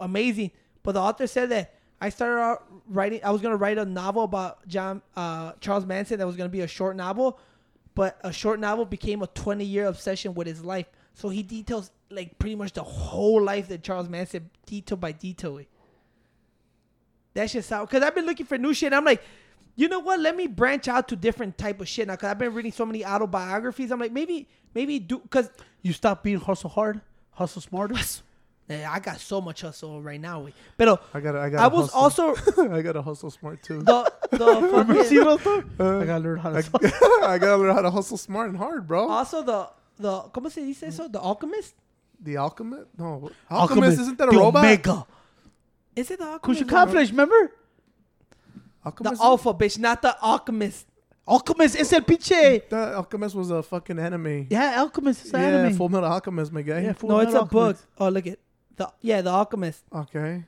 [0.00, 0.50] amazing.
[0.88, 3.20] But the author said that I started out writing.
[3.22, 6.62] I was gonna write a novel about John uh, Charles Manson that was gonna be
[6.62, 7.38] a short novel,
[7.94, 10.86] but a short novel became a 20 year obsession with his life.
[11.12, 15.60] So he details like pretty much the whole life that Charles Manson detail by detail.
[17.34, 18.94] That shit sound because I've been looking for new shit.
[18.94, 19.22] I'm like,
[19.76, 20.20] you know what?
[20.20, 22.16] Let me branch out to different type of shit now.
[22.16, 23.92] Cause I've been reading so many autobiographies.
[23.92, 25.50] I'm like, maybe, maybe do because
[25.82, 27.02] You stop being hustle hard,
[27.32, 27.96] hustle smarter.
[28.70, 30.40] I got so much hustle right now.
[30.40, 30.52] Wey.
[30.76, 31.36] Pero I got.
[31.36, 31.60] I got.
[31.60, 32.34] I was also
[32.70, 33.82] I got to hustle smart too.
[33.82, 34.38] the the
[35.04, 35.40] See fucking, those
[35.78, 36.00] though?
[36.00, 36.58] I gotta learn how to.
[36.58, 37.26] I.
[37.34, 39.08] I gotta learn how to hustle smart and hard, bro.
[39.08, 39.68] also the
[39.98, 41.08] the ¿cómo se dice eso?
[41.08, 41.74] The alchemist.
[42.20, 42.86] The alchemist?
[42.98, 44.64] No, alchemist, Alchemist, isn't that a the robot?
[44.64, 45.06] Omega.
[45.96, 46.62] Is it the alchemist?
[46.62, 47.52] Kusha Conflict, remember?
[48.84, 49.22] The Alchemist.
[49.22, 50.86] alpha bitch, not the alchemist.
[51.26, 52.68] Alchemist es el pinche.
[52.70, 54.46] the alchemist was a fucking anime.
[54.50, 55.74] Yeah, Alchemist is yeah, anime.
[55.76, 56.80] Full Metal Alchemist, my guy.
[56.80, 57.76] Yeah, Full no, it's a Metal book.
[57.98, 58.40] Oh, look it.
[58.78, 59.82] The yeah, the alchemist.
[59.94, 60.44] Okay.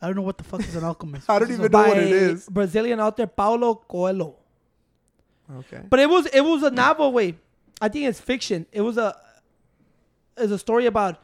[0.00, 1.28] I don't know what the fuck is an alchemist.
[1.30, 2.48] I don't even know what it is.
[2.48, 4.36] Brazilian author Paulo Coelho.
[5.58, 5.82] Okay.
[5.88, 7.34] But it was it was a novel way.
[7.80, 8.66] I think it's fiction.
[8.72, 9.16] It was a
[10.36, 11.20] it's a story about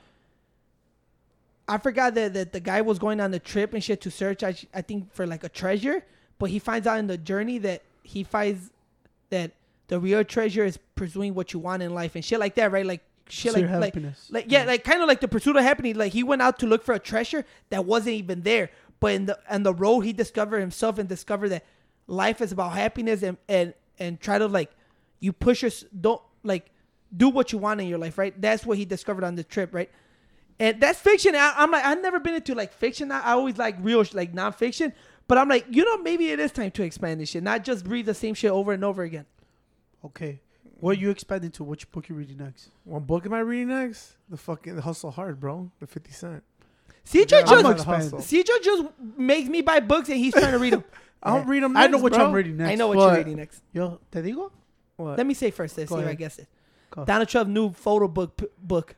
[1.69, 4.43] I forgot that, that the guy was going on the trip and shit to search
[4.43, 6.05] I, I think for like a treasure,
[6.39, 8.71] but he finds out in the journey that he finds
[9.31, 9.53] that
[9.87, 12.87] the real treasure is pursuing what you want in life and shit like that, right?
[12.87, 13.03] Like
[13.33, 14.29] shit like like happiness.
[14.31, 15.97] like yeah, like kind of like the pursuit of happiness.
[15.97, 19.27] Like he went out to look for a treasure that wasn't even there, but in
[19.27, 21.65] the on the road he discovered himself and discovered that
[22.07, 24.71] life is about happiness and and and try to like
[25.21, 26.71] you push your don't like
[27.15, 28.39] do what you want in your life, right?
[28.41, 29.91] That's what he discovered on the trip, right?
[30.59, 31.35] And that's fiction.
[31.35, 33.11] I, I'm like, I've never been into like fiction.
[33.11, 34.93] I, I always like real, like nonfiction.
[35.27, 37.87] But I'm like, you know, maybe it is time to expand this shit, not just
[37.87, 39.27] read the same shit over and over again.
[40.05, 40.41] Okay.
[40.83, 41.63] What you expanding to?
[41.63, 42.71] Which book you reading next?
[42.83, 44.17] What book am I reading next?
[44.29, 45.71] The fucking Hustle Hard, bro.
[45.79, 46.43] The 50 Cent.
[47.07, 48.03] CJ Yeah, just gonna expand.
[48.03, 48.19] hustle.
[48.19, 48.85] CJ just
[49.17, 50.83] makes me buy books and he's trying to read them.
[51.23, 51.77] I don't read them.
[51.77, 52.71] I know which I'm reading next.
[52.73, 53.07] I know what, What?
[53.11, 53.63] you're reading next.
[53.73, 54.51] Yo, te digo?
[54.97, 55.19] What?
[55.19, 56.49] Let me say first this, Go see if I guess it.
[56.91, 57.05] Go.
[57.05, 58.97] Donald Trump new photo book p- book.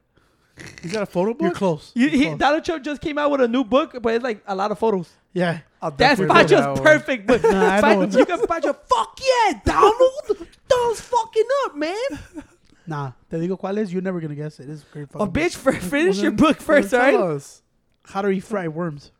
[0.82, 1.54] He's got a photo You're book.
[1.54, 1.92] close.
[1.94, 2.38] You, You're he, close.
[2.38, 4.78] Donald Trump just came out with a new book, but it's like a lot of
[4.78, 5.10] photos.
[5.34, 5.60] Yeah.
[5.84, 6.82] I'll That's definitely read that one.
[6.82, 7.42] perfect book.
[7.44, 10.48] Nah, I know Pancho- it's- you can Pancho, fuck yeah, Donald.
[10.66, 12.44] Donald's fucking up, man.
[12.86, 13.92] Nah, te digo cuál es.
[13.92, 14.68] You're never gonna guess it.
[14.70, 15.42] It's a great Oh, fucking book.
[15.42, 17.14] bitch, for, finish your book first, all right?
[17.14, 17.62] us.
[18.04, 19.10] How to eat fried worms.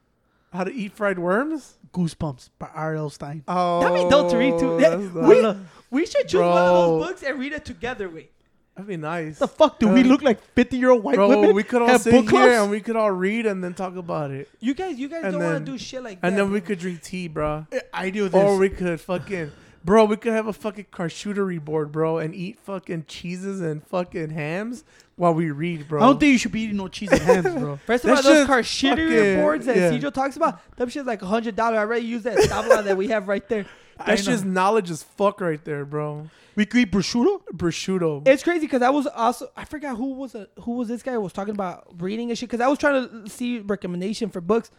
[0.52, 1.78] How to eat fried worms?
[1.92, 3.08] Goosebumps by R.L.
[3.10, 3.42] Stine.
[3.48, 4.78] Oh, That'd be dope to read too.
[4.80, 5.56] Yeah, that's we,
[6.00, 6.66] we should choose one of
[7.00, 8.08] those books and read it together.
[8.08, 8.32] Wait,
[8.76, 9.38] That'd be nice.
[9.38, 11.54] the fuck do we look like 50 year old white Bro, women?
[11.54, 12.52] we could all have sit book here clubs?
[12.62, 14.48] and we could all read and then talk about it.
[14.60, 16.26] you guys, you guys And don't want to do shit like that.
[16.26, 16.42] And that.
[16.42, 17.66] then we could drink tea, bro.
[17.92, 18.34] I do this.
[18.42, 19.52] Or we could fucking,
[19.84, 24.30] bro, we could have a fucking charcuterie board, bro, and eat fucking cheeses and fucking
[24.30, 24.82] hams
[25.14, 26.02] while we read, bro.
[26.02, 27.76] I don't think you should be eating no cheese and hams, bro.
[27.86, 29.92] First of all, those shit car shitty fucking- boards that yeah.
[29.92, 31.76] Cedro talks about, that shit's like a hundred dollars.
[31.78, 33.66] I already used that tabla that we have right there.
[33.98, 36.28] I That's just knowledge as fuck right there, bro.
[36.56, 37.42] We could eat prosciutto.
[37.56, 38.26] Prosciutto.
[38.26, 41.12] It's crazy because I was also I forgot who was a, who was this guy
[41.12, 44.40] who was talking about reading and shit because I was trying to see recommendation for
[44.40, 44.70] books,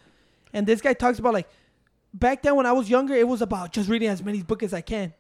[0.54, 1.50] and this guy talks about like
[2.14, 4.74] back then when I was younger it was about just reading as many books as
[4.74, 5.14] I can.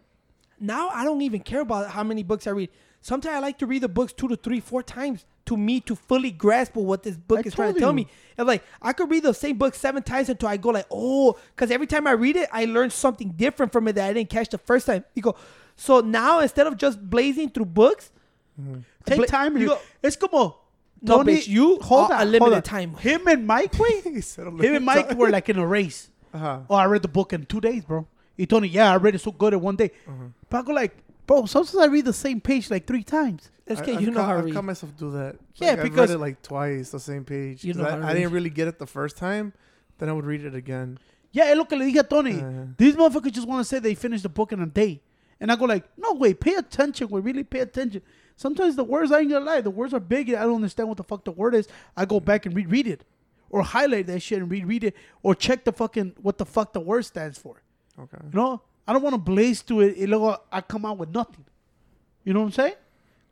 [0.59, 2.69] Now I don't even care about how many books I read.
[3.01, 5.95] Sometimes I like to read the books two to three, four times to me to
[5.95, 7.95] fully grasp what this book I is trying to tell you.
[7.95, 8.07] me.
[8.37, 11.37] And like I could read the same book seven times until I go like, oh,
[11.55, 14.29] because every time I read it, I learn something different from it that I didn't
[14.29, 15.03] catch the first time.
[15.13, 15.35] You go,
[15.75, 18.11] so now instead of just blazing through books,
[19.05, 19.57] Take Bla- time.
[19.57, 20.57] you go- it's como
[21.01, 22.61] No, Tony- bitch, you hold on, a limited hold on.
[22.61, 22.93] time.
[22.95, 24.03] Him and Mike, wait.
[24.05, 26.09] Him and Mike were like in a race.
[26.33, 26.59] Uh-huh.
[26.69, 28.07] Oh, I read the book in two days, bro.
[28.35, 29.91] He told me, yeah, I read it so good in one day.
[30.07, 30.25] Uh-huh.
[30.49, 30.97] But I go like,
[31.27, 33.51] bro, sometimes I read the same page like three times.
[33.67, 35.37] I- because I've you know how I've caught myself do that.
[35.55, 37.63] Yeah, Like, because- I've read it like twice, the same page.
[37.63, 39.53] You know I, I didn't really get it the first time.
[39.97, 40.99] Then I would read it again.
[41.31, 42.39] Yeah, es lo que le dije a Tony.
[42.41, 45.01] Uh, These motherfuckers just want to say they finished the book in a day.
[45.39, 47.09] And I go like, no, way, pay attention.
[47.09, 48.01] We really pay attention.
[48.37, 50.87] Sometimes the words, I ain't gonna lie, the words are big and I don't understand
[50.89, 51.67] what the fuck the word is.
[51.97, 53.03] I go back and reread it.
[53.49, 54.95] Or highlight that shit and reread it.
[55.23, 57.61] Or check the fucking, what the fuck the word stands for.
[57.99, 58.17] okay.
[58.31, 58.61] You know?
[58.87, 61.45] I don't want to blaze to it and luego I come out with nothing.
[62.23, 62.73] You know what I'm saying?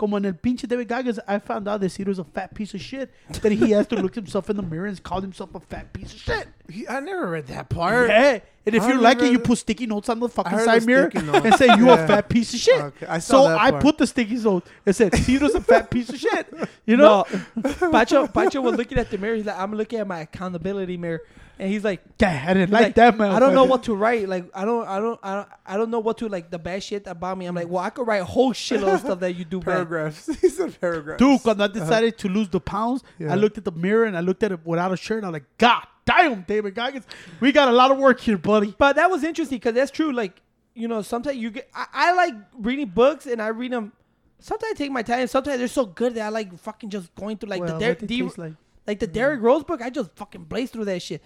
[0.04, 2.74] Como en el pinche David Goggins, I found out this that was a fat piece
[2.74, 3.10] of shit.
[3.42, 6.12] That he has to look himself in the mirror and call himself a fat piece
[6.12, 6.48] of shit.
[6.70, 8.10] He, I never read that part.
[8.10, 8.40] Yeah.
[8.66, 11.12] And if I you like it, you put sticky notes on the fucking side mirror
[11.14, 12.04] and say you Yeah.
[12.04, 12.80] a fat piece of shit.
[12.82, 15.92] Okay, I saw so that I put the sticky notes and said Cedar's a fat
[15.92, 16.48] piece of shit.
[16.86, 17.26] You know?
[17.56, 19.36] No, Pacho, Pacho was looking at the mirror.
[19.36, 21.22] He's like, I'm looking at my accountability mirror,
[21.60, 23.32] and he's like, Yeah, I didn't he's like, that man.
[23.32, 24.30] I don't know what to write.
[24.30, 26.50] Like, I don't, I don't, I don't, I don't know what to like.
[26.50, 27.46] The bad shit about me.
[27.46, 29.66] I'm like, well, I could write a whole shitload of stuff that you do bad.
[29.74, 30.26] Paragraphs.
[30.42, 31.20] he said paragraphs.
[31.20, 31.74] Dude, when I uh-huh.
[31.74, 33.34] decided to lose the pounds, Yeah.
[33.34, 35.18] I looked at the mirror and I looked at it without a shirt.
[35.18, 37.06] And I'm like, God damn, David Goggins,
[37.40, 38.74] we got a lot of work here, buddy.
[38.78, 40.12] But that was interesting because that's true.
[40.12, 40.42] Like,
[40.74, 41.70] you know, sometimes you get.
[41.74, 43.94] I, I like reading books and I read them.
[44.40, 45.26] Sometimes I take my time.
[45.28, 48.06] Sometimes they're so good that I like fucking just going through like Well, the Der-
[48.06, 48.54] the- like.
[48.86, 49.14] like the mm-hmm.
[49.14, 49.82] Derrick Rose book.
[49.82, 51.24] I just fucking blaze through that shit.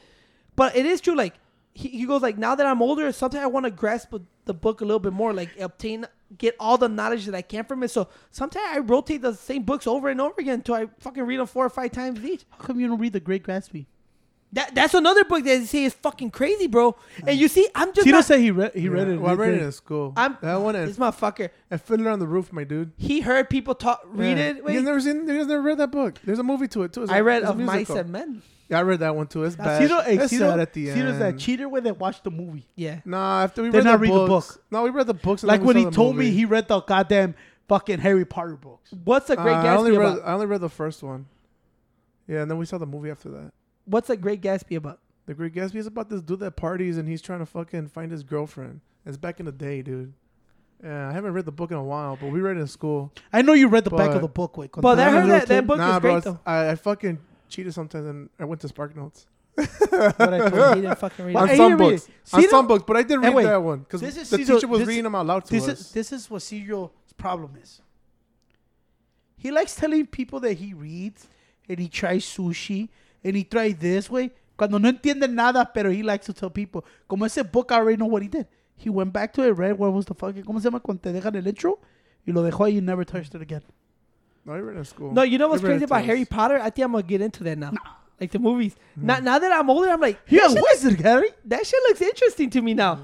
[0.56, 1.16] But it is true.
[1.16, 1.36] Like
[1.74, 4.14] he, he goes like now that I'm older, sometimes I want to grasp
[4.46, 5.34] the book a little bit more.
[5.34, 6.06] Like obtain,
[6.38, 7.90] get all the knowledge that I can from it.
[7.90, 11.40] So sometimes I rotate the same books over and over again until I fucking read
[11.40, 12.46] them four or five times each.
[12.50, 13.86] How come you don't read The Great Gatsby?
[14.54, 16.96] That that's another book that they say is fucking crazy, bro.
[17.28, 18.90] And you see, I'm just Tito not, said he read he Yeah.
[18.92, 19.18] read it.
[19.20, 20.14] Well, I read it in school.
[20.16, 21.50] I'm that one this and, motherfucker.
[21.70, 22.92] and Fiddler on the Roof, my dude.
[22.98, 24.44] He heard people talk, read Yeah.
[24.46, 24.56] it.
[24.58, 25.28] You Wait, guys never seen?
[25.28, 26.20] You guys never read that book?
[26.24, 27.04] There's a movie to it too.
[27.04, 28.42] It's I a- read of mice and men.
[28.70, 29.44] Yeah, I read that one too.
[29.44, 29.82] It's bad.
[29.82, 32.68] Cito, hey, it's Cito, sad at the Cito's that cheater when they watched the movie.
[32.76, 33.00] Yeah.
[33.06, 34.52] Nah, after we Did read not the read the books.
[34.54, 34.64] book.
[34.72, 35.44] No, we read the books.
[35.44, 37.36] And Like then we when saw he the told me he read the goddamn
[37.68, 38.92] fucking Harry Potter books.
[39.04, 40.00] What's a great Uh, I only read.
[40.18, 40.28] about?
[40.28, 41.26] I only read the first one.
[42.28, 43.52] Yeah, and then we saw the movie after that.
[43.88, 45.00] What's a great Gatsby about?
[45.26, 48.12] The Great Gatsby is about this dude that parties and he's trying to fucking find
[48.12, 48.80] his girlfriend.
[49.06, 50.14] It's back in the day, dude.
[50.84, 53.12] Yeah, I haven't read the book in a while, but we read it in school.
[53.34, 54.56] I know you read the back of the book.
[54.58, 56.40] Wait, But I heard that, that book nah, is bro, great though.
[56.46, 57.18] I, I fucking
[57.50, 59.26] cheated sometimes and I went to Spark Notes.
[59.58, 61.58] What I told you, he didn't fucking read Well, on it.
[61.58, 62.08] Some didn't read books.
[62.08, 62.36] it.
[62.36, 64.38] On See, some books, but I didn't read wait, that one because this is the
[64.38, 65.80] Cito- teacher was this- reading them out loud to This us.
[65.82, 67.82] is this is what Cereal's problem is.
[69.38, 71.28] he likes telling people that he reads
[71.68, 72.90] and he tries sushi
[73.24, 74.32] and he tried this way.
[74.58, 76.84] Cuando no entiende nada, pero he likes to tell people.
[77.08, 78.48] Como ese book, I already know what he did.
[78.76, 80.80] He went back to it, read what was the fucking, ¿cómo se llama?
[80.80, 81.80] Cuando te dejan el intro
[82.26, 83.62] y lo dejó ahí and never touched it again.
[84.46, 85.12] No, I read in school.
[85.12, 86.06] No, you know what's crazy about.
[86.06, 86.58] Harry Potter?
[86.60, 87.74] I think I'm gonna get into that now.
[88.20, 88.76] Like the movies.
[88.96, 91.30] Now, now that I'm older, I'm like, He that a wizard, Harry.
[91.46, 93.00] that shit looks interesting to me now.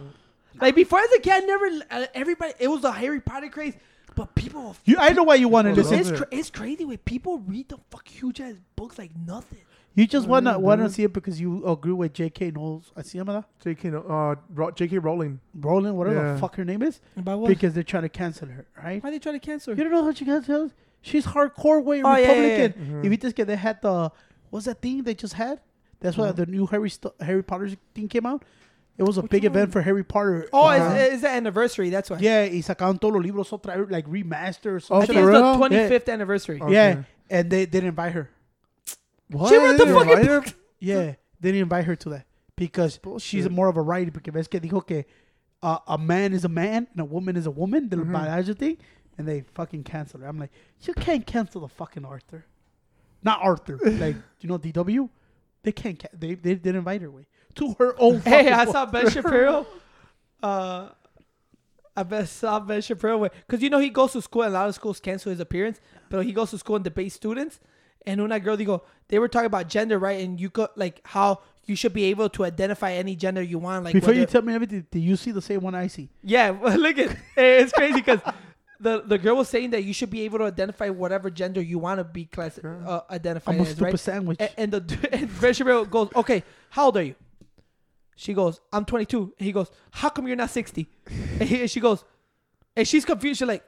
[0.59, 3.75] Like before as a kid, I never, uh, everybody, it was a Harry Potter craze,
[4.15, 5.99] but people, You, I know why you want to People listen.
[5.99, 9.59] it's, love cra- it's crazy when people read the fuck huge ass books like nothing.
[9.95, 12.51] You just wanna wanna see it because you agree with J.K.
[12.51, 12.91] Knowles.
[12.97, 13.89] I see him that J.K.
[13.89, 14.97] Uh, Ro- J.K.
[14.97, 15.39] Rowling.
[15.53, 16.33] Rowling, whatever Yeah.
[16.33, 17.47] the fuck her name is, About what?
[17.49, 19.03] because they're trying to cancel her, right?
[19.03, 19.73] Why they trying to cancel?
[19.73, 19.77] Her?
[19.77, 20.71] You don't know how she cancels?
[21.01, 22.91] She's hardcore way Oh, yeah, yeah, Republican.
[22.95, 23.05] yeah.
[23.05, 24.11] If you just get they had the
[24.49, 25.59] what's that thing they just had?
[25.99, 26.33] That's why Uh-huh.
[26.33, 28.43] the new Harry St- Harry Potter thing came out.
[28.97, 29.51] It was a Which big one?
[29.53, 30.47] event for Harry Potter.
[30.51, 30.95] Oh, Uh-huh.
[30.95, 31.89] it's, it's the anniversary.
[31.91, 32.17] That's why.
[32.19, 35.27] yeah, y sacaron todos los libros otra vez, like remaster or Oh, I think it's
[35.27, 35.41] real?
[35.59, 36.59] the 25th anniversary.
[36.61, 36.73] Okay.
[36.73, 38.29] Yeah, and they didn't invite her.
[39.29, 39.49] What?
[39.49, 40.53] She read the didn't fucking invite her?
[40.79, 41.03] Yeah,
[41.39, 42.25] they didn't invite her to that
[42.55, 43.51] because she's Bullshit.
[43.51, 44.11] more of a writer.
[44.11, 45.05] Porque ves que dijo que
[45.61, 48.11] uh, a man is a man and a woman is a woman, the Mhm.
[48.11, 48.77] biology thing,
[49.17, 50.29] and they fucking canceled her.
[50.29, 50.51] I'm like,
[50.81, 52.45] you can't cancel the fucking Arthur,
[53.23, 53.77] not Arthur.
[53.83, 55.09] like you know DW,
[55.63, 55.97] they can't.
[55.99, 58.19] Ca- they they didn't invite her way to her own.
[58.21, 59.65] Hey, fucking I saw Ben Shapiro.
[60.43, 60.89] Uh,
[61.95, 64.67] I bet saw Ben Shapiro because you know he goes to school and a lot
[64.67, 65.79] of schools cancel his appearance,
[66.09, 67.61] but he goes to school and debates students.
[68.05, 70.19] And when that girl, they go, they were talking about gender, right?
[70.23, 73.85] And you go like how you should be able to identify any gender you want.
[73.85, 76.09] Like Before you tell me everything, do you see the same one I see?
[76.23, 78.19] yeah, well, look at it's crazy because
[78.79, 81.79] the the girl was saying that you should be able to identify whatever gender you
[81.79, 83.99] want to be class uh, identified I'm a as, stupid right?
[83.99, 84.39] sandwich.
[84.41, 85.09] A- And, the
[85.45, 87.15] and Shapiro goes, okay, how old are you?
[88.15, 89.33] She goes, I'm 22.
[89.39, 90.87] And he goes, how come you're not 60?
[91.39, 92.03] And, he, and she goes,
[92.75, 93.39] and she's confused.
[93.39, 93.63] She's like,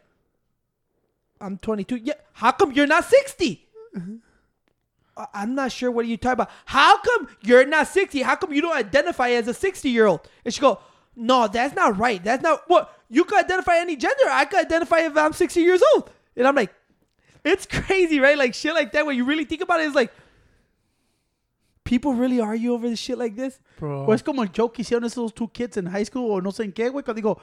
[1.41, 1.97] I'm 22.
[2.03, 3.67] Yeah, how come you're not 60?
[3.95, 3.99] "I-
[5.33, 6.51] I'm not sure what are you talking about.
[6.65, 8.21] How come you're not 60?
[8.21, 10.27] How come you don't identify as a 60 year old?
[10.43, 10.79] And she go,
[11.15, 12.21] no, that's not right.
[12.23, 14.25] That's not what you can identify any gender.
[14.29, 16.11] I can identify if I'm 60 years old.
[16.35, 16.73] And I'm like,
[17.43, 18.37] it's crazy, right?
[18.37, 19.05] Like shit like that.
[19.05, 20.11] When you really think about it, it's like
[21.85, 23.59] people really argue over this shit like this.
[23.79, 24.07] Bro.
[24.07, 26.51] O es como el joke que hicieron esos two kids in high school o no
[26.51, 27.39] sé en qué, güey, cuando digo,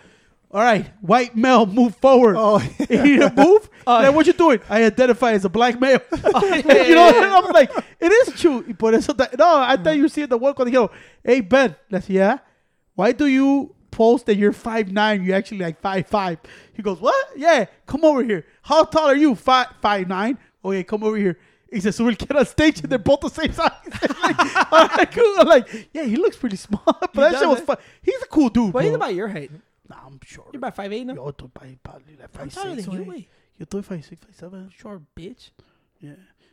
[0.53, 2.37] all right, white male, move forward.
[2.39, 2.59] Oh,
[2.91, 3.69] you need to move?
[3.85, 4.61] Oh, then what you doing?
[4.71, 5.99] I identify as a black male.
[6.13, 7.37] yeah, you know, yeah, yeah.
[7.37, 7.69] I'm like,
[7.99, 8.63] it is true.
[8.75, 10.91] Por eso, ta- no, I thought you see the one cuando dijeron,
[11.25, 12.39] hey, Ben, let's yeah,
[12.95, 15.25] why do you post that you're five nine?
[15.25, 16.39] you're actually like five five.
[16.75, 17.17] He goes, what?
[17.35, 18.45] Yeah, come over here.
[18.63, 19.35] How tall are you?
[19.35, 20.37] Five, 5'9"?
[20.65, 21.37] Okay, come over here.
[21.73, 23.73] He says, so we'll get on stage and they're both the same size.
[24.23, 25.35] like, all right, cool.
[25.41, 26.85] I'm like, yeah, he looks pretty small.
[26.87, 27.65] But He that does, shit was eh?
[27.65, 27.77] fun.
[28.03, 28.89] He's a cool dude, What bro.
[28.91, 29.51] is about your height?
[29.93, 30.49] Nah, I'm short.
[30.53, 31.15] You're about five eight now?
[31.15, 33.29] Yo estoy pa- probably like I'm 5'6", taller than you, way.
[33.59, 34.73] Yo estoy 5'6", 5'7".
[34.73, 35.51] Short bitch.
[36.01, 36.13] Yeah.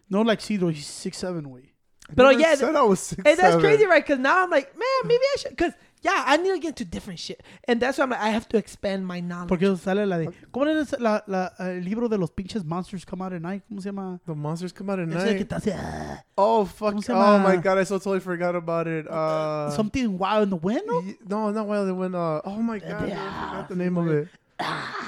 [0.09, 1.71] No, like Cedro, he's 6'7", way.
[2.13, 3.59] But oh, yeah, said I was six, Hey, that's seven.
[3.61, 4.03] crazy, right?
[4.03, 5.51] Because now I'm like, man, maybe I should.
[5.51, 7.41] Because, yeah, I need to get into different shit.
[7.67, 9.49] And that's why I'm like, I have to expand my knowledge.
[9.49, 10.27] Porque sale la de...
[10.53, 13.63] ¿Cómo era ese- la, la, el libro de los pinches monsters come out at night?
[13.69, 14.19] ¿Cómo se llama?
[14.25, 15.49] The monsters come out at Ese que night.
[15.49, 15.73] te hace...
[15.75, 16.93] ah, Oh fuck!
[16.93, 17.47] ¿Cómo se Oh llama?
[17.49, 17.77] my god!
[17.79, 19.07] I so totally forgot about it.
[19.07, 20.99] Uh, something wild in the wind, no?
[21.01, 22.15] y- no, not while they went.
[22.15, 23.01] Uh, oh my god!
[23.01, 24.27] dude, I forgot the name of it.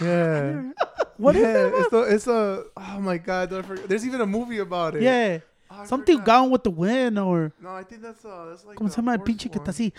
[0.01, 0.71] Yeah.
[1.17, 1.73] What is yeah, that?
[1.75, 2.63] It's, the, it's a.
[2.75, 3.49] Oh my god!
[3.49, 3.87] dude, I forgot.
[3.87, 5.03] There's even a movie about it.
[5.03, 5.39] Yeah.
[5.69, 6.25] Oh, I Something forgot.
[6.25, 7.53] gone with the wind or...
[7.61, 8.75] No, I think that's uh, that's like.
[8.77, 9.65] ¿Cómo the se llama el horse pinche que one.
[9.65, 9.93] está así?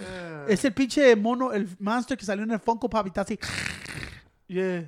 [0.00, 0.46] Yeah.
[0.48, 3.38] Es el pinche mono, el monster que salió en el Funko Pop y está así.
[4.48, 4.84] yeah.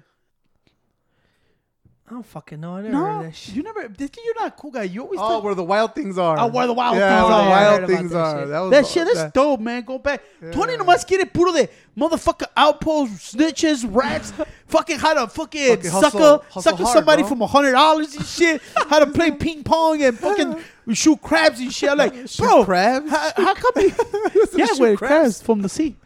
[2.10, 2.76] I don't fucking know.
[2.76, 3.54] I never No, heard that shit.
[3.54, 3.82] you never...
[3.82, 4.84] Es que you're not a cool guy.
[4.84, 5.20] You always...
[5.20, 6.38] Oh, talk- where the wild things are.
[6.40, 7.44] Oh, where the wild yeah, things where are.
[7.44, 8.40] the I heard wild things that are.
[8.40, 8.48] shit.
[8.48, 9.82] That was That the- shit is that- dope, man.
[9.82, 10.22] Go back.
[10.52, 10.78] Tony Yeah.
[10.78, 14.32] nomás quiere puro de motherfucker outposts, snitches, rats,
[14.68, 17.28] fucking how to fucking, Fucking hustle- sucker, hustle sucker hard, somebody bro.
[17.28, 18.62] from a hundred dollars and shit.
[18.88, 20.56] how to play ping pong and fucking
[20.94, 21.90] shoot crabs and shit.
[21.90, 23.10] I'm like, bro, crabs?
[23.10, 23.72] How, how come?
[24.56, 24.98] yeah, güey, crabs?
[24.98, 25.96] crabs from the sea.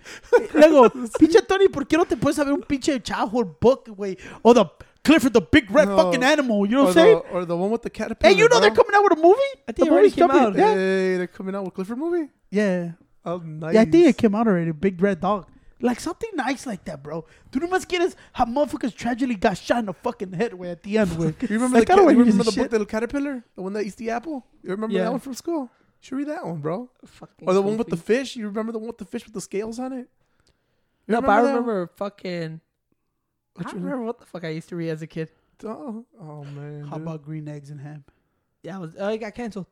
[0.54, 0.88] Luego,
[1.18, 4.18] pinche Tony, ¿por qué no te puedes saber un pinche childhood book, güey?
[4.42, 4.64] Or the
[5.04, 5.96] Clifford, the big red No.
[5.96, 6.64] fucking animal.
[6.66, 7.22] You know what I'm saying?
[7.32, 8.32] or the one with the caterpillar.
[8.32, 9.38] Hey, you know they're coming out with a movie.
[9.68, 10.54] I think The movie's came coming- out.
[10.56, 12.28] Yeah, Hey, they're coming out with Clifford movie.
[12.50, 12.92] yeah.
[13.24, 13.74] Oh, nice.
[13.74, 14.72] Yeah, I think it came out already.
[14.72, 15.46] Big Red Dog.
[15.84, 17.26] Like something nice like that, bro.
[17.50, 20.70] Do you must get us how motherfuckers tragically got shot in the fucking head way
[20.70, 21.34] at the end way.
[21.40, 22.70] You remember Like, the, ca- you remember this the book, shit.
[22.70, 23.44] The Caterpillar?
[23.56, 24.46] The one that eats the apple?
[24.62, 25.04] You remember Yeah.
[25.04, 25.62] that one from school?
[25.62, 25.68] You
[26.00, 26.88] should read that one, bro.
[27.04, 28.36] Fucking Or the one with the fish.
[28.36, 30.08] You remember the one with the fish with the scales on it?
[31.08, 31.50] You No, but I that one?
[31.54, 32.60] remember fucking.
[33.56, 35.30] I Which don't remember what the fuck I used to read as a kid.
[35.64, 36.84] Oh, oh man.
[36.84, 37.02] How dude.
[37.06, 38.04] about green eggs and ham?
[38.62, 38.94] Yeah, I was.
[38.98, 39.66] Oh, it got canceled.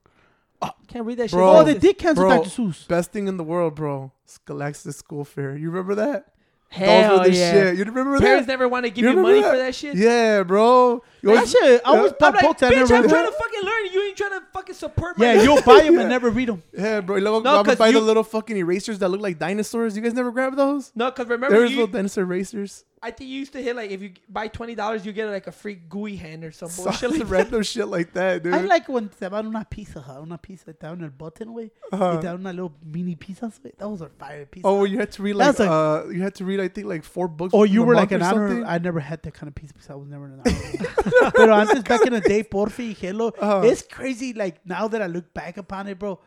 [0.63, 1.39] Oh, can't read that shit.
[1.39, 2.39] Oh, they did cancel Bro.
[2.45, 2.51] Dr.
[2.51, 2.87] Seuss.
[2.89, 4.13] best thing in the world, bro?
[4.27, 5.57] Scholastics School Fair.
[5.57, 6.27] You remember that?
[6.69, 7.51] Hell Those were the yeah.
[7.53, 7.79] shit.
[7.79, 8.53] You remember Parents that?
[8.53, 9.51] never want to give You you, money that?
[9.51, 9.97] for that shit.
[9.97, 11.03] Yeah, bro.
[11.21, 12.17] You That always- shit, I always Yeah.
[12.21, 13.87] bought I'm like, bitch, I'm trying to fucking learn.
[13.93, 15.33] You ain't trying to fucking support my.
[15.35, 16.01] Yeah, you'll buy them Yeah.
[16.03, 16.63] and never read them.
[16.73, 17.17] Yeah, bro.
[17.17, 19.97] You know, No, I would 'cause buy the little fucking erasers that look like dinosaurs.
[19.97, 20.93] You guys never grab those?
[20.95, 22.85] No, because remember, There was you, little dinosaur erasers.
[23.03, 25.47] I think you used to hit like if you buy twenty dollars, you get like
[25.47, 27.01] a free gooey hand or some bullshit.
[27.01, 27.27] Some Like that.
[27.31, 28.53] random shit like that, dude.
[28.53, 31.71] I like when te van una pizza, hut, una pizza, te dan el button, güey.
[31.93, 32.17] Uh-huh.
[32.17, 33.73] Y te dan una little mini pizzas, güey.
[33.79, 34.63] Those are fire pizzas.
[34.65, 36.89] Oh, you had to read like That's like- uh, you had to read I think
[36.89, 37.55] like four books.
[37.55, 38.65] Oh, you were like an or honor.
[38.67, 41.31] I never had that kind of pizza because I was never an honor.
[41.35, 43.63] Pero antes, back in the day, Porfi, Hello, Uh-huh.
[43.65, 44.35] it's crazy.
[44.35, 46.21] Like now that I look back upon it, bro.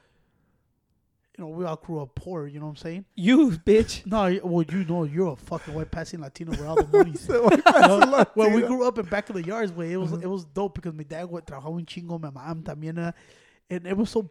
[1.38, 2.48] You know, we all grew up poor.
[2.48, 3.06] You know what I'm saying?
[3.16, 4.06] You bitch.
[4.14, 7.16] No, well, you know, you're a fucking white passing Latino with all the money.
[7.16, 10.14] So, white passing When we grew up in back of the yards, way it was
[10.14, 13.12] it was dope because my dad would trabajaba un chingo, my mom también, uh,
[13.70, 14.30] and it was so.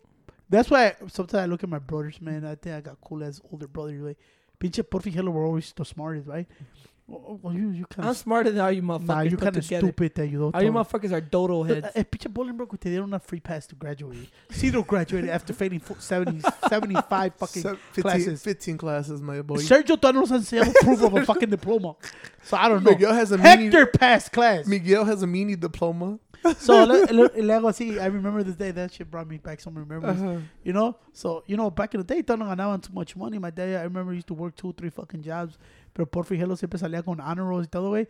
[0.48, 2.44] That's why I, sometimes I look at my brothers, man.
[2.44, 4.00] I think I got cool as older brothers.
[4.02, 4.18] Like,
[4.60, 6.46] pinche Porfi Hello were always the smartest, right?
[6.91, 9.56] Well, well, you you kind I'm smarter than all you motherfuckers nah, you put kind
[9.56, 10.54] of stupid that you don't.
[10.54, 11.88] All you motherfuckers are dodo heads.
[11.94, 14.30] Eh, pinche Bolingbroke, te dieron una free pass to graduate.
[14.50, 18.42] Cedro graduated after failing fo- 70, 75 fucking Se- 15, classes.
[18.42, 19.56] 15 classes, my boy.
[19.56, 21.96] Sergio todavía nos ha enseñado proof of a fucking diploma.
[22.44, 22.92] So I don't know.
[22.92, 23.64] Miguel has a mini.
[23.64, 24.66] Hector passed class.
[24.66, 26.18] Miguel has a mini diploma.
[26.58, 28.00] So hago así.
[28.00, 28.70] I remember this day.
[28.70, 30.20] That shit brought me back some memories.
[30.20, 30.38] Uh-huh.
[30.64, 30.96] You know?
[31.12, 33.38] So, you know, back in the day, no ganaban too much money.
[33.38, 35.58] My dad, I remember, he used to work two, three fucking jobs.
[35.94, 38.06] Pero Porfi Hello siempre salía con honor rolls y todo, güey.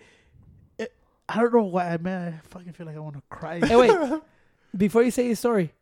[0.79, 0.87] Eh,
[1.29, 1.97] I don't know why.
[1.99, 3.61] Man, I fucking feel like I want to cry.
[3.61, 3.91] hey, wait.
[4.77, 5.73] Before you say your story,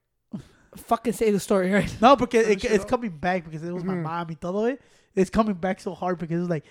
[0.76, 1.94] fucking say the story, right?
[2.00, 4.02] No, because it, it's coming back because it was my Mhm.
[4.02, 4.78] mom y todo, güey.
[5.14, 6.64] It's coming back so hard because it's like,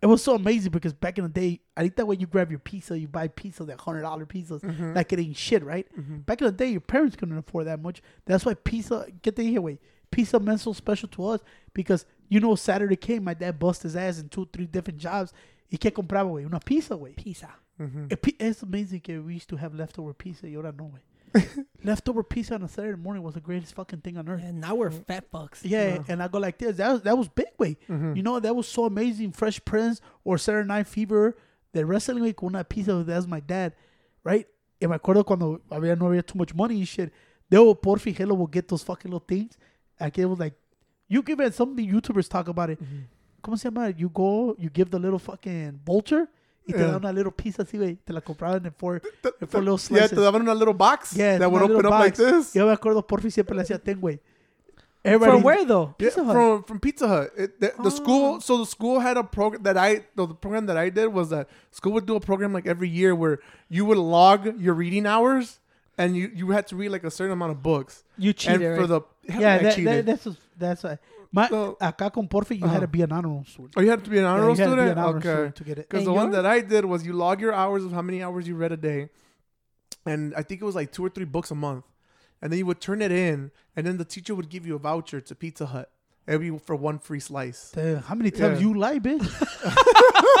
[0.00, 2.50] it was so amazing because back in the day, I think that when you grab
[2.50, 4.94] your pizza, you buy pizza, that hundred dollar pizzas, Mhm.
[4.94, 5.86] like it ain't shit, right?
[5.98, 6.24] Mhm.
[6.24, 8.00] Back in the day, your parents couldn't afford that much.
[8.24, 9.80] That's why pizza, get the here, wait,
[10.12, 11.40] pizza meant so special to us
[11.74, 15.32] because you know Saturday came, my dad bust his ass in two, three different jobs.
[15.70, 16.44] ¿Y qué compraba, güey?
[16.46, 17.14] Una pizza, güey.
[17.14, 17.48] Pizza.
[17.78, 18.08] Mhm.
[18.10, 20.46] Eh, pi- It's amazing que we used to have leftover pizza.
[20.48, 21.02] Y ahora no, güey.
[21.84, 24.42] leftover pizza on a Saturday morning was the greatest fucking thing on earth.
[24.42, 25.60] And now we're fat fucks.
[25.62, 26.04] Yeah, Yeah.
[26.08, 26.76] and I go like this.
[26.78, 27.76] That was, that was big, way.
[27.88, 28.16] Mhm.
[28.16, 29.32] You know, that was so amazing.
[29.32, 31.36] Fresh Prince or Saturday Night Fever.
[31.72, 33.04] The wrestling week con una pizza.
[33.04, 33.74] That's my dad,
[34.24, 34.46] right?
[34.80, 37.12] Y me acuerdo cuando había no había too much money and shit.
[37.50, 39.58] They will Porfi Hello will get those fucking little things.
[40.00, 40.54] Like it was like,
[41.08, 41.54] you give it.
[41.54, 42.78] Some of the YouTubers talk about it.
[42.80, 43.04] Mm-hmm.
[43.42, 43.88] ¿Cómo se llama?
[43.96, 46.28] You go, you give the little fucking vulture.
[46.66, 46.90] Y te Yeah.
[46.90, 47.96] da una little pizza así, güey.
[48.04, 49.00] Te la compraban en four,
[49.40, 50.10] en four little Yeah, slices.
[50.10, 52.54] te daban una little box Yeah, that would open little up like this.
[52.54, 54.20] Yo me acuerdo, Porfi siempre le hacía ten, güey.
[55.02, 55.94] From where though?
[55.98, 56.32] Yeah, Pizza Hut.
[56.34, 57.30] from from Pizza Hut.
[57.38, 57.88] It, the, the Oh.
[57.88, 61.06] school, so the school had a program that I the, the program that I did
[61.08, 63.38] was that school would do a program like every year where
[63.70, 65.60] you would log your reading hours
[65.96, 68.04] and you you had to read like a certain amount of books.
[68.18, 68.88] You and cheated, for right?
[68.88, 69.00] the
[69.40, 69.86] Yeah, I that, cheated.
[69.88, 70.98] that, that's just, that's a,
[71.32, 72.74] my So- acá con Porfi you Uh-huh.
[72.74, 73.74] had to be an honor roll student.
[73.76, 74.98] oh, you had to be an honor Yeah, roll you had to be student.
[74.98, 75.28] an honor okay.
[75.34, 75.88] student to get it.
[75.88, 78.46] Because the one that I did was you log your hours of how many hours
[78.48, 79.08] you read a day,
[80.06, 81.84] and I think it was like two or three books a month,
[82.42, 84.78] and then you would turn it in, and then the teacher would give you a
[84.78, 85.90] voucher to Pizza Hut
[86.26, 87.72] every for one free slice.
[87.74, 88.66] Damn, how many times Yeah.
[88.68, 89.24] you lie, bitch?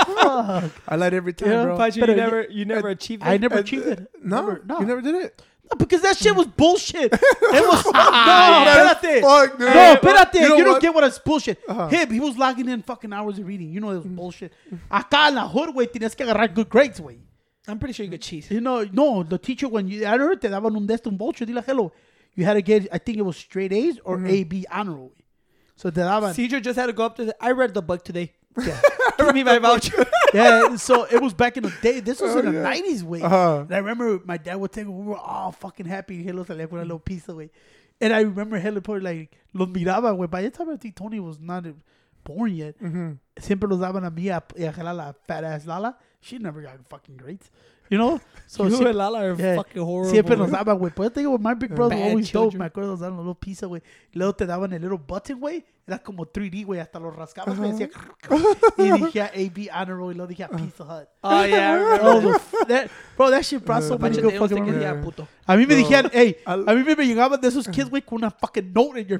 [0.08, 0.72] Fuck.
[0.88, 1.76] I lied every time, Yeah, bro.
[1.76, 4.08] But you But, uh, never, you never achieved I never And, achieved uh, it.
[4.22, 4.80] No, Never- no.
[4.80, 5.42] you never did it.
[5.70, 7.12] No, because that shit was bullshit.
[7.58, 9.20] It was no, That is espérate.
[9.20, 9.68] fuck, dude.
[9.68, 10.34] No, espérate.
[10.34, 10.82] You You, don't what?
[10.82, 11.58] get what it's bullshit.
[11.68, 11.88] Uh-huh.
[11.88, 13.70] Him, he was logging in fucking hours of reading.
[13.70, 14.52] You know it was bullshit.
[14.90, 17.18] Acá en la hood, güey, tienes que agarrar good grades, güey.
[17.66, 18.50] I'm pretty sure you could cheat.
[18.50, 21.18] You know, no, the teacher when you I heard te daban un de estos, un
[21.18, 21.92] voucher, dile hello.
[22.34, 25.10] You had to get, I think it was straight A's or A B honor, güey.
[25.76, 26.34] So te daban.
[26.34, 27.26] Cedric just had to go up to.
[27.26, 28.32] The, I read the book today.
[28.56, 28.80] Yeah.
[29.18, 30.06] Give me my voucher.
[30.34, 32.00] yeah, so it was back in the day.
[32.00, 33.20] This was in the nineties, way.
[33.22, 33.60] Uh-huh.
[33.60, 34.86] And I remember my dad would take.
[34.86, 36.22] We were all fucking happy.
[36.22, 37.50] Hello salía con a little pizza, way.
[38.00, 40.26] And I remember Hello probably like los miraba, way.
[40.26, 41.64] By the time I think Tony was not
[42.24, 42.74] born yet,
[43.38, 45.96] siempre los daban a mí a, y a Gela, la fat ass Lala.
[46.20, 47.50] She never got fucking grades,
[47.90, 48.20] you know.
[48.48, 50.10] So you sie- and Lala are yeah, fucking horrible.
[50.10, 50.90] Siempre nos daban, güey.
[50.94, 52.50] Pues yo te digo, my big brother Bad always dope.
[52.50, 52.58] children.
[52.58, 53.82] Me acuerdo, nos daban los little pizza, güey.
[54.12, 55.64] Y luego te daban a little button, güey.
[55.88, 56.80] Era como 3D, güey.
[56.80, 57.70] Hasta los rascabas, güey.
[57.72, 57.88] Hacía...
[58.76, 59.22] y dije
[59.70, 60.12] AB Honor Roll.
[60.12, 61.08] Y luego dije Pizza Hut.
[61.22, 62.90] Oh yeah, I remember Oh, that.
[63.16, 65.00] bro, that shit brought so Uh, many good fucking que Yeah.
[65.02, 65.26] puto.
[65.46, 68.02] A mí me Bro, dijeron, hey, I'll- a mí me llegaban de esos kids, güey,
[68.02, 69.18] con una fucking note in your...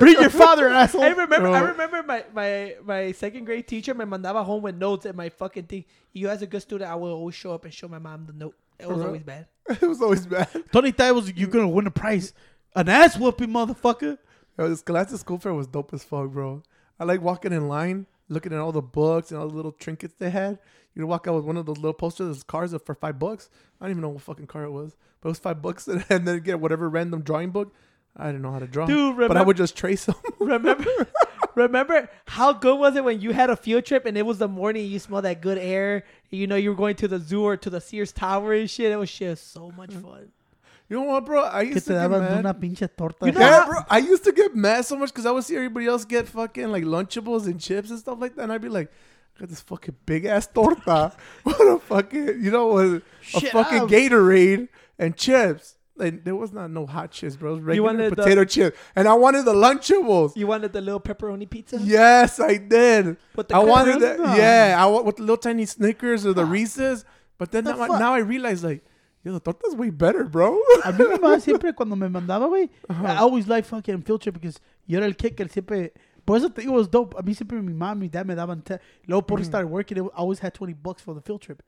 [0.00, 1.04] Bring your father, asshole.
[1.04, 1.48] I remember.
[1.48, 5.28] I remember my, my my second grade teacher me mandaba home with notes and my
[5.30, 5.84] fucking thing.
[6.12, 8.32] You as a good student, I will always show up and show my mom the
[8.32, 8.54] note.
[8.78, 9.46] It was always bad.
[9.68, 10.48] it was always bad.
[10.72, 12.32] Tony thought it was, you're going to win a prize.
[12.74, 14.18] An ass whooping, motherfucker.
[14.58, 16.62] Yo, this Scholastic School Fair was dope as fuck, bro.
[17.00, 20.14] I like walking in line, looking at all the books and all the little trinkets
[20.18, 20.58] they had.
[20.94, 23.48] You'd walk out with one of those little posters, cars for five bucks.
[23.80, 26.28] I don't even know what fucking car it was, but it was five bucks, and
[26.28, 27.74] then get whatever random drawing book.
[28.14, 30.16] I didn't know how to draw, Dude, but I would just trace them.
[30.38, 30.84] Remember,
[31.54, 34.48] remember how good was it when you had a field trip and it was the
[34.48, 36.04] morning you smell that good air.
[36.28, 38.92] You know you were going to the zoo or to the Sears Tower and shit.
[38.92, 40.02] It was just so much Mm-hmm.
[40.06, 40.32] fun.
[40.92, 41.42] You know what, bro?
[41.42, 42.38] I Que used te to get daban mad.
[42.40, 43.24] una pinche torta.
[43.24, 43.78] You know yeah, bro.
[43.88, 46.70] I used to get mad so much because I would see everybody else get fucking
[46.70, 48.90] like Lunchables and chips and stuff like that, and I'd be like,
[49.34, 51.12] "I got this fucking big ass torta.
[51.44, 53.88] what a fucking, you know, a, a fucking.
[53.88, 57.52] Gatorade and chips." And there was not no hot chips, bro.
[57.52, 60.36] It was regular wanted the- potato chips, and I wanted the Lunchables.
[60.36, 61.78] You wanted the little pepperoni pizza?
[61.80, 63.16] Yes, I did.
[63.34, 64.18] With the I wanted that.
[64.36, 66.50] Yeah, I want with the little tiny Snickers or the ah.
[66.50, 67.06] Reese's.
[67.38, 68.84] But then The now, I- now I realize like,
[69.24, 70.58] yo, the torta's way better, bro.
[70.84, 74.34] A mí mi mamá siempre cuando me mandaba, güey, I always like fucking field trip
[74.34, 75.92] because yo era el kicker siempre.
[76.24, 77.14] Por eso te digo, it was dope.
[77.18, 78.62] A mí siempre mi mamá, mi dad me daban.
[78.64, 81.62] Te- Luego por started working, I always had 20 bucks for the field trip.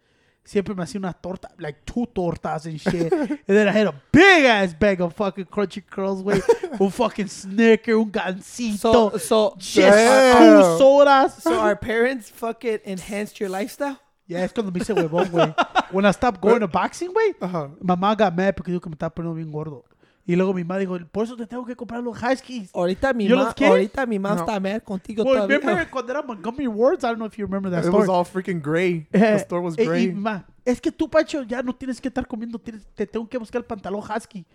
[0.46, 3.10] Siempre me hacía una torta, like two tortas and shit.
[3.12, 6.42] and then I had a big ass bag of fucking crunchy curls, güey.
[6.78, 8.78] un fucking Snicker, un gansito.
[8.78, 10.36] So, so, just Damn.
[10.36, 11.42] two sodas.
[11.42, 13.98] so our parents fucking enhanced your lifestyle?
[14.26, 15.54] Yeah, es cuando me hice huevón, güey.
[15.92, 17.70] When I stopped going to boxing, güey, Ajá.
[17.80, 19.84] mamá got mad porque dijo que me estaba poniendo bien gordo.
[20.26, 22.70] Y luego mi mamá dijo, por eso te tengo que comprar los Huskies.
[22.74, 23.66] Ahorita mi ¿Yo ma, qué?
[23.66, 25.58] ahorita mi mamá está mad contigo Well, todavía.
[25.58, 27.04] remember cuando era Montgomery Wards?
[27.04, 28.08] I don't know if you remember that It story.
[28.08, 29.06] was all freaking gray.
[29.12, 30.04] Eh, The store was eh, gray.
[30.04, 33.28] y mamá, es que tú, Pacho, ya no tienes que estar comiendo, tienes- te tengo
[33.28, 34.46] que buscar el pantalón Husky.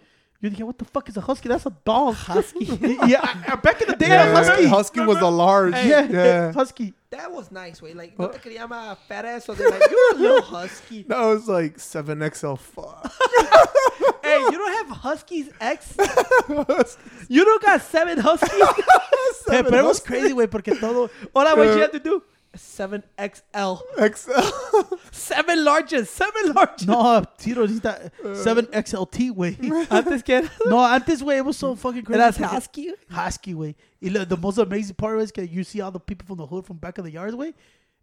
[0.42, 1.48] Yo dije, what the fuck is a Husky?
[1.48, 2.16] That's a dog.
[2.28, 2.66] Husky.
[3.08, 4.66] yeah, I- I- back in the day, yeah, era Husky.
[4.66, 5.76] Husky was a large.
[5.86, 6.52] Yeah, yeah.
[6.56, 6.96] Husky.
[7.12, 7.96] That was nice, güey.
[7.96, 11.02] Like, no te quería llamar fat ass, so they're like, you're a little husky.
[11.08, 12.60] That was like 7XL.
[12.60, 13.12] Fuck.
[14.24, 15.96] hey, you don't have Huskies X?
[17.28, 18.52] you don't got seven Huskies?
[19.52, 21.10] Eh, pero it was crazy, güey, porque todo...
[21.34, 22.22] Hola, what you have to do?
[22.56, 23.80] 7XL.
[23.98, 24.96] XL.
[25.12, 26.08] Seven larges.
[26.08, 26.88] Seven larges.
[26.88, 27.68] No, Tito uh.
[27.68, 29.88] necesita 7XLT, güey.
[29.92, 32.20] Antes que era- No, antes, güey, it was so fucking crazy.
[32.20, 32.92] eras husky.
[33.10, 33.76] Husky, way.
[34.02, 36.78] The most amazing part is that you see all the people from the hood from
[36.78, 37.54] back of the yards, way.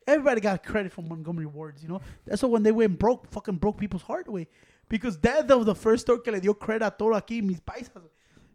[0.07, 2.01] Everybody got credit from Montgomery Wards, you know.
[2.25, 4.47] That's why when they went broke, fucking broke people's heart away.
[4.89, 7.91] Because that was the first store que le dio credit a todo aquí, mis paisas.
[7.95, 8.11] güey.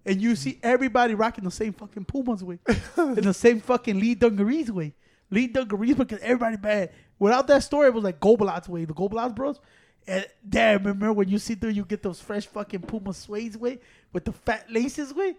[0.06, 2.58] And you see everybody rocking the same fucking Pumas, way.
[2.96, 4.94] and the same fucking Lee Dungarees, way.
[5.32, 6.92] Lee Dungarees because everybody bad.
[7.18, 8.86] Without that story, it was like Gobelats, way.
[8.86, 9.60] The Gobelats bros.
[10.08, 13.80] And damn, remember when you see through, you get those fresh fucking Puma suedes, way,
[14.14, 15.36] with the fat laces, way.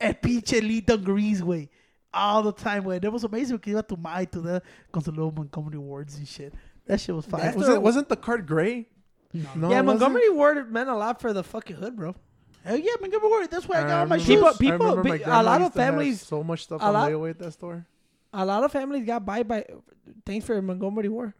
[0.00, 1.68] And pinche Lee Dungarees, way.
[2.12, 2.98] All the time, way.
[2.98, 4.62] That was amazing because you had to my to the
[4.92, 6.52] con su little Montgomery Wards and shit.
[6.86, 7.54] That shit was fire.
[7.56, 8.88] Was it, wasn't the card gray?
[9.32, 9.70] No.
[9.70, 9.80] yeah.
[9.82, 12.16] Montgomery Ward meant a lot for the fucking hood, bro.
[12.64, 13.48] Hell yeah, Montgomery Wards.
[13.48, 14.26] That's where I, I got all my shoes.
[14.26, 16.84] People- people- remember my a lot of used to have families- so much stuff a
[16.86, 17.86] on lot- layaway at that store.
[18.32, 19.64] A lot of families got by by
[20.24, 21.34] thanks for Montgomery War.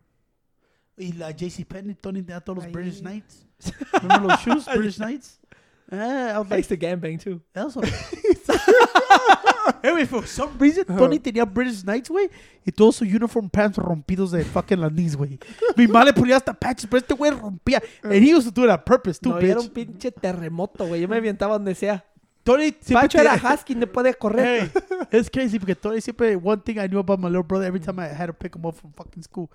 [0.99, 2.73] Y la JC Penney, Tony, tenía todos los.
[2.73, 3.45] British Knights.
[4.03, 5.39] Remember those shoes, British Knights?
[5.93, 7.41] Eh, I was like, to gangbang too.
[7.55, 7.77] was
[9.83, 12.29] Anyway, for some reason, Tony tenía British Knights, güey.
[12.67, 15.39] Y todos sus uniform pants rompidos de fucking las knees, güey.
[15.77, 17.83] Mi madre ponía hasta patches, pero este güey rompía.
[18.03, 20.87] And he used to do it on purpose, too, No, y era un pinche terremoto,
[20.87, 21.01] güey.
[21.01, 22.05] Yo me avientaba donde sea.
[22.51, 24.43] Tony siempre Pancho era husky, no puede correr.
[24.43, 24.71] Hey,
[25.13, 27.99] it's crazy because Tony siempre, one thing I knew about my little brother, every time
[27.99, 29.51] I had to pick him up from fucking school,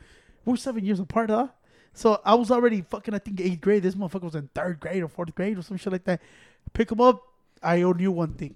[0.46, 1.48] we're seven years apart, huh?
[1.94, 3.84] So I was already fucking, I think, eighth grade.
[3.84, 6.22] This motherfucker was in third grade or fourth grade or some shit like that.
[6.74, 7.22] Pick him up,
[7.62, 8.56] I only knew one thing.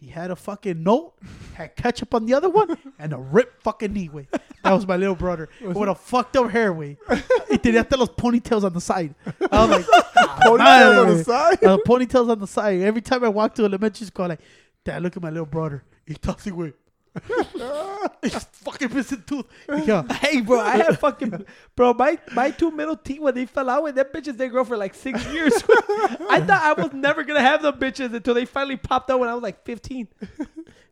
[0.00, 1.14] He had a fucking note,
[1.54, 4.28] had ketchup on the other one, and a ripped fucking knee, way.
[4.62, 5.48] That was my little brother.
[5.60, 6.98] With a fucked up hair, way.
[7.50, 9.14] Y tenía hasta los ponytails on the side.
[9.50, 9.86] I was like,
[10.44, 11.64] Ponytails on the side.
[11.64, 12.80] Uh, ponytails on the side.
[12.82, 14.40] Every time I walk to elementary school, like,
[14.84, 15.82] Dad, look at my little brother.
[16.06, 16.74] He talks away.
[18.22, 19.46] He's fucking missing tooth.
[19.84, 20.02] Yeah.
[20.14, 21.44] Hey, bro, I had fucking
[21.76, 21.94] bro.
[21.94, 24.76] My my two middle teeth when they fell out, when them bitches they grow for
[24.76, 25.52] like six years.
[26.28, 29.28] I thought I was never gonna have them bitches until they finally popped out when
[29.28, 30.08] I was like fifteen.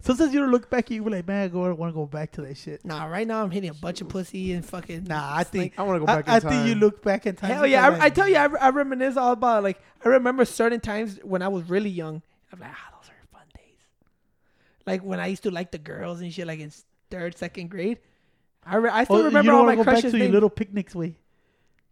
[0.00, 1.94] Sometimes you don't look back and you be like, man, I go, I want to
[1.94, 2.84] go back to that shit.
[2.84, 5.04] Nah, right now I'm hitting a bunch of pussy and fucking.
[5.04, 6.50] Nah, I think I want to go I, back in I time.
[6.50, 7.50] think you look back in time.
[7.52, 10.44] Hell yeah, go I, I tell you, I, I reminisce all about like I remember
[10.44, 12.20] certain times when I was really young.
[12.52, 13.78] I'm like, ah, those are fun days.
[14.86, 16.72] Like when I used to like the girls and shit, like in
[17.10, 17.98] third, second grade.
[18.64, 20.12] I re- I still Oh, remember you don't all wanna my go back crushes.
[20.12, 21.16] to your little picnics way.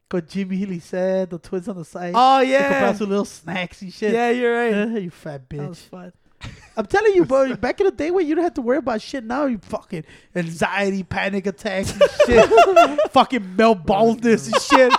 [0.08, 2.12] Cause Jimmy Healy said the twins on the side.
[2.16, 4.12] oh You compare yeah, some little snacks and shit.
[4.12, 4.72] yeah, you're right.
[4.96, 5.82] Eh, you fat That was bitch.
[5.82, 6.12] fun.
[6.76, 7.54] I'm telling you, bro.
[7.56, 10.04] back in the day when you didn't have to worry about shit, now you fucking
[10.34, 13.10] anxiety, panic attacks and shit.
[13.12, 14.92] fucking melt baldness and shit.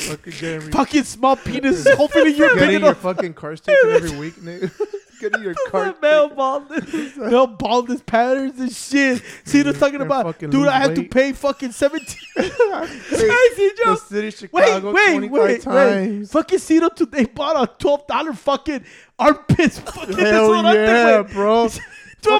[0.00, 1.86] Fucking getting, fucking small penis.
[1.94, 2.98] Hopefully you're getting your enough.
[2.98, 4.70] fucking cars taken every week, nigga.
[5.20, 5.94] Getting your car.
[6.00, 9.22] Male baldness, male baldness patterns and shit.
[9.44, 11.10] Cito's talking about, fucking dude, lose I had to weight.
[11.10, 12.16] pay fucking seventeen.
[13.08, 13.84] Hey, Cito.
[13.90, 15.62] the city of Wait, Chicago wait, 25 wait, wait.
[15.62, 16.32] times.
[16.32, 18.84] Fucking Cito today bought a twelve dollar fucking
[19.18, 19.78] armpits.
[19.80, 21.68] Fucking Hell yeah, bro.
[21.68, 21.78] Twelve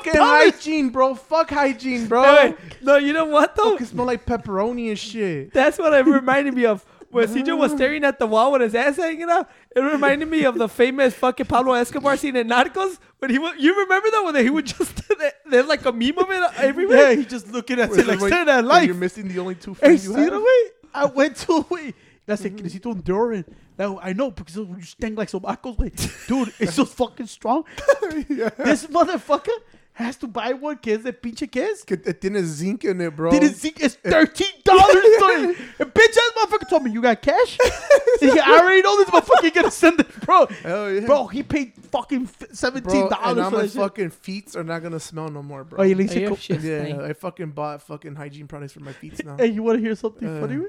[0.03, 0.55] Fucking dollars.
[0.55, 1.15] hygiene, bro.
[1.15, 2.55] Fuck hygiene, bro.
[2.83, 3.73] No, you know what though?
[3.73, 5.53] Fucking smell like pepperoni and shit.
[5.53, 6.85] That's what it reminded me of.
[7.11, 10.45] When CJ was staring at the wall with his ass hanging out, it reminded me
[10.45, 12.99] of the famous fucking Pablo Escobar scene in Narcos.
[13.19, 15.01] When he was, you remember that when he would just
[15.51, 17.11] there's like a meme of it everywhere.
[17.13, 18.87] Yeah, he just looking at Wait, it like wait, staring at wait, life.
[18.87, 20.43] You're missing the only two Hey, friends you Cito, have.
[20.43, 20.71] güey.
[20.95, 21.95] I went to, güey.
[22.27, 23.47] Le hace, necesito un deodorant.
[23.79, 26.27] Now, I know, because you stink like sobacos, güey.
[26.27, 27.65] Dude, it's so fucking strong.
[28.59, 29.57] This motherfucker
[29.99, 31.85] has to buy one que es de pinche que es.
[31.85, 33.31] Que it tiene zinc in it, bro.
[33.31, 34.95] Didn't see it's thirteen dollars.
[35.81, 37.59] A bitch ass motherfucker told me you got cash.
[38.21, 40.47] He I already know this motherfucker gonna send it, bro.
[40.63, 41.07] Hell yeah.
[41.07, 43.81] Bro, he paid fucking f- seventeen Bro, and dollars now for my that shit.
[43.81, 45.81] fucking feet are not gonna smell no more, bro.
[45.81, 47.03] Oh, you le Hey, hice your co- shit yeah.
[47.03, 49.37] I fucking bought fucking hygiene products for my feet now.
[49.37, 50.41] Hey, you want to hear something Uh.
[50.41, 50.69] funny, güey?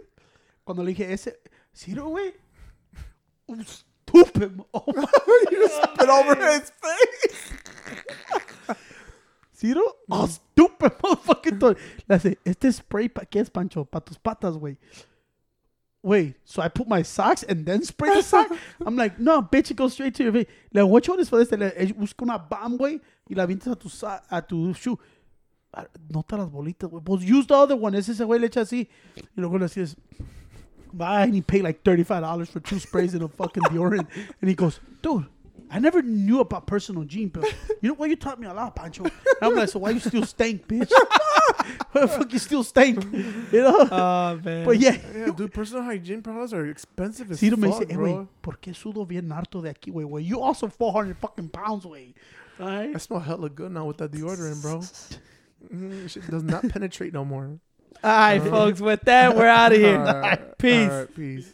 [0.66, 1.30] Cuando le dije ese,
[1.74, 2.34] Ciro, güey.
[3.48, 4.56] Un stupid.
[4.58, 5.06] mo- Oh my
[5.52, 7.52] you just spit over his face.
[9.60, 11.76] Ciro, oh, stupid motherfucking toy.
[12.08, 13.84] Le hace, este spray, ¿pa qué es, Pancho?
[13.84, 14.78] Pa tus patas, güey.
[16.02, 18.50] Wait, so I put my socks and then spray the sock?
[18.86, 20.48] I'm like, no, bitch, it goes straight to your face.
[20.72, 21.52] Le digo, one is for this?
[21.52, 23.90] Le eh, busca una bomb, güey, y la avientas a tu,
[24.32, 24.98] a tu shoe.
[25.74, 27.04] Ah, Nota las bolitas, güey.
[27.04, 27.96] Pues use the other one.
[27.96, 28.88] Ese ese güey le echa así.
[29.18, 29.98] Y luego le haces,
[30.94, 31.24] bye.
[31.24, 34.08] And he paid like $35 for two sprays and a fucking deodorant.
[34.42, 35.26] And he goes, dude,
[35.72, 37.46] I never knew about personal gene, but
[37.82, 38.10] you know what?
[38.10, 39.04] You taught me a lot, Pancho.
[39.04, 40.90] And I'm like, so why you still stank, bitch?
[41.92, 43.04] why the fuck you still stank?
[43.52, 43.88] You know?
[43.92, 44.66] Oh man.
[44.66, 44.98] but yeah.
[45.16, 48.28] Yeah, dude, personal hygiene products are expensive as Ciro me fuck, dice, eh, güey, bro.
[48.42, 50.26] ¿por qué sudo bien harto de aquí, güey, güey?
[50.28, 52.14] You also 400 fucking pounds, güey.
[52.60, 52.96] Alright?
[52.96, 54.80] I smell hella good now with that deodorant, bro.
[55.74, 57.60] Mm, shit does not penetrate no more.
[58.04, 58.82] All right, folks.
[58.82, 60.00] With that, we're out of here.
[60.00, 60.90] Alright, Peace.
[60.90, 61.54] alright, peace.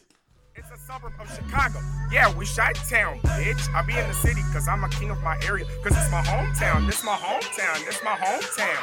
[0.86, 1.80] Suburb of Chicago.
[2.12, 3.74] Yeah, we shot town, bitch.
[3.74, 5.64] I be in the city cause I'm a king of my area.
[5.82, 6.86] Cause it's my hometown.
[6.86, 7.84] This is my hometown.
[7.84, 8.78] This my hometown.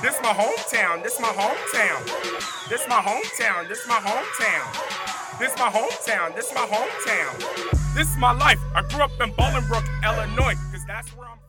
[0.00, 1.02] This is my hometown.
[1.02, 2.68] This is my hometown.
[2.68, 3.68] This is my hometown.
[3.68, 5.38] This is my hometown.
[5.40, 6.36] This is my hometown.
[6.36, 7.94] This my hometown.
[7.96, 8.60] This my life.
[8.76, 10.54] I grew up in Bolingbrook, Illinois.
[10.70, 11.41] Cause that's where I'm